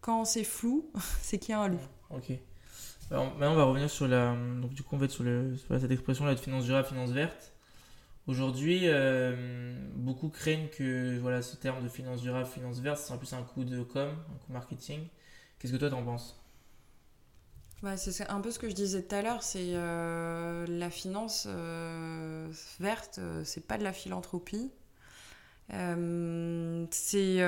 quand 0.00 0.24
c'est 0.24 0.44
flou, 0.44 0.90
c'est 1.22 1.38
qu'il 1.38 1.50
y 1.50 1.54
a 1.54 1.60
un 1.60 1.68
loup. 1.68 1.80
Ok. 2.10 2.30
maintenant, 3.10 3.52
on 3.52 3.56
va 3.56 3.64
revenir 3.64 3.90
sur 3.90 4.06
la. 4.06 4.34
Donc, 4.60 4.72
du 4.72 4.82
coup, 4.82 4.96
on 5.00 5.08
sur, 5.08 5.24
le, 5.24 5.56
cette 5.56 5.90
expression-là 5.90 6.34
de 6.34 6.40
finance 6.40 6.64
durable, 6.64 6.86
finance 6.86 7.10
verte. 7.10 7.52
Aujourd'hui, 8.26 8.82
euh, 8.84 9.74
beaucoup 9.96 10.28
craignent 10.28 10.68
que 10.68 11.18
voilà, 11.18 11.42
ce 11.42 11.56
terme 11.56 11.82
de 11.82 11.88
finance 11.88 12.20
durable, 12.20 12.46
finance 12.46 12.78
verte, 12.78 12.98
c'est 12.98 13.12
en 13.12 13.18
plus 13.18 13.32
un 13.32 13.42
coup 13.42 13.64
de 13.64 13.82
com, 13.82 14.08
un 14.08 14.38
coup 14.46 14.52
marketing. 14.52 15.00
Qu'est-ce 15.58 15.72
que 15.72 15.78
toi, 15.78 15.90
t'en 15.90 16.04
penses? 16.04 16.39
C'est 17.96 18.28
un 18.28 18.40
peu 18.40 18.50
ce 18.50 18.58
que 18.58 18.68
je 18.68 18.74
disais 18.74 19.02
tout 19.02 19.14
à 19.14 19.22
l'heure, 19.22 19.42
c'est 19.42 19.72
euh, 19.72 20.66
la 20.68 20.90
finance 20.90 21.46
euh, 21.48 22.46
verte, 22.78 23.18
euh, 23.18 23.42
c'est 23.44 23.66
pas 23.66 23.78
de 23.78 23.84
la 23.84 23.92
philanthropie. 23.92 24.70
c'est 25.70 27.16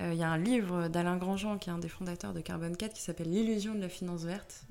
il 0.00 0.14
y 0.14 0.22
a 0.22 0.28
un 0.30 0.38
livre 0.38 0.88
d'Alain 0.88 1.16
Grandjean, 1.16 1.58
qui 1.58 1.70
est 1.70 1.72
un 1.72 1.78
des 1.78 1.88
fondateurs 1.88 2.34
de 2.34 2.40
Carbon 2.40 2.72
4, 2.72 2.92
qui 2.92 3.02
s'appelle 3.02 3.30
L'illusion 3.30 3.74
de 3.74 3.80
la 3.80 3.88
finance 3.88 4.24
verte, 4.24 4.64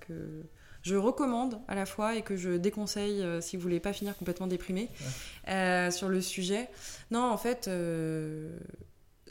que 0.00 0.42
je 0.82 0.96
recommande 0.96 1.60
à 1.68 1.74
la 1.74 1.86
fois 1.86 2.16
et 2.16 2.22
que 2.22 2.36
je 2.36 2.50
déconseille 2.50 3.24
si 3.40 3.56
vous 3.56 3.62
voulez 3.62 3.80
pas 3.80 3.94
finir 3.94 4.16
complètement 4.16 4.46
déprimé 4.46 4.90
sur 5.46 6.08
le 6.08 6.20
sujet. 6.20 6.68
Non, 7.10 7.22
en 7.22 7.38
fait, 7.38 7.70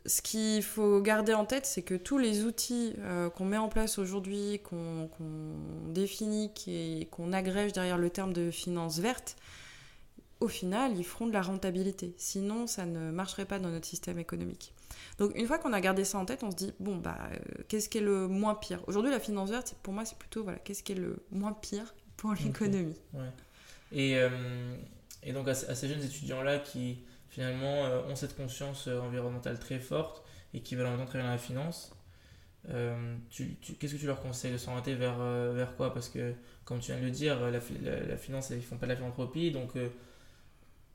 ce 0.05 0.21
qu'il 0.21 0.61
faut 0.63 1.01
garder 1.01 1.33
en 1.33 1.45
tête, 1.45 1.65
c'est 1.65 1.81
que 1.81 1.95
tous 1.95 2.17
les 2.17 2.43
outils 2.43 2.93
euh, 2.99 3.29
qu'on 3.29 3.45
met 3.45 3.57
en 3.57 3.69
place 3.69 3.97
aujourd'hui, 3.97 4.59
qu'on 4.63 5.09
définit 5.87 6.51
et 6.67 7.07
qu'on 7.09 7.31
agrège 7.31 7.73
derrière 7.73 7.97
le 7.97 8.09
terme 8.09 8.33
de 8.33 8.51
finance 8.51 8.99
verte, 8.99 9.37
au 10.41 10.49
final, 10.49 10.97
ils 10.97 11.05
feront 11.05 11.27
de 11.27 11.31
la 11.31 11.41
rentabilité. 11.41 12.13
Sinon, 12.17 12.67
ça 12.67 12.85
ne 12.85 13.11
marcherait 13.11 13.45
pas 13.45 13.59
dans 13.59 13.69
notre 13.69 13.87
système 13.87 14.19
économique. 14.19 14.73
Donc, 15.17 15.31
une 15.35 15.47
fois 15.47 15.57
qu'on 15.57 15.71
a 15.71 15.79
gardé 15.79 16.03
ça 16.03 16.17
en 16.17 16.25
tête, 16.25 16.43
on 16.43 16.51
se 16.51 16.55
dit, 16.57 16.73
bon, 16.81 16.97
bah, 16.97 17.17
euh, 17.31 17.63
qu'est-ce 17.69 17.87
qui 17.87 17.99
est 17.99 18.01
le 18.01 18.27
moins 18.27 18.55
pire? 18.55 18.81
Aujourd'hui, 18.87 19.09
la 19.09 19.21
finance 19.21 19.51
verte, 19.51 19.75
pour 19.83 19.93
moi, 19.93 20.03
c'est 20.03 20.17
plutôt, 20.17 20.43
voilà, 20.43 20.59
qu'est-ce 20.59 20.83
qui 20.83 20.91
est 20.91 20.95
le 20.95 21.23
moins 21.31 21.53
pire 21.53 21.95
pour 22.17 22.33
l'économie? 22.33 22.97
Et, 23.93 24.17
euh, 24.17 24.75
et, 25.23 25.31
donc, 25.31 25.47
à 25.47 25.53
ces 25.53 25.87
jeunes 25.87 26.03
étudiants-là 26.03 26.59
qui 26.59 26.97
finalement 27.33 27.85
euh, 27.85 28.03
ont 28.03 28.15
cette 28.15 28.35
conscience 28.37 28.87
euh, 28.87 28.99
environnementale 28.99 29.57
très 29.57 29.79
forte 29.79 30.23
et 30.53 30.61
qui 30.61 30.75
veulent 30.75 30.85
en 30.85 30.91
même 30.91 30.99
temps 30.99 31.05
travailler 31.05 31.27
dans 31.27 31.33
la 31.33 31.39
finance. 31.39 31.95
qu'est-ce 32.67 33.93
que 33.93 33.99
tu 33.99 34.05
leur 34.05 34.21
conseilles 34.21 34.53
de 34.53 34.57
s'orienter 34.57 34.93
vers, 34.93 35.17
vers 35.17 35.75
quoi? 35.75 35.91
Parce 35.91 36.09
que, 36.09 36.35
comme 36.63 36.79
tu 36.79 36.91
viens 36.91 37.01
de 37.01 37.05
le 37.05 37.11
dire, 37.11 37.39
la, 37.49 37.59
finance, 38.17 38.51
ils 38.51 38.61
font 38.61 38.77
pas 38.77 38.85
de 38.85 38.91
la 38.91 38.97
philanthropie. 38.97 39.51
Donc, 39.51 39.71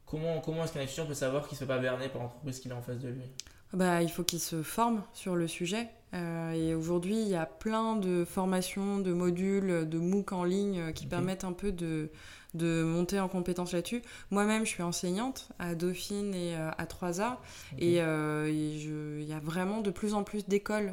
comment, 0.06 0.40
comment 0.40 0.62
est-ce 0.62 0.74
qu'un 0.74 0.80
étudiant 0.80 1.06
peut 1.06 1.14
savoir 1.14 1.48
qu'il 1.48 1.56
ne 1.56 1.58
se 1.58 1.64
fait 1.64 1.68
pas 1.68 1.80
berner 1.80 2.08
par 2.08 2.22
l'entreprise 2.22 2.60
qu'il 2.60 2.70
a 2.70 2.76
en 2.76 2.82
face 2.82 3.00
de 3.00 3.08
lui? 3.08 3.24
Bah, 3.72 4.00
il 4.00 4.10
faut 4.10 4.22
qu'il 4.22 4.38
se 4.38 4.62
forme 4.62 5.02
sur 5.12 5.34
le 5.34 5.48
sujet. 5.48 5.88
Euh, 6.14 6.52
et 6.52 6.74
aujourd'hui, 6.74 7.20
il 7.20 7.28
y 7.28 7.36
a 7.36 7.46
plein 7.46 7.96
de 7.96 8.24
formations, 8.24 8.98
de 8.98 9.12
modules, 9.12 9.88
de 9.88 9.98
MOOC 9.98 10.32
en 10.32 10.44
ligne 10.44 10.80
euh, 10.80 10.92
qui 10.92 11.06
permettent 11.06 11.44
un 11.44 11.52
peu 11.52 11.70
de, 11.70 12.10
de 12.54 12.82
monter 12.82 13.20
en 13.20 13.28
compétence 13.28 13.72
là-dessus. 13.72 14.02
Moi-même, 14.30 14.64
je 14.64 14.70
suis 14.70 14.82
enseignante 14.82 15.48
à 15.58 15.74
Dauphine 15.74 16.34
et 16.34 16.56
euh, 16.56 16.70
à 16.78 16.84
3A. 16.86 17.36
Et, 17.78 17.96
il 17.96 19.24
y 19.24 19.32
a 19.32 19.40
vraiment 19.40 19.80
de 19.80 19.90
plus 19.90 20.14
en 20.14 20.24
plus 20.24 20.46
d'écoles, 20.46 20.92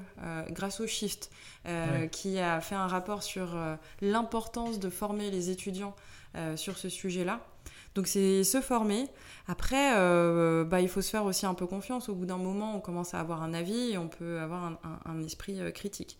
grâce 0.49 0.79
au 0.79 0.87
Shift, 0.87 1.31
qui 2.11 2.39
a 2.39 2.59
fait 2.61 2.75
un 2.75 2.87
rapport 2.87 3.23
sur 3.23 3.57
l'importance 4.01 4.79
de 4.79 4.89
former 4.89 5.31
les 5.31 5.49
étudiants 5.49 5.95
sur 6.55 6.77
ce 6.77 6.89
sujet-là. 6.89 7.39
Donc 7.95 8.07
c'est 8.07 8.43
se 8.43 8.59
former. 8.59 9.07
Après, 9.47 9.93
euh, 9.95 10.65
bah, 10.65 10.81
il 10.81 10.89
faut 10.89 11.01
se 11.01 11.09
faire 11.09 11.23
aussi 11.23 11.45
un 11.45 11.53
peu 11.53 11.65
confiance. 11.65 12.09
Au 12.09 12.13
bout 12.13 12.25
d'un 12.25 12.37
moment, 12.37 12.75
on 12.75 12.81
commence 12.81 13.13
à 13.13 13.21
avoir 13.21 13.41
un 13.41 13.53
avis 13.53 13.91
et 13.91 13.97
on 13.97 14.09
peut 14.09 14.39
avoir 14.39 14.77
un, 15.05 15.23
esprit 15.23 15.61
euh, 15.61 15.71
critique. 15.71 16.17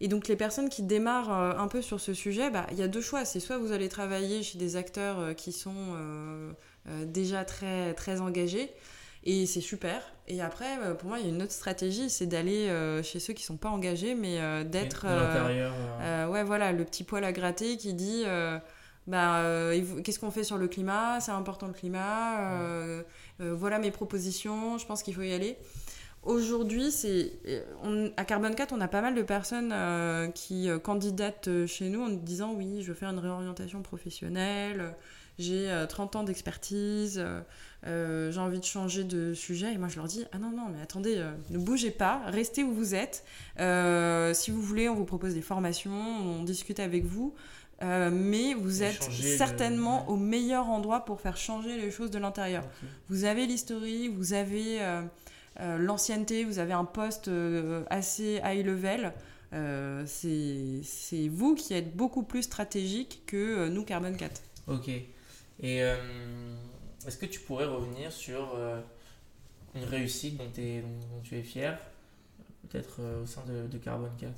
Et 0.00 0.06
donc 0.06 0.28
les 0.28 0.36
personnes 0.36 0.68
qui 0.68 0.84
démarrent 0.84 1.32
euh, 1.32 1.58
un 1.58 1.66
peu 1.66 1.82
sur 1.82 1.98
ce 1.98 2.14
sujet, 2.14 2.50
bah, 2.50 2.66
il 2.70 2.78
y 2.78 2.82
a 2.82 2.88
deux 2.88 3.00
choix. 3.00 3.24
C'est 3.24 3.40
soit 3.40 3.58
vous 3.58 3.72
allez 3.72 3.88
travailler 3.88 4.44
chez 4.44 4.58
des 4.58 4.76
acteurs 4.76 5.34
qui 5.34 5.52
sont 5.52 5.96
déjà 7.06 7.44
très, 7.44 7.94
très 7.94 8.20
engagés. 8.20 8.70
Et 9.24 9.46
c'est 9.46 9.60
super. 9.60 10.00
Et 10.28 10.40
après, 10.40 10.96
pour 10.98 11.08
moi, 11.08 11.18
il 11.18 11.26
y 11.26 11.28
a 11.28 11.34
une 11.34 11.42
autre 11.42 11.52
stratégie, 11.52 12.08
c'est 12.08 12.26
d'aller 12.26 12.70
chez 13.02 13.18
ceux 13.18 13.32
qui 13.32 13.42
sont 13.42 13.56
pas 13.56 13.68
engagés, 13.68 14.14
mais 14.14 14.38
d'être... 14.64 15.06
ouais, 16.30 16.44
voilà, 16.44 16.70
le 16.70 16.84
petit 16.84 17.02
poil 17.02 17.24
à 17.24 17.32
gratter 17.32 17.76
qui 17.76 17.94
dit 17.94 18.24
bah, 19.08 19.38
euh, 19.38 20.02
qu'est-ce 20.02 20.18
qu'on 20.18 20.30
fait 20.30 20.44
sur 20.44 20.58
le 20.58 20.68
climat? 20.68 21.18
C'est 21.20 21.32
important 21.32 21.66
le 21.66 21.72
climat. 21.72 22.52
Euh, 22.52 23.02
euh, 23.40 23.54
voilà 23.54 23.78
mes 23.78 23.90
propositions. 23.90 24.76
Je 24.76 24.86
pense 24.86 25.02
qu'il 25.02 25.14
faut 25.14 25.22
y 25.22 25.32
aller. 25.32 25.56
Aujourd'hui, 26.24 26.90
c'est 26.90 27.32
à 28.18 28.24
Carbone 28.24 28.54
4, 28.54 28.74
on 28.74 28.80
a 28.80 28.88
pas 28.88 29.00
mal 29.00 29.14
de 29.14 29.22
personnes 29.22 29.72
qui 30.34 30.68
candidatent 30.82 31.48
chez 31.66 31.88
nous 31.88 32.02
en 32.02 32.08
disant 32.08 32.52
oui, 32.54 32.82
je 32.82 32.88
veux 32.88 32.94
faire 32.94 33.10
une 33.10 33.20
réorientation 33.20 33.82
professionnelle, 33.82 34.94
j'ai 35.38 35.72
30 35.88 36.16
ans 36.16 36.24
d'expertise, 36.24 37.24
j'ai 37.84 38.38
envie 38.38 38.58
de 38.58 38.64
changer 38.64 39.04
de 39.04 39.32
sujet. 39.32 39.72
Et 39.72 39.78
moi, 39.78 39.88
je 39.88 39.96
leur 39.96 40.06
dis 40.06 40.24
ah 40.32 40.38
non, 40.38 40.50
non, 40.50 40.68
mais 40.70 40.82
attendez, 40.82 41.24
ne 41.50 41.58
bougez 41.58 41.92
pas, 41.92 42.20
restez 42.26 42.64
où 42.64 42.74
vous 42.74 42.96
êtes. 42.96 43.24
si 44.34 44.50
vous 44.50 44.60
voulez, 44.60 44.88
on 44.88 44.96
vous 44.96 45.06
propose 45.06 45.34
des 45.34 45.40
formations, 45.40 45.92
on 45.92 46.42
discute 46.42 46.80
avec 46.80 47.06
vous. 47.06 47.32
Euh, 47.80 48.10
mais 48.12 48.54
vous 48.54 48.82
êtes 48.82 49.02
certainement 49.12 50.08
au 50.08 50.16
meilleur 50.16 50.68
endroit 50.68 51.04
pour 51.04 51.20
faire 51.20 51.36
changer 51.36 51.76
les 51.76 51.90
choses 51.90 52.10
de 52.10 52.18
l'intérieur. 52.18 52.64
Vous 53.08 53.24
avez 53.24 53.46
l'historique, 53.46 54.12
vous 54.14 54.32
avez 54.32 54.82
euh, 54.82 55.02
euh, 55.60 55.78
l'ancienneté, 55.78 56.44
vous 56.44 56.58
avez 56.58 56.72
un 56.72 56.84
poste 56.84 57.30
assez 57.88 58.40
high 58.44 58.66
level. 58.66 59.12
c'est 60.06 61.28
vous 61.28 61.54
qui 61.54 61.74
êtes 61.74 61.96
beaucoup 61.96 62.24
plus 62.24 62.42
stratégique 62.42 63.22
que 63.26 63.68
nous, 63.68 63.84
Carbon 63.84 64.12
4. 64.12 64.42
Ok. 64.66 64.88
Et 65.60 65.78
est-ce 65.78 67.16
que 67.16 67.26
tu 67.26 67.40
pourrais 67.40 67.66
revenir 67.66 68.10
sur 68.12 68.56
une 69.74 69.84
réussite 69.84 70.36
dont, 70.36 70.50
tu 71.22 71.36
es 71.36 71.42
fier, 71.42 71.78
peut-être 72.68 73.00
au 73.22 73.26
sein 73.26 73.44
de, 73.46 73.68
de 73.68 73.78
Carbone 73.78 74.10
4 74.18 74.32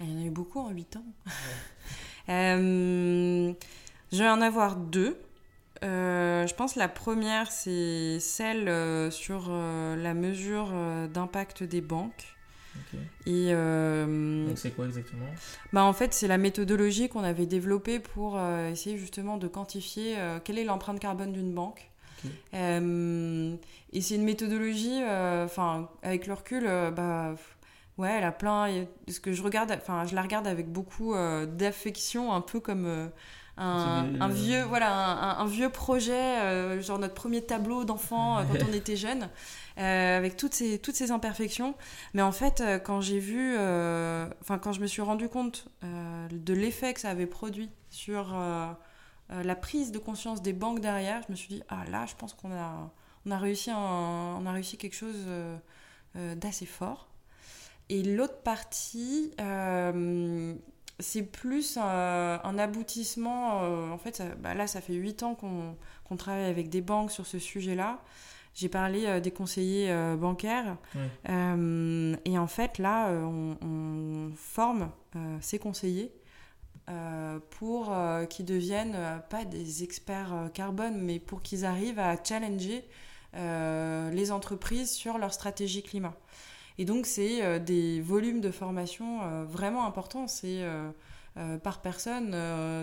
il 0.00 0.10
y 0.10 0.14
en 0.14 0.22
a 0.22 0.26
eu 0.26 0.30
beaucoup 0.30 0.60
en 0.60 0.70
8 0.70 0.96
ans. 0.96 1.04
euh, 2.28 3.52
je 4.12 4.18
vais 4.18 4.28
en 4.28 4.40
avoir 4.40 4.76
deux. 4.76 5.20
Euh, 5.82 6.46
je 6.46 6.54
pense 6.54 6.74
que 6.74 6.78
la 6.78 6.88
première, 6.88 7.50
c'est 7.50 8.20
celle 8.20 8.68
euh, 8.68 9.10
sur 9.10 9.50
la 9.50 10.14
mesure 10.14 10.72
d'impact 11.12 11.62
des 11.62 11.80
banques. 11.80 12.36
Et 13.26 13.52
Donc 13.52 14.58
c'est 14.58 14.70
quoi 14.74 14.86
exactement? 14.86 15.26
bah 15.72 15.84
En 15.84 15.92
fait, 15.92 16.14
c'est 16.14 16.28
la 16.28 16.38
méthodologie 16.38 17.08
qu'on 17.08 17.22
avait 17.22 17.46
développée 17.46 18.00
pour 18.00 18.40
essayer 18.40 18.96
justement 18.96 19.36
de 19.36 19.46
quantifier 19.46 20.16
quelle 20.44 20.58
est 20.58 20.64
l'empreinte 20.64 20.98
carbone 20.98 21.32
d'une 21.32 21.52
banque. 21.52 21.90
et 22.54 24.00
c'est 24.00 24.14
une 24.14 24.24
méthodologie, 24.24 25.02
enfin, 25.04 25.90
avec 26.02 26.26
le 26.26 26.32
recul, 26.32 26.64
bah, 26.96 27.34
Ouais, 27.98 28.10
elle 28.10 28.24
a 28.24 28.32
plein. 28.32 28.86
Ce 29.08 29.20
que 29.20 29.32
je 29.32 29.42
regarde, 29.42 29.70
enfin, 29.72 30.06
je 30.06 30.14
la 30.14 30.22
regarde 30.22 30.46
avec 30.46 30.70
beaucoup 30.70 31.14
euh, 31.14 31.44
d'affection, 31.46 32.32
un 32.32 32.40
peu 32.40 32.58
comme 32.58 32.86
euh, 32.86 33.08
un, 33.58 34.28
vieux, 34.28 34.62
voilà, 34.62 35.38
un, 35.38 35.46
vieux 35.46 35.68
projet, 35.68 36.40
euh, 36.40 36.80
genre 36.80 36.98
notre 36.98 37.14
premier 37.14 37.42
tableau 37.42 37.84
d'enfant 37.84 38.44
quand 38.50 38.66
on 38.68 38.72
était 38.72 38.96
jeune, 38.96 39.28
avec 39.76 40.36
toutes 40.36 40.54
ces 40.54 40.78
toutes 40.78 40.94
ces 40.94 41.10
imperfections. 41.10 41.74
Mais 42.14 42.22
en 42.22 42.32
fait, 42.32 42.62
quand 42.84 43.02
j'ai 43.02 43.18
vu, 43.18 43.56
enfin, 43.56 44.58
quand 44.58 44.72
je 44.72 44.80
me 44.80 44.86
suis 44.86 45.02
rendu 45.02 45.28
compte 45.28 45.66
de 45.82 46.54
l'effet 46.54 46.94
que 46.94 47.00
ça 47.00 47.10
avait 47.10 47.26
produit 47.26 47.70
sur 47.90 48.34
la 49.28 49.54
prise 49.54 49.92
de 49.92 49.98
conscience 49.98 50.40
des 50.40 50.54
banques 50.54 50.80
derrière, 50.80 51.20
je 51.26 51.32
me 51.32 51.36
suis 51.36 51.48
dit 51.48 51.62
ah 51.68 51.84
là, 51.90 52.06
je 52.06 52.14
pense 52.16 52.32
qu'on 52.32 52.52
a 52.52 52.90
on 53.26 53.30
a 53.30 53.38
réussi 53.38 53.70
on 53.70 54.46
a 54.46 54.52
réussi 54.52 54.78
quelque 54.78 54.96
chose 54.96 55.26
d'assez 56.14 56.66
fort. 56.66 57.11
Et 57.92 58.02
l'autre 58.02 58.38
partie, 58.38 59.32
euh, 59.38 60.54
c'est 60.98 61.24
plus 61.24 61.76
un, 61.76 62.58
aboutissement. 62.58 63.64
Euh, 63.64 63.90
en 63.90 63.98
fait, 63.98 64.22
bah 64.40 64.54
là, 64.54 64.66
ça 64.66 64.80
fait 64.80 64.94
8 64.94 65.22
ans 65.24 65.34
qu'on 65.34 66.16
travaille 66.16 66.46
avec 66.46 66.70
des 66.70 66.80
banques 66.80 67.10
sur 67.10 67.26
ce 67.26 67.38
sujet-là. 67.38 68.00
J'ai 68.54 68.70
parlé 68.70 69.04
euh, 69.04 69.20
des 69.20 69.30
conseillers 69.30 69.94
bancaires. 70.16 70.78
et 71.28 72.38
en 72.38 72.46
fait, 72.46 72.78
là, 72.78 73.10
on, 73.10 74.30
forme 74.36 74.90
ces 75.42 75.58
conseillers 75.58 76.14
pour 77.60 77.94
qu'ils 78.30 78.46
deviennent 78.46 78.96
pas 79.28 79.44
des 79.44 79.84
experts 79.84 80.48
carbone, 80.54 80.98
mais 80.98 81.18
pour 81.18 81.42
qu'ils 81.42 81.66
arrivent 81.66 81.98
à 81.98 82.16
challenger 82.24 82.88
les 83.34 84.30
entreprises 84.32 84.92
sur 84.92 85.18
leur 85.18 85.34
stratégie 85.34 85.82
climat. 85.82 86.14
Et 86.78 86.84
donc, 86.84 87.06
c'est 87.06 87.42
euh, 87.42 87.58
des 87.58 88.00
volumes 88.00 88.40
de 88.40 88.50
formation 88.50 89.22
euh, 89.22 89.44
vraiment 89.44 89.86
importants. 89.86 90.26
C'est 90.26 90.62
euh, 90.62 91.58
par 91.62 91.80
personne 91.80 92.36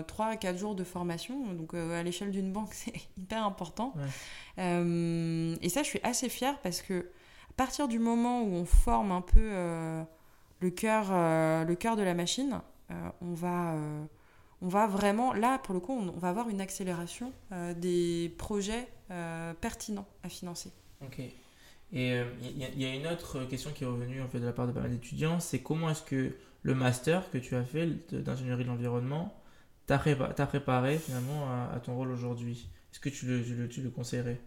3 0.06 0.26
à 0.26 0.36
4 0.36 0.58
jours 0.58 0.74
de 0.74 0.84
formation. 0.84 1.52
Donc, 1.52 1.74
à 1.74 2.02
l'échelle 2.02 2.30
d'une 2.30 2.52
banque, 2.52 2.70
c'est 2.72 2.94
hyper 3.16 3.44
important. 3.44 3.94
et 4.58 5.68
ça, 5.68 5.82
je 5.82 5.88
suis 5.88 6.00
assez 6.02 6.28
fière 6.28 6.58
parce 6.60 6.82
que 6.82 7.10
à 7.50 7.52
partir 7.56 7.88
du 7.88 7.98
moment 7.98 8.42
où 8.42 8.52
on 8.54 8.64
forme 8.64 9.12
un 9.12 9.20
peu 9.20 9.50
le 10.60 10.70
cœur 10.70 11.10
le 11.10 11.74
cœur 11.74 11.96
de 11.96 12.02
la 12.02 12.14
machine, 12.14 12.60
on 13.20 13.34
va 13.34 13.76
on 14.62 14.68
va 14.68 14.86
vraiment, 14.86 15.32
là 15.32 15.58
pour 15.58 15.72
le 15.72 15.80
coup, 15.80 15.92
on, 15.92 16.18
va 16.18 16.30
avoir 16.30 16.48
une 16.48 16.60
accélération 16.60 17.32
des 17.76 18.34
projets 18.36 18.88
pertinents 19.60 20.06
à 20.24 20.28
financer. 20.28 20.72
Ok. 21.02 21.20
Et 21.92 22.08
il 22.08 22.12
euh, 22.12 22.24
y, 22.76 22.84
a 22.84 22.94
une 22.94 23.06
autre 23.06 23.44
question 23.46 23.70
qui 23.72 23.84
est 23.84 23.86
revenue 23.86 24.22
en 24.22 24.28
fait, 24.28 24.38
de 24.38 24.46
la 24.46 24.52
part 24.52 24.66
de 24.66 24.72
pas 24.72 24.80
mal 24.80 24.90
d'étudiants, 24.90 25.40
c'est 25.40 25.60
comment 25.60 25.90
est-ce 25.90 26.02
que 26.02 26.36
le 26.62 26.74
master 26.74 27.30
que 27.30 27.38
tu 27.38 27.56
as 27.56 27.64
fait 27.64 27.86
d'ingénierie 28.12 28.64
de 28.64 28.68
l'environnement 28.68 29.34
t'a 29.86 29.98
préparé 29.98 30.98
finalement 30.98 31.48
à, 31.50 31.80
ton 31.80 31.96
rôle 31.96 32.12
aujourd'hui? 32.12 32.68
Est-ce 32.92 33.00
que 33.00 33.08
tu 33.08 33.26
le, 33.26 33.68
tu 33.68 33.82
le, 33.82 33.90
conseillerais? 33.90 34.40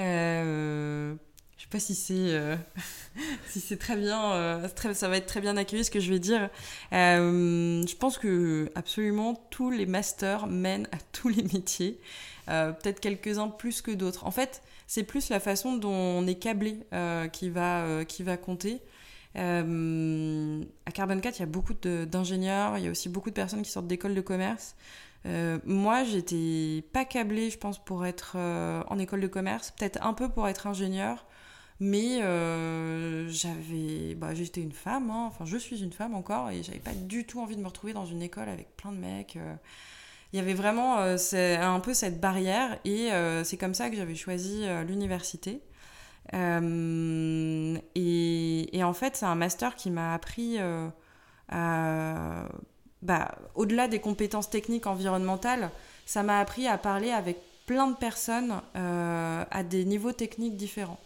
Euh, 0.00 1.14
Je 1.56 1.62
sais 1.62 1.68
pas 1.68 1.78
si 1.78 1.94
c'est 1.94 2.34
euh, 2.34 2.56
si 3.48 3.60
c'est 3.60 3.76
très 3.76 3.96
bien, 3.96 4.32
euh, 4.32 4.68
ça 4.94 5.08
va 5.08 5.16
être 5.16 5.26
très 5.26 5.40
bien 5.40 5.56
accueilli 5.56 5.84
ce 5.84 5.92
que 5.92 6.00
je 6.00 6.10
vais 6.10 6.18
dire. 6.18 6.50
je 6.90 7.96
pense 7.96 8.18
que 8.18 8.68
absolument 8.74 9.34
tous 9.50 9.70
les 9.70 9.86
masters 9.86 10.48
mènent 10.48 10.88
à 10.90 10.98
tous 11.12 11.28
les 11.28 11.44
métiers, 11.44 12.00
peut-être 12.46 12.98
quelques-uns 12.98 13.48
plus 13.48 13.80
que 13.80 13.92
d'autres. 13.92 14.26
En 14.26 14.32
fait, 14.32 14.60
c'est 14.86 15.04
plus 15.04 15.28
la 15.30 15.40
façon 15.40 15.76
dont 15.76 15.92
on 15.92 16.26
est 16.26 16.34
câblé 16.36 16.80
euh, 16.92 17.28
qui, 17.28 17.50
va, 17.50 17.82
euh, 17.82 18.04
qui 18.04 18.22
va 18.22 18.36
compter. 18.36 18.80
Euh, 19.36 20.62
à 20.86 20.92
Carbon 20.92 21.18
4, 21.18 21.38
il 21.38 21.40
y 21.40 21.42
a 21.42 21.46
beaucoup 21.46 21.74
d'ingénieurs, 21.74 22.78
il 22.78 22.84
y 22.84 22.88
a 22.88 22.90
aussi 22.90 23.08
beaucoup 23.08 23.30
de 23.30 23.34
personnes 23.34 23.62
qui 23.62 23.70
sortent 23.70 23.88
d'écoles 23.88 24.14
de 24.14 24.20
commerce. 24.20 24.76
moi, 25.64 26.04
j'étais 26.04 26.84
pas 26.92 27.04
câblée, 27.04 27.50
je 27.50 27.58
pense, 27.58 27.82
pour 27.84 28.06
être 28.06 28.36
en 28.36 28.98
école 28.98 29.20
de 29.20 29.26
commerce, 29.26 29.72
peut-être 29.72 30.04
un 30.04 30.14
peu 30.14 30.28
pour 30.28 30.46
être 30.46 30.66
ingénieur, 30.66 31.26
mais 31.80 32.20
j'avais, 33.28 34.14
bah, 34.14 34.34
j'étais 34.34 34.60
une 34.60 34.72
femme, 34.72 35.10
hein. 35.10 35.24
enfin, 35.26 35.46
je 35.46 35.56
suis 35.56 35.82
une 35.82 35.92
femme 35.92 36.14
encore, 36.14 36.50
et 36.50 36.62
j'avais 36.62 36.78
pas 36.78 36.94
du 36.94 37.26
tout 37.26 37.40
envie 37.40 37.56
de 37.56 37.62
me 37.62 37.66
retrouver 37.66 37.92
dans 37.92 38.06
une 38.06 38.22
école 38.22 38.48
avec 38.48 38.76
plein 38.76 38.92
de 38.92 38.98
mecs 38.98 39.36
il 40.34 40.38
y 40.38 40.40
avait 40.40 40.54
vraiment 40.54 40.98
euh, 40.98 41.16
un 41.60 41.78
peu 41.78 41.94
cette 41.94 42.20
barrière 42.20 42.76
et 42.84 43.12
euh, 43.12 43.44
c'est 43.44 43.56
comme 43.56 43.72
ça 43.72 43.88
que 43.88 43.94
j'avais 43.94 44.16
choisi 44.16 44.62
euh, 44.64 44.82
l'université. 44.82 45.60
et, 46.32 48.76
et, 48.76 48.82
en 48.82 48.92
fait, 48.92 49.14
c'est 49.14 49.26
un 49.26 49.36
master 49.36 49.76
qui 49.76 49.92
m'a 49.92 50.12
appris 50.12 50.58
à 51.48 52.48
bah, 53.02 53.38
au-delà 53.54 53.86
des 53.86 54.00
compétences 54.00 54.50
techniques 54.50 54.88
environnementales, 54.88 55.70
ça 56.04 56.24
m'a 56.24 56.40
appris 56.40 56.66
à 56.66 56.78
parler 56.78 57.10
avec 57.10 57.38
plein 57.66 57.86
de 57.86 57.94
personnes 57.94 58.60
à 58.74 59.62
des 59.62 59.84
niveaux 59.84 60.12
techniques 60.12 60.56
différents. 60.56 60.98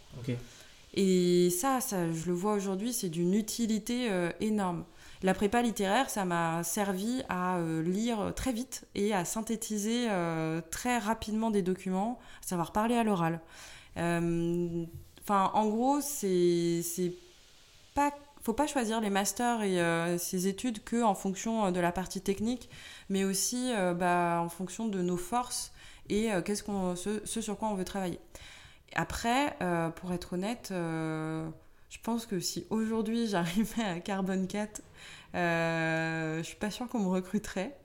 Et 0.95 1.51
ça, 1.51 1.81
ça, 1.81 2.11
je 2.11 2.25
le 2.25 2.33
vois 2.33 2.53
aujourd'hui, 2.53 2.93
c'est 2.93 3.09
d'une 3.09 3.35
utilité 3.35 4.09
énorme. 4.39 4.85
La 5.21 5.33
prépa 5.33 5.61
littéraire, 5.61 6.09
ça 6.09 6.23
m'a 6.23 6.63
servi 6.63 7.23
à 7.27 7.57
euh, 7.57 7.83
lire 7.83 8.31
très 8.35 8.53
vite 8.53 8.87
et 8.95 9.13
à 9.13 9.25
synthétiser 9.25 10.07
très 10.71 10.97
rapidement 10.97 11.51
des 11.51 11.61
documents, 11.61 12.19
à 12.43 12.47
savoir 12.47 12.71
parler 12.71 12.95
à 12.95 13.03
l'oral. 13.03 13.41
Enfin, 13.95 15.51
en 15.53 15.67
gros, 15.67 15.99
c'est 16.01 16.83
pas 17.93 18.11
faut 18.41 18.53
pas 18.53 18.67
choisir 18.67 19.01
les 19.01 19.09
masters 19.09 19.63
et 19.63 19.81
euh, 19.81 20.17
ces 20.17 20.47
études 20.47 20.83
que 20.83 21.03
en 21.03 21.13
fonction 21.13 21.65
euh, 21.65 21.71
de 21.71 21.79
la 21.79 21.91
partie 21.91 22.21
technique, 22.21 22.69
mais 23.09 23.23
aussi 23.23 23.71
euh, 23.73 23.93
bah, 23.93 24.41
en 24.41 24.49
fonction 24.49 24.87
de 24.87 25.01
nos 25.01 25.17
forces 25.17 25.71
et 26.09 26.29
qu'est-ce 26.43 26.63
qu'on, 26.63 26.95
ce, 26.95 27.23
sur 27.23 27.55
quoi 27.55 27.67
on 27.69 27.75
veut 27.75 27.85
travailler. 27.85 28.19
Après, 28.95 29.55
pour 29.97 30.11
être 30.11 30.33
honnête, 30.33 30.69
je 30.71 31.97
pense 32.01 32.25
que 32.25 32.39
si 32.39 32.65
aujourd'hui 32.71 33.27
j'arrivais 33.29 33.83
à 33.83 33.99
Carbon 33.99 34.47
4, 34.47 34.81
je 35.33 36.41
suis 36.43 36.57
pas 36.57 36.71
sûre 36.71 36.87
qu'on 36.87 36.99
me 36.99 37.09
recruterait. 37.09 37.77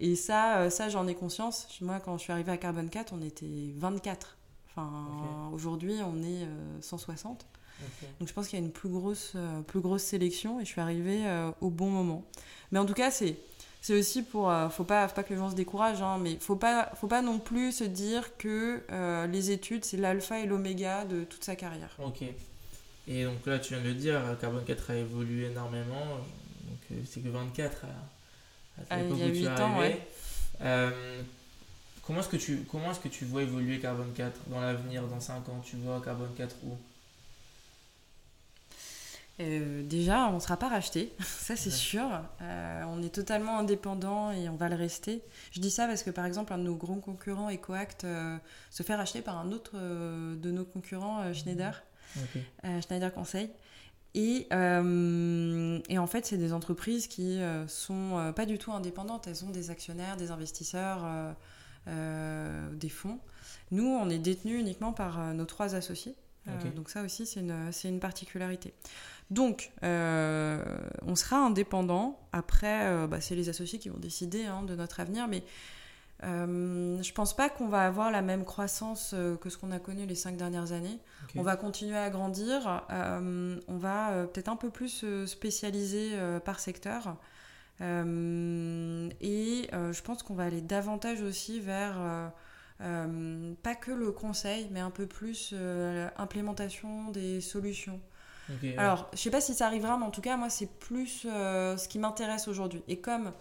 Et 0.00 0.14
ça, 0.14 0.70
ça 0.70 0.88
j'en 0.88 1.06
ai 1.08 1.14
conscience. 1.14 1.68
Moi, 1.80 1.98
quand 2.00 2.18
je 2.18 2.22
suis 2.22 2.32
arrivée 2.32 2.52
à 2.52 2.56
Carbon 2.56 2.86
4, 2.86 3.12
on 3.12 3.22
était 3.22 3.72
24. 3.76 4.36
Enfin, 4.70 5.50
aujourd'hui, 5.52 5.94
on 6.04 6.22
est 6.22 6.46
160. 6.80 7.46
Donc 8.18 8.28
je 8.28 8.32
pense 8.32 8.48
qu'il 8.48 8.58
y 8.58 8.62
a 8.62 8.64
une 8.64 8.72
plus 8.72 8.88
grosse, 8.88 9.32
euh, 9.36 9.60
plus 9.62 9.80
grosse 9.80 10.02
sélection 10.02 10.60
et 10.60 10.64
je 10.64 10.70
suis 10.70 10.80
arrivée 10.80 11.26
euh, 11.26 11.50
au 11.60 11.70
bon 11.70 11.90
moment. 11.90 12.24
Mais 12.72 12.78
en 12.78 12.86
tout 12.86 12.94
cas, 12.94 13.10
c'est 13.10 13.36
c'est 13.80 13.96
aussi 13.96 14.22
pour 14.22 14.50
euh, 14.50 14.68
faut 14.68 14.84
pas 14.84 15.06
faut 15.06 15.14
pas 15.14 15.22
que 15.22 15.32
les 15.32 15.38
gens 15.38 15.50
se 15.50 15.54
découragent 15.54 16.02
hein, 16.02 16.18
mais 16.20 16.36
faut 16.40 16.56
pas 16.56 16.90
faut 16.96 17.06
pas 17.06 17.22
non 17.22 17.38
plus 17.38 17.70
se 17.70 17.84
dire 17.84 18.36
que 18.36 18.82
les 19.30 19.52
études 19.52 19.84
c'est 19.84 19.96
l'alpha 19.96 20.40
et 20.40 20.46
l'oméga 20.46 21.04
de 21.04 21.22
toute 21.22 21.44
sa 21.44 21.54
carrière 21.54 21.96
ok 22.04 22.24
et 23.06 23.24
donc 23.24 23.46
là 23.46 23.60
tu 23.60 23.74
viens 23.74 23.82
de 23.82 23.88
le 23.88 23.94
dire 23.94 24.20
Carbone 24.40 24.64
4 24.64 24.90
a 24.90 24.96
évolué 24.96 25.46
énormément 25.46 26.18
donc 26.68 27.00
c'est 27.06 27.20
que 27.20 27.28
24 27.28 27.84
à, 27.84 28.94
à 28.94 29.00
il 29.00 29.18
y 29.18 29.22
a 29.22 29.26
8 29.26 29.48
ans 29.60 29.78
ouais. 29.78 30.06
Comment 32.08 32.20
est-ce 32.20 32.28
que 32.30 32.36
tu 32.38 32.64
comment 32.70 32.90
est-ce 32.90 33.00
que 33.00 33.08
tu 33.08 33.26
vois 33.26 33.42
évoluer 33.42 33.80
Carbone 33.80 34.14
4 34.14 34.48
dans 34.48 34.60
l'avenir 34.60 35.06
dans 35.06 35.20
5 35.20 35.46
ans? 35.50 35.60
Tu 35.62 35.76
vois 35.76 36.00
Carbone 36.02 36.32
4 36.34 36.56
où? 36.64 36.78
Euh, 39.40 39.82
déjà, 39.82 40.26
on 40.28 40.36
ne 40.36 40.40
sera 40.40 40.56
pas 40.56 40.68
racheté, 40.68 41.12
ça 41.20 41.54
c'est 41.54 41.70
sûr. 41.70 42.08
Euh, 42.40 42.82
on 42.88 43.02
est 43.02 43.14
totalement 43.14 43.58
indépendant 43.58 44.32
et 44.32 44.48
on 44.48 44.56
va 44.56 44.70
le 44.70 44.74
rester. 44.74 45.20
Je 45.52 45.60
dis 45.60 45.70
ça 45.70 45.86
parce 45.86 46.02
que 46.02 46.08
par 46.08 46.24
exemple, 46.24 46.54
un 46.54 46.58
de 46.58 46.62
nos 46.62 46.76
grands 46.76 46.98
concurrents, 46.98 47.50
EcoAct, 47.50 48.04
euh, 48.04 48.38
se 48.70 48.82
fait 48.82 48.94
racheter 48.94 49.20
par 49.20 49.36
un 49.36 49.52
autre 49.52 49.76
de 49.76 50.50
nos 50.50 50.64
concurrents, 50.64 51.32
Schneider, 51.34 51.82
Schneider 52.86 53.12
Conseil. 53.12 53.50
Et, 54.20 54.48
et 54.50 55.98
en 55.98 56.06
fait, 56.08 56.26
c'est 56.26 56.38
des 56.38 56.52
entreprises 56.52 57.06
qui 57.06 57.38
sont 57.68 58.32
pas 58.34 58.46
du 58.46 58.58
tout 58.58 58.72
indépendantes. 58.72 59.28
Elles 59.28 59.44
ont 59.44 59.50
des 59.50 59.70
actionnaires, 59.70 60.16
des 60.16 60.32
investisseurs, 60.32 61.06
des 61.86 62.88
fonds. 62.88 63.20
Nous, 63.70 63.86
on 63.86 64.10
est 64.10 64.18
détenus 64.18 64.60
uniquement 64.60 64.92
par 64.92 65.34
nos 65.34 65.44
trois 65.44 65.76
associés. 65.76 66.16
donc 66.74 66.90
ça 66.90 67.02
aussi, 67.02 67.26
c'est 67.26 67.40
une, 67.40 67.70
une 67.84 68.00
particularité. 68.00 68.74
Donc, 69.30 69.72
euh, 69.82 70.78
on 71.02 71.14
sera 71.14 71.36
indépendant. 71.36 72.18
Après, 72.32 72.86
euh, 72.86 73.06
bah, 73.06 73.20
c'est 73.20 73.34
les 73.34 73.48
associés 73.48 73.78
qui 73.78 73.90
vont 73.90 73.98
décider 73.98 74.46
hein, 74.46 74.62
de 74.62 74.74
notre 74.74 75.00
avenir, 75.00 75.28
mais 75.28 75.42
euh, 76.24 77.00
je 77.02 77.12
pense 77.12 77.34
pas 77.34 77.48
qu'on 77.48 77.68
va 77.68 77.86
avoir 77.86 78.10
la 78.10 78.22
même 78.22 78.44
croissance 78.44 79.12
euh, 79.14 79.36
que 79.36 79.50
ce 79.50 79.58
qu'on 79.58 79.70
a 79.70 79.78
connu 79.78 80.04
les 80.04 80.14
cinq 80.14 80.36
dernières 80.36 80.72
années. 80.72 80.98
On 81.36 81.42
va 81.42 81.56
continuer 81.56 81.96
à 81.96 82.10
grandir. 82.10 82.84
on 82.90 83.76
va 83.76 84.26
peut-être 84.32 84.48
un 84.48 84.56
peu 84.56 84.70
plus 84.70 84.88
se 84.88 85.26
spécialiser 85.26 86.16
par 86.44 86.58
secteur. 86.58 87.16
et 87.80 87.84
je 89.70 90.02
pense 90.02 90.22
qu'on 90.22 90.34
va 90.34 90.44
aller 90.44 90.62
davantage 90.62 91.22
aussi 91.22 91.60
vers 91.60 92.32
pas 92.78 93.74
que 93.74 93.90
le 93.90 94.10
conseil, 94.10 94.68
mais 94.70 94.80
un 94.80 94.90
peu 94.90 95.06
plus 95.06 95.52
l'implémentation 95.52 97.10
des 97.10 97.40
solutions. 97.40 98.00
Alors, 98.76 99.08
je 99.12 99.18
sais 99.18 99.30
pas 99.30 99.40
si 99.40 99.54
ça 99.54 99.66
arrivera, 99.66 99.96
mais 99.98 100.04
en 100.04 100.10
tout 100.10 100.20
cas, 100.20 100.36
moi, 100.36 100.50
c'est 100.50 100.78
plus 100.78 101.26
euh, 101.26 101.76
ce 101.76 101.88
qui 101.88 101.98
m'intéresse 101.98 102.48
aujourd'hui. 102.48 102.82
Et 102.88 102.98
comme 102.98 103.32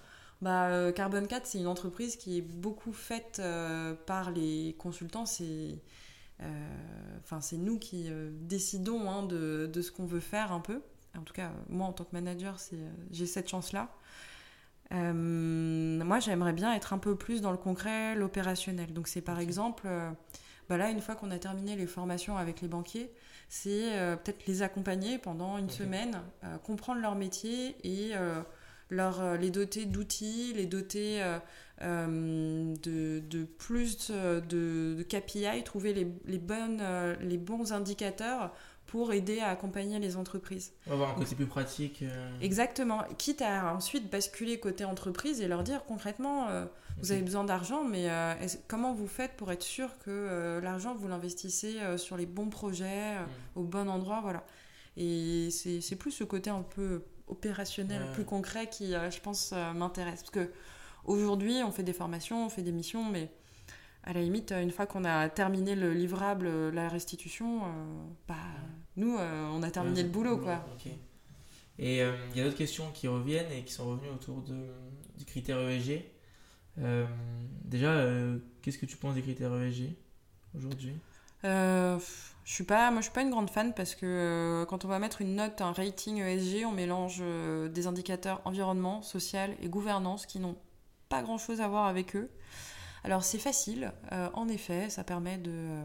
bah, 0.42 0.68
euh, 0.68 0.92
Carbon 0.92 1.26
4, 1.26 1.46
c'est 1.46 1.60
une 1.60 1.68
entreprise 1.68 2.16
qui 2.16 2.38
est 2.38 2.42
beaucoup 2.42 2.94
faite 2.94 3.38
euh, 3.40 3.94
par 4.06 4.32
les 4.32 4.76
consultants, 4.78 5.26
c'est 5.26 5.80
enfin 7.24 7.42
c'est 7.42 7.58
nous 7.58 7.80
qui 7.80 8.12
décidons 8.42 9.10
hein, 9.10 9.24
de, 9.24 9.68
de, 9.74 9.82
ce 9.82 9.92
qu'on 9.92 10.06
veut 10.06 10.20
faire 10.20 10.52
un 10.52 10.60
peu. 10.60 10.82
En 11.18 11.24
tout 11.24 11.34
cas, 11.34 11.52
moi, 11.68 11.88
en 11.88 11.94
tant 11.94 12.04
que 12.04 12.14
manager, 12.14 12.60
j'ai 13.10 13.26
cette 13.26 13.50
chance-là. 13.50 13.90
moi, 14.92 16.20
j'aimerais 16.20 16.54
bien 16.54 16.76
être 16.76 16.94
un 16.94 17.00
peu 17.00 17.16
plus 17.16 17.42
dans 17.42 17.50
le 17.50 17.58
concret, 17.58 18.14
l'opérationnel. 18.14 18.94
Donc, 18.94 19.08
c'est 19.08 19.22
par 19.22 19.40
exemple, 19.40 19.88
bah 20.70 20.78
là, 20.78 20.92
une 20.92 21.02
fois 21.02 21.16
qu'on 21.16 21.32
a 21.32 21.40
terminé 21.40 21.76
les 21.76 21.88
formations 21.88 22.38
avec 22.38 22.62
les 22.62 22.68
banquiers, 22.68 23.12
c'est 23.50 23.98
euh, 23.98 24.16
peut-être 24.16 24.46
les 24.48 24.62
accompagner 24.62 25.18
pendant 25.18 25.58
une 25.58 25.70
semaine, 25.70 26.22
euh, 26.44 26.58
comprendre 26.58 27.02
leur 27.02 27.16
métier 27.16 27.76
et 27.84 28.12
euh, 28.16 28.42
leur, 28.90 29.38
les 29.38 29.50
doter 29.50 29.86
d'outils, 29.86 30.54
les 30.56 30.66
doter 30.66 31.22
de, 31.82 33.20
de, 33.20 33.44
plus 33.58 34.10
de, 34.12 34.40
de, 34.96 35.04
KPI, 35.04 35.64
trouver 35.64 35.94
les, 35.94 36.08
les, 36.26 36.40
bonnes, 36.40 36.82
les 37.22 37.38
bons 37.38 37.74
indicateurs 37.74 38.54
pour 38.86 39.12
aider 39.12 39.40
à 39.40 39.50
accompagner 39.50 40.00
les 40.00 40.16
entreprises. 40.16 40.72
On 40.86 40.92
va 40.92 40.96
avoir 40.96 41.10
un 41.12 41.16
côté 41.16 41.36
plus 41.36 41.46
pratique. 41.46 42.04
Exactement. 42.42 43.04
Quitte 43.18 43.42
à 43.42 43.74
ensuite 43.76 44.10
basculer 44.10 44.60
côté 44.60 44.86
entreprise 44.86 45.42
et 45.42 45.48
leur 45.48 45.64
dire 45.64 45.84
concrètement, 45.86 46.48
vous 47.00 47.12
avez 47.12 47.22
besoin 47.22 47.44
d'argent, 47.44 47.84
mais 47.84 48.10
euh, 48.10 48.34
comment 48.68 48.94
vous 48.94 49.08
faites 49.08 49.34
pour 49.34 49.52
être 49.52 49.64
sûr 49.64 49.90
que 50.00 50.10
euh, 50.10 50.62
l'argent, 50.62 50.96
vous 50.96 51.08
l'investissez 51.08 51.80
euh, 51.80 51.98
sur 51.98 52.18
les 52.18 52.26
bons 52.26 52.50
projets, 52.50 53.16
mm. 53.16 53.28
au 53.56 53.64
bon 53.64 53.88
endroit, 53.88 54.22
voilà. 54.22 54.44
Et 54.96 55.50
c'est 55.52 55.96
plus 55.96 56.12
ce 56.12 56.24
côté 56.24 56.50
un 56.50 56.64
peu 56.64 57.04
opérationnel, 57.28 58.12
plus 58.14 58.26
concret 58.26 58.68
qui, 58.70 58.92
je 58.92 59.20
pense, 59.20 59.54
m'intéresse. 59.76 60.22
Parce 60.22 60.32
que 60.32 60.52
aujourd'hui, 61.06 61.62
on 61.66 61.72
fait 61.72 61.84
des 61.84 61.94
formations, 61.94 62.46
on 62.46 62.50
fait 62.50 62.62
des 62.62 62.72
missions, 62.72 63.04
mais 63.04 63.30
à 64.04 64.14
la 64.14 64.22
limite, 64.22 64.52
une 64.52 64.72
fois 64.72 64.86
qu'on 64.86 65.04
a 65.04 65.28
terminé 65.30 65.76
le 65.76 65.94
livrable, 65.94 66.70
la 66.70 66.88
restitution, 66.88 67.62
bah, 68.28 68.36
nous, 68.96 69.18
on 69.18 69.62
a 69.64 69.72
terminé 69.72 70.04
le 70.04 70.10
boulot, 70.10 70.38
quoi. 70.38 70.66
Et 71.80 71.98
il 71.98 72.38
y 72.38 72.42
a 72.42 72.44
d'autres 72.44 72.58
questions 72.58 72.90
qui 72.94 73.08
reviennent 73.08 73.52
et 73.52 73.64
qui 73.64 73.74
sont 73.74 73.90
revenues 73.90 74.10
autour 74.10 74.42
de, 74.42 74.56
du 75.18 75.26
critère 75.26 75.60
ESG. 75.60 76.04
Euh, 76.80 77.06
déjà, 77.64 77.92
euh, 77.92 78.38
qu'est-ce 78.62 78.78
que 78.78 78.86
tu 78.86 78.98
penses 78.98 79.16
des 79.16 79.22
critères 79.22 79.54
ESG 79.56 79.96
aujourd'hui? 80.56 80.94
Euh, 81.44 82.00
je 82.44 82.54
suis 82.54 82.64
pas, 82.64 82.92
moi 82.92 83.02
je 83.02 83.06
suis 83.06 83.14
pas 83.14 83.22
une 83.22 83.30
grande 83.30 83.50
fan 83.50 83.74
parce 83.74 83.96
que 83.96 84.66
quand 84.70 84.86
on 84.86 84.88
va 84.88 85.00
mettre 85.00 85.22
une 85.22 85.36
note, 85.36 85.62
un 85.62 85.72
rating 85.72 86.22
ESG, 86.22 86.66
on 86.66 86.72
mélange 86.72 87.22
des 87.70 87.88
indicateurs 87.88 88.42
environnement, 88.46 89.02
social 89.02 89.56
et 89.62 89.68
gouvernance 89.68 90.26
qui 90.26 90.40
n'ont 90.40 90.58
pas 91.10 91.22
grand 91.22 91.38
chose 91.38 91.62
à 91.62 91.68
voir 91.68 91.86
avec 91.86 92.16
eux. 92.16 92.30
Alors 93.04 93.24
c'est 93.24 93.38
facile, 93.38 93.92
en 94.34 94.48
effet, 94.48 94.90
ça 94.90 95.04
permet 95.04 95.38
de 95.38 95.82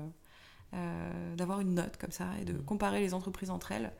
d'avoir 1.36 1.60
une 1.60 1.74
note 1.74 1.98
comme 1.98 2.12
ça 2.12 2.28
et 2.40 2.46
de 2.46 2.54
mmh. 2.54 2.64
comparer 2.64 3.00
les 3.00 3.12
entreprises 3.12 3.50
entre 3.50 3.72
elles. 3.72 3.92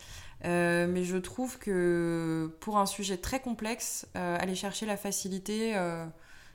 mais 0.45 1.05
je 1.05 1.17
trouve 1.17 1.59
que 1.59 2.57
pour 2.61 2.79
un 2.79 2.87
sujet 2.87 3.17
très 3.17 3.41
complexe, 3.41 4.07
aller 4.15 4.55
chercher 4.55 4.87
la 4.87 4.97
facilité 4.97 5.77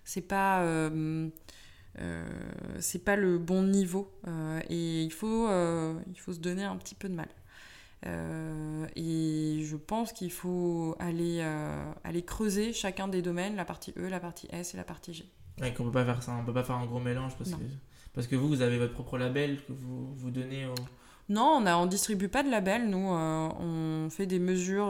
c'est 0.07 0.21
pas 0.21 0.61
euh, 0.61 0.89
euh, 0.89 1.29
c'est 2.79 3.03
pas 3.03 3.15
le 3.15 3.37
bon 3.37 3.63
niveau 3.63 4.11
euh, 4.27 4.59
et 4.69 5.03
il 5.03 5.11
faut 5.11 5.47
il 6.07 6.19
faut 6.19 6.33
se 6.33 6.39
donner 6.39 6.63
un 6.63 6.75
petit 6.77 6.95
peu 6.95 7.09
de 7.09 7.15
mal 7.15 7.29
et 8.95 9.63
je 9.65 9.75
pense 9.75 10.13
qu'il 10.13 10.31
faut 10.31 10.95
aller 10.99 11.41
aller 12.03 12.23
creuser 12.23 12.73
chacun 12.73 13.07
des 13.07 13.21
domaines 13.21 13.55
la 13.55 13.65
partie 13.65 13.93
E 13.97 14.07
la 14.07 14.19
partie 14.19 14.47
S 14.51 14.73
et 14.73 14.77
la 14.77 14.83
partie 14.83 15.13
G 15.13 15.25
ouais, 15.61 15.73
qu'on 15.73 15.85
peut 15.85 15.91
pas 15.91 16.05
faire 16.05 16.21
ça 16.21 16.37
on 16.39 16.45
peut 16.45 16.53
pas 16.53 16.63
faire 16.63 16.75
un 16.75 16.85
gros 16.85 16.99
mélange 16.99 17.35
parce 17.37 17.51
que 17.51 17.63
parce 18.13 18.27
que 18.27 18.35
vous 18.35 18.47
vous 18.47 18.61
avez 18.61 18.77
votre 18.77 18.93
propre 18.93 19.17
label 19.17 19.63
que 19.65 19.73
vous 19.73 20.13
vous 20.15 20.31
donnez 20.31 20.65
au 20.65 20.75
non, 21.29 21.57
on 21.57 21.59
ne 21.59 21.71
on 21.71 21.85
distribue 21.87 22.29
pas 22.29 22.41
de 22.41 22.49
label. 22.49 22.89
Nous, 22.89 23.09
on 23.09 24.09
fait 24.09 24.25
des 24.25 24.39
mesures, 24.39 24.87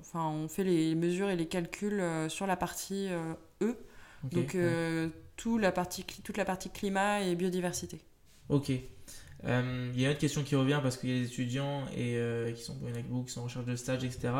enfin, 0.00 0.26
on 0.26 0.48
fait 0.48 0.64
les 0.64 0.96
mesures 0.96 1.30
et 1.30 1.36
les 1.36 1.46
calculs 1.46 2.02
sur 2.26 2.48
la 2.48 2.56
partie 2.56 3.06
E. 3.62 3.76
Donc 4.32 4.54
euh, 4.54 5.08
tout 5.36 5.58
la 5.58 5.72
partie, 5.72 6.04
toute 6.04 6.36
la 6.36 6.44
partie 6.44 6.70
climat 6.70 7.22
et 7.22 7.34
biodiversité. 7.34 8.00
Ok. 8.48 8.72
Euh, 9.44 9.92
il 9.94 10.00
y 10.00 10.04
a 10.04 10.08
une 10.08 10.12
autre 10.12 10.20
question 10.20 10.42
qui 10.42 10.56
revient 10.56 10.80
parce 10.82 10.96
qu'il 10.96 11.10
y 11.10 11.18
a 11.18 11.22
des 11.22 11.26
étudiants 11.26 11.84
et 11.94 12.16
euh, 12.16 12.52
qui 12.52 12.62
sont 12.62 12.74
qui 13.26 13.32
sont 13.32 13.40
en 13.40 13.44
recherche 13.44 13.66
de 13.66 13.76
stage, 13.76 14.02
etc. 14.04 14.32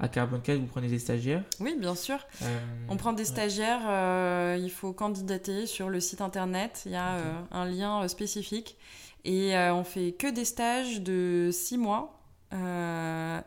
À 0.00 0.08
Carbon 0.08 0.40
4, 0.40 0.58
vous 0.58 0.66
prenez 0.66 0.88
des 0.88 0.98
stagiaires? 0.98 1.44
Oui, 1.60 1.76
bien 1.78 1.94
sûr. 1.94 2.18
Euh, 2.42 2.58
on 2.88 2.96
prend 2.96 3.12
des 3.12 3.24
stagiaires. 3.24 4.56
il 4.56 4.70
faut 4.70 4.92
candidater 4.92 5.66
sur 5.66 5.88
le 5.88 6.00
site 6.00 6.20
internet. 6.20 6.82
Il 6.86 6.92
y 6.92 6.96
a 6.96 7.18
un 7.50 7.66
lien 7.66 8.06
spécifique 8.08 8.78
et 9.24 9.56
on 9.56 9.84
fait 9.84 10.12
que 10.12 10.30
des 10.32 10.44
stages 10.44 11.02
de 11.02 11.50
6 11.52 11.78
mois 11.78 12.20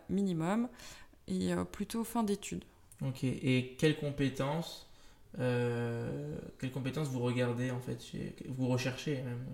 minimum 0.09 0.67
et 1.27 1.51
plutôt 1.71 2.03
fin 2.03 2.23
d'études. 2.23 2.65
Ok. 3.01 3.23
Et 3.23 3.75
quelles 3.79 3.97
compétences 3.97 4.90
quelles 5.37 6.71
compétences 6.71 7.07
vous 7.07 7.21
regardez 7.21 7.71
en 7.71 7.79
fait, 7.79 7.99
vous 8.47 8.67
recherchez 8.67 9.21
même 9.23 9.45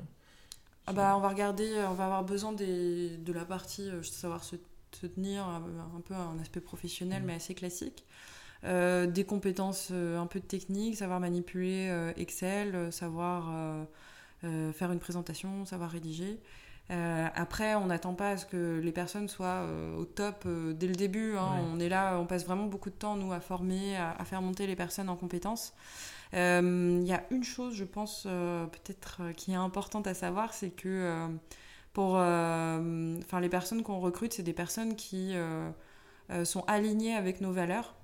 ah 0.90 0.94
bah, 0.94 1.16
on 1.18 1.20
va 1.20 1.28
regarder, 1.28 1.70
euh, 1.74 1.90
on 1.90 1.94
va 1.94 2.06
avoir 2.06 2.24
besoin 2.24 2.54
des, 2.54 3.10
de 3.18 3.34
la 3.34 3.44
partie 3.44 3.90
euh, 3.90 4.02
savoir 4.04 4.46
se, 4.46 4.56
tenir, 5.02 5.46
euh, 5.46 5.98
un 5.98 6.00
peu 6.00 6.14
un 6.14 6.40
aspect 6.40 6.62
professionnel, 6.62 7.24
mmh. 7.24 7.26
mais 7.26 7.34
assez 7.34 7.54
classique. 7.54 8.06
des 8.64 9.26
compétences 9.28 9.92
un 9.92 10.26
peu 10.28 10.40
techniques, 10.40 10.96
savoir 10.96 11.20
manipuler 11.20 12.12
Excel, 12.18 12.92
savoir 12.92 13.54
faire 14.42 14.92
une 14.92 15.00
présentation, 15.00 15.66
savoir 15.66 15.92
rédiger. 15.92 16.40
Après, 16.90 17.76
on 17.76 17.88
n'attend 17.88 18.14
pas 18.14 18.32
à 18.32 18.38
ce 18.38 18.46
que 18.46 18.80
les 18.82 18.92
personnes 18.92 19.28
soient 19.28 19.68
au 19.98 20.06
top 20.06 20.48
dès 20.48 20.88
le 20.88 20.96
début. 20.96 21.36
Hein. 21.38 21.60
On 21.74 21.80
est 21.80 21.90
là, 21.90 22.18
on 22.18 22.26
passe 22.26 22.46
vraiment 22.46 22.66
beaucoup 22.66 22.90
de 22.90 22.96
temps, 22.96 23.16
nous, 23.16 23.34
à 23.34 23.40
former, 23.40 23.98
à 23.98 24.24
faire 24.26 24.42
monter 24.42 24.68
les 24.68 24.76
personnes 24.76 25.10
en 25.10 25.16
compétences. 25.16 25.74
Il 26.34 26.40
euh, 26.40 27.02
y 27.06 27.14
a 27.14 27.24
une 27.32 27.44
chose, 27.44 27.74
je 27.74 27.86
pense, 27.86 28.24
euh, 28.26 28.66
peut-être 28.66 29.20
euh, 29.22 29.34
qui 29.34 29.52
est 29.52 29.56
importante 29.56 30.08
à 30.08 30.14
savoir, 30.14 30.54
c'est 30.54 30.72
que 30.72 31.28
pour 31.94 32.16
enfin 32.16 33.40
les 33.40 33.50
personnes 33.50 33.82
qu'on 33.82 34.00
recrute, 34.00 34.34
c'est 34.34 34.44
des 34.44 34.54
personnes 34.54 34.96
qui 34.96 35.34
sont 36.44 36.64
alignées 36.68 37.16
avec 37.16 37.42
nos 37.42 37.52
valeurs. 37.52 37.96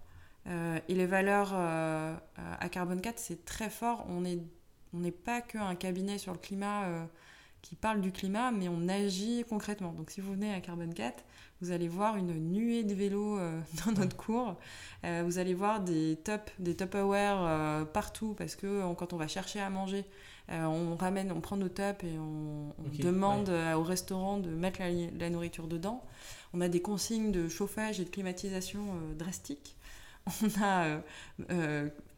et 0.47 0.95
les 0.95 1.05
valeurs 1.05 1.53
à 1.53 2.69
Carbon 2.71 2.97
4, 2.97 3.19
c'est 3.19 3.45
très 3.45 3.69
fort. 3.69 4.03
On 4.09 4.21
n'est 4.21 4.39
on 4.95 5.11
pas 5.11 5.41
qu'un 5.41 5.75
cabinet 5.75 6.17
sur 6.17 6.33
le 6.33 6.39
climat 6.39 6.87
qui 7.63 7.75
parle 7.75 8.01
du 8.01 8.11
climat, 8.11 8.51
mais 8.51 8.67
on 8.67 8.87
agit 8.89 9.45
concrètement. 9.49 9.93
Donc 9.93 10.11
si 10.11 10.21
vous 10.21 10.33
venez 10.33 10.53
à 10.53 10.59
Carbon 10.59 10.89
4, 10.89 11.23
vous 11.61 11.71
allez 11.71 11.87
voir 11.87 12.17
une 12.17 12.33
nuée 12.51 12.83
de 12.83 12.93
vélos 12.93 13.39
euh, 13.39 13.59
dans 13.85 13.93
notre 13.93 14.17
cours. 14.17 14.55
Euh, 15.05 15.23
vous 15.25 15.39
allez 15.39 15.53
voir 15.53 15.79
des 15.79 16.19
top, 16.23 16.51
des 16.59 16.75
top 16.75 16.93
aware 16.93 17.39
euh, 17.41 17.85
partout 17.85 18.35
parce 18.37 18.55
que 18.55 18.93
quand 18.95 19.13
on 19.13 19.17
va 19.17 19.27
chercher 19.27 19.59
à 19.61 19.69
manger, 19.69 20.05
on 20.49 20.97
ramène, 20.97 21.31
on 21.31 21.39
prend 21.39 21.55
nos 21.55 21.69
tops 21.69 22.03
et 22.03 22.19
on, 22.19 22.73
demande 23.01 23.49
au 23.49 23.81
restaurant 23.81 24.37
de 24.37 24.49
mettre 24.49 24.81
la, 24.81 25.29
nourriture 25.29 25.67
dedans. 25.67 26.03
On 26.53 26.59
a 26.59 26.67
des 26.67 26.81
consignes 26.81 27.31
de 27.31 27.47
chauffage 27.47 28.01
et 28.01 28.03
de 28.03 28.09
climatisation 28.09 28.83
drastiques. 29.17 29.77
On 30.41 30.61
a 30.61 30.99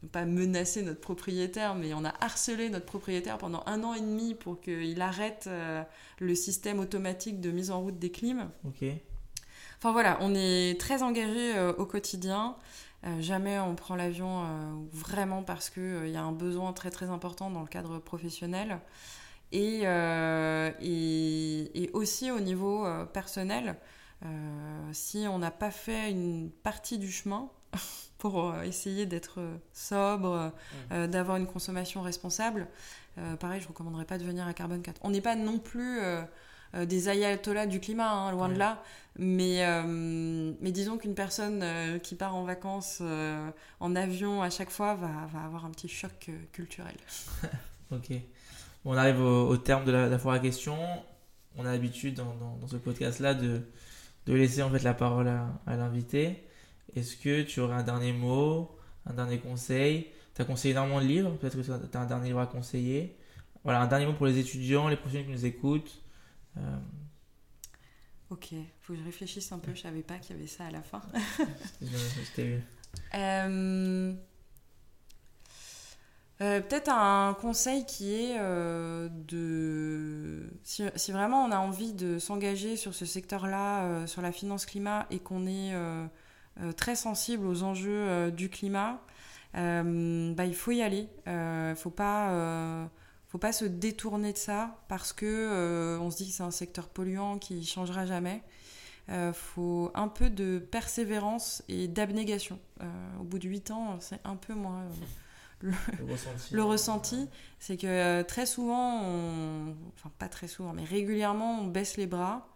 pas 0.06 0.24
menacé 0.24 0.82
notre 0.82 1.00
propriétaire, 1.00 1.74
mais 1.74 1.94
on 1.94 2.04
a 2.04 2.14
harcelé 2.20 2.68
notre 2.68 2.86
propriétaire 2.86 3.38
pendant 3.38 3.62
un 3.66 3.82
an 3.84 3.94
et 3.94 4.00
demi 4.00 4.34
pour 4.34 4.60
qu'il 4.60 5.00
arrête 5.00 5.48
le 6.18 6.34
système 6.34 6.78
automatique 6.78 7.40
de 7.40 7.50
mise 7.50 7.70
en 7.70 7.80
route 7.80 7.98
des 7.98 8.10
clims. 8.10 8.50
Ok. 8.64 8.84
Enfin 9.78 9.92
voilà, 9.92 10.18
on 10.20 10.34
est 10.34 10.80
très 10.80 11.02
engagé 11.02 11.56
euh, 11.56 11.72
au 11.74 11.86
quotidien. 11.86 12.56
Euh, 13.04 13.20
jamais 13.20 13.58
on 13.58 13.74
prend 13.74 13.94
l'avion 13.94 14.42
euh, 14.42 14.72
vraiment 14.90 15.42
parce 15.42 15.68
qu'il 15.70 16.08
y 16.08 16.16
a 16.16 16.22
un 16.22 16.32
besoin 16.32 16.72
très 16.72 16.90
très 16.90 17.10
important 17.10 17.50
dans 17.50 17.60
le 17.60 17.66
cadre 17.66 17.98
professionnel. 17.98 18.80
Et, 19.52 19.82
et, 20.82 21.90
aussi 21.92 22.32
au 22.32 22.40
niveau 22.40 22.84
personnel, 23.12 23.76
si 24.92 25.26
on 25.30 25.38
n'a 25.38 25.52
pas 25.52 25.70
fait 25.70 26.10
une 26.10 26.50
partie 26.50 26.98
du 26.98 27.12
chemin 27.12 27.48
pour 28.18 28.54
essayer 28.62 29.06
d'être 29.06 29.40
sobre, 29.72 30.52
mmh. 30.90 31.06
d'avoir 31.06 31.36
une 31.36 31.46
consommation 31.46 32.02
responsable, 32.02 32.66
pareil, 33.38 33.60
je 33.60 33.66
ne 33.66 33.68
recommanderais 33.68 34.04
pas 34.04 34.18
de 34.18 34.24
venir 34.24 34.46
à 34.46 34.54
Carbone 34.54 34.82
4. 34.82 35.00
On 35.04 35.10
n'est 35.10 35.20
pas 35.20 35.36
non 35.36 35.58
plus 35.58 36.00
des 36.74 37.08
ayatollahs 37.08 37.66
du 37.66 37.80
climat, 37.80 38.10
hein, 38.10 38.32
loin 38.32 38.48
de 38.48 38.58
là. 38.58 38.82
Mais, 39.18 39.64
euh, 39.64 40.52
mais 40.60 40.72
disons 40.72 40.98
qu'une 40.98 41.14
personne 41.14 41.60
euh, 41.62 41.98
qui 41.98 42.14
part 42.14 42.34
en 42.34 42.44
vacances 42.44 42.98
euh, 43.00 43.50
en 43.80 43.96
avion 43.96 44.42
à 44.42 44.50
chaque 44.50 44.70
fois 44.70 44.94
va, 44.94 45.26
va 45.32 45.44
avoir 45.44 45.64
un 45.64 45.70
petit 45.70 45.88
choc 45.88 46.30
culturel. 46.52 46.96
ok. 47.90 48.12
on 48.84 48.94
arrive 48.94 49.20
au, 49.20 49.56
terme 49.56 49.84
de 49.84 49.92
la, 49.92 50.18
foire 50.18 50.34
à 50.34 50.38
questions. 50.38 50.78
On 51.56 51.64
a 51.64 51.72
l'habitude 51.72 52.14
dans, 52.14 52.34
dans, 52.60 52.66
ce 52.66 52.76
podcast-là 52.76 53.32
de, 53.32 53.62
de 54.26 54.34
laisser 54.34 54.62
en 54.62 54.70
fait 54.70 54.82
la 54.82 54.92
parole 54.92 55.28
à, 55.28 55.48
à 55.66 55.76
l'invité. 55.76 56.45
Est-ce 56.96 57.16
que 57.16 57.42
tu 57.42 57.60
aurais 57.60 57.76
un 57.76 57.82
dernier 57.82 58.12
mot, 58.12 58.76
un 59.04 59.12
dernier 59.12 59.38
conseil? 59.38 60.08
Tu 60.34 60.42
as 60.42 60.44
conseillé 60.44 60.72
énormément 60.72 61.00
de 61.00 61.06
livres, 61.06 61.36
peut-être 61.36 61.56
que 61.56 61.62
tu 61.62 61.70
as 61.70 62.00
un 62.00 62.06
dernier 62.06 62.28
livre 62.28 62.40
à 62.40 62.46
conseiller. 62.46 63.16
Voilà, 63.64 63.80
un 63.80 63.86
dernier 63.86 64.06
mot 64.06 64.14
pour 64.14 64.26
les 64.26 64.38
étudiants, 64.38 64.88
les 64.88 64.96
professionnels 64.96 65.26
qui 65.26 65.32
nous 65.32 65.46
écoutent. 65.46 66.02
Ok, 68.30 68.48
faut 68.80 68.92
que 68.92 68.98
je 68.98 69.04
réfléchisse 69.04 69.52
un 69.52 69.58
peu, 69.58 69.72
je 69.74 69.82
savais 69.82 70.02
pas 70.02 70.18
qu'il 70.18 70.34
y 70.34 70.38
avait 70.38 70.48
ça 70.48 70.66
à 70.66 70.70
la 70.70 70.82
fin. 70.82 71.00
euh, 73.14 74.12
euh, 76.40 76.60
Peut-être 76.60 76.90
un 76.90 77.36
conseil 77.40 77.86
qui 77.86 78.14
est 78.14 78.36
euh, 78.40 79.08
de... 79.08 80.50
Si, 80.64 80.82
si, 80.96 81.12
vraiment 81.12 81.44
on 81.44 81.52
a 81.52 81.58
envie 81.58 81.92
de 81.92 82.18
s'engager 82.18 82.76
sur 82.76 82.94
ce 82.94 83.06
secteur-là, 83.06 83.84
euh, 83.84 84.06
sur 84.08 84.22
la 84.22 84.32
finance 84.32 84.66
climat, 84.66 85.06
et 85.12 85.20
qu'on 85.20 85.46
est 85.46 85.72
très 86.76 86.96
sensible 86.96 87.46
aux 87.46 87.62
enjeux 87.62 88.30
du 88.30 88.48
climat, 88.48 89.00
bah, 89.54 90.44
il 90.44 90.54
faut 90.54 90.72
y 90.72 90.82
aller. 90.82 91.08
Il 91.26 91.76
faut 91.76 91.90
pas 91.90 92.88
faut 93.28 93.38
pas 93.38 93.52
se 93.52 93.64
détourner 93.64 94.32
de 94.32 94.38
ça 94.38 94.78
parce 94.88 95.12
que 95.12 95.26
euh, 95.26 95.98
on 96.00 96.10
se 96.10 96.16
dit 96.16 96.28
que 96.28 96.32
c'est 96.32 96.42
un 96.42 96.50
secteur 96.50 96.88
polluant 96.88 97.38
qui 97.38 97.64
changera 97.66 98.06
jamais. 98.06 98.42
Il 99.08 99.14
euh, 99.14 99.32
faut 99.32 99.90
un 99.94 100.08
peu 100.08 100.30
de 100.30 100.58
persévérance 100.58 101.62
et 101.68 101.86
d'abnégation. 101.86 102.58
Euh, 102.80 102.86
au 103.20 103.24
bout 103.24 103.38
de 103.38 103.48
8 103.48 103.70
ans, 103.72 103.98
c'est 104.00 104.20
un 104.24 104.36
peu 104.36 104.54
moins 104.54 104.84
le, 105.60 106.62
ressenti. 106.62 107.28
c'est 107.58 107.76
que 107.76 108.22
très 108.22 108.46
souvent, 108.46 109.02
enfin 109.94 110.10
pas 110.18 110.28
très 110.28 110.48
souvent, 110.48 110.72
mais 110.72 110.84
régulièrement, 110.84 111.60
on 111.60 111.66
baisse 111.66 111.96
les 111.96 112.06
bras. 112.06 112.48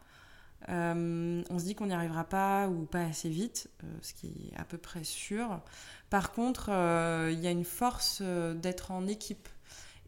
On 0.69 1.59
se 1.59 1.65
dit 1.65 1.75
qu'on 1.75 1.87
n'y 1.87 1.95
arrivera 1.95 2.25
pas 2.25 2.69
ou 2.69 2.85
pas 2.85 3.03
assez 3.03 3.29
vite, 3.29 3.71
ce 4.03 4.13
qui 4.15 4.53
est 4.53 4.61
à 4.61 4.65
peu 4.65 4.79
près 4.79 5.05
sûr. 5.05 5.61
Par 6.11 6.33
contre, 6.33 6.69
il 6.69 7.41
y 7.41 7.47
a 7.47 7.51
une 7.51 7.65
force 7.65 8.23
d'être 8.23 8.91
en 8.91 9.07
équipe. 9.07 9.49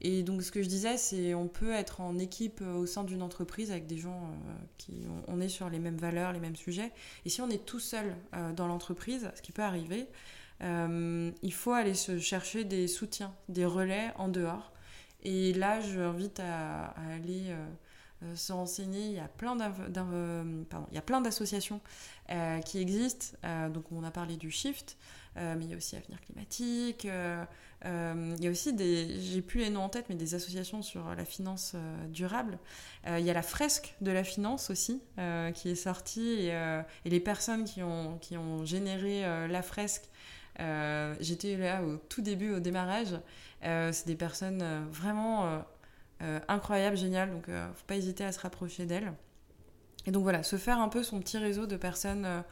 Et 0.04 0.24
donc, 0.24 0.42
ce 0.42 0.50
que 0.50 0.62
je 0.62 0.68
disais, 0.68 0.96
c'est 0.96 1.32
on 1.32 1.46
peut 1.46 1.70
être 1.70 2.00
en 2.00 2.18
équipe 2.18 2.60
euh, 2.60 2.74
au 2.74 2.86
sein 2.86 3.04
d'une 3.04 3.22
entreprise 3.22 3.70
avec 3.70 3.86
des 3.86 3.98
gens 3.98 4.24
euh, 4.24 4.52
qui 4.76 5.06
on 5.28 5.40
est 5.40 5.48
sur 5.48 5.70
les 5.70 5.78
mêmes 5.78 5.96
valeurs, 5.96 6.32
les 6.32 6.40
mêmes 6.40 6.56
sujets. 6.56 6.90
Et 7.24 7.28
si 7.28 7.40
on 7.40 7.48
est 7.48 7.64
tout 7.64 7.78
seul 7.78 8.16
euh, 8.34 8.52
dans 8.52 8.66
l'entreprise, 8.66 9.30
ce 9.36 9.40
qui 9.40 9.52
peut 9.52 9.62
arriver, 9.62 10.06
il 10.64 11.52
faut 11.52 11.72
aller 11.72 11.94
se 11.94 12.20
chercher 12.20 12.62
des 12.62 12.86
soutiens, 12.86 13.34
des 13.48 13.64
relais 13.64 14.12
en 14.16 14.28
dehors. 14.28 14.72
Et 15.24 15.52
là, 15.54 15.80
je 15.80 15.98
invite 15.98 16.38
à, 16.38 16.94
aller 17.14 17.52
se 18.34 18.52
renseigner. 18.52 19.06
Il 19.08 19.14
y 19.14 19.20
a 19.20 19.28
plein 19.28 21.20
d'associations 21.20 21.80
qui 22.64 22.78
existent. 22.78 23.36
donc, 23.72 23.84
on 23.92 24.04
a 24.04 24.10
parlé 24.10 24.36
du 24.36 24.50
Shift, 24.50 24.96
mais 25.36 25.64
il 25.64 25.70
y 25.70 25.74
a 25.74 25.76
aussi 25.76 25.96
Avenir 25.96 26.20
Climatique. 26.20 27.06
Euh, 27.84 28.34
il 28.38 28.44
y 28.44 28.46
a 28.46 28.50
aussi 28.50 28.72
des, 28.72 29.20
j'ai 29.20 29.42
plus 29.42 29.60
les 29.60 29.70
noms 29.70 29.82
en 29.82 29.88
tête, 29.88 30.06
mais 30.08 30.14
des 30.14 30.34
associations 30.34 30.82
sur 30.82 31.14
la 31.14 31.24
finance 31.24 31.72
euh, 31.74 32.06
durable. 32.08 32.58
Euh, 33.06 33.18
il 33.18 33.26
y 33.26 33.30
a 33.30 33.32
la 33.32 33.42
fresque 33.42 33.94
de 34.00 34.10
la 34.10 34.24
finance 34.24 34.70
aussi 34.70 35.00
qui 35.54 35.70
est 35.70 35.74
sortie 35.74 36.46
et, 36.46 36.82
les 37.04 37.20
personnes 37.20 37.64
qui 37.64 37.82
ont 37.82 38.64
généré 38.64 39.22
la 39.48 39.62
fresque. 39.62 40.04
J'étais 40.58 41.56
là 41.56 41.82
au 41.82 41.96
tout 41.96 42.22
début, 42.22 42.52
au 42.52 42.60
démarrage. 42.60 43.18
c'est 43.62 44.06
des 44.06 44.16
personnes 44.16 44.62
vraiment 44.90 45.62
incroyables, 46.48 46.96
géniales, 46.96 47.30
donc 47.30 47.46
faut 47.46 47.86
pas 47.86 47.96
hésiter 47.96 48.24
à 48.24 48.32
se 48.32 48.40
rapprocher 48.40 48.86
d'elles. 48.86 49.12
Et 50.06 50.10
donc 50.10 50.22
voilà, 50.22 50.42
se 50.42 50.56
faire 50.56 50.78
un 50.78 50.88
peu 50.88 51.02
son 51.02 51.20
petit 51.20 51.38
réseau 51.38 51.66
de 51.66 51.76
personnes 51.76 52.44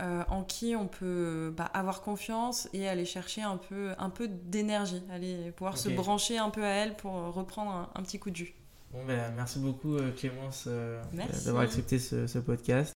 euh, 0.00 0.24
en 0.28 0.42
qui 0.42 0.74
on 0.74 0.88
peut 0.88 1.54
bah, 1.56 1.70
avoir 1.72 2.02
confiance 2.02 2.68
et 2.72 2.88
aller 2.88 3.04
chercher 3.04 3.42
un 3.42 3.56
peu, 3.56 3.92
un 3.96 4.10
peu 4.10 4.26
d'énergie, 4.26 5.00
aller 5.08 5.52
pouvoir 5.52 5.78
se 5.78 5.88
brancher 5.88 6.36
un 6.36 6.50
peu 6.50 6.64
à 6.64 6.70
elle 6.70 6.96
pour 6.96 7.12
reprendre 7.12 7.88
un, 7.94 8.02
petit 8.02 8.18
coup 8.18 8.30
de 8.30 8.36
jus. 8.36 8.54
Bon, 8.92 9.04
ben, 9.04 9.32
merci 9.36 9.60
beaucoup 9.60 9.94
euh, 9.94 10.10
Clémence 10.10 10.64
euh, 10.66 11.00
d'avoir 11.44 11.62
accepté 11.62 12.00
ce, 12.00 12.26
ce, 12.26 12.40
podcast. 12.40 12.92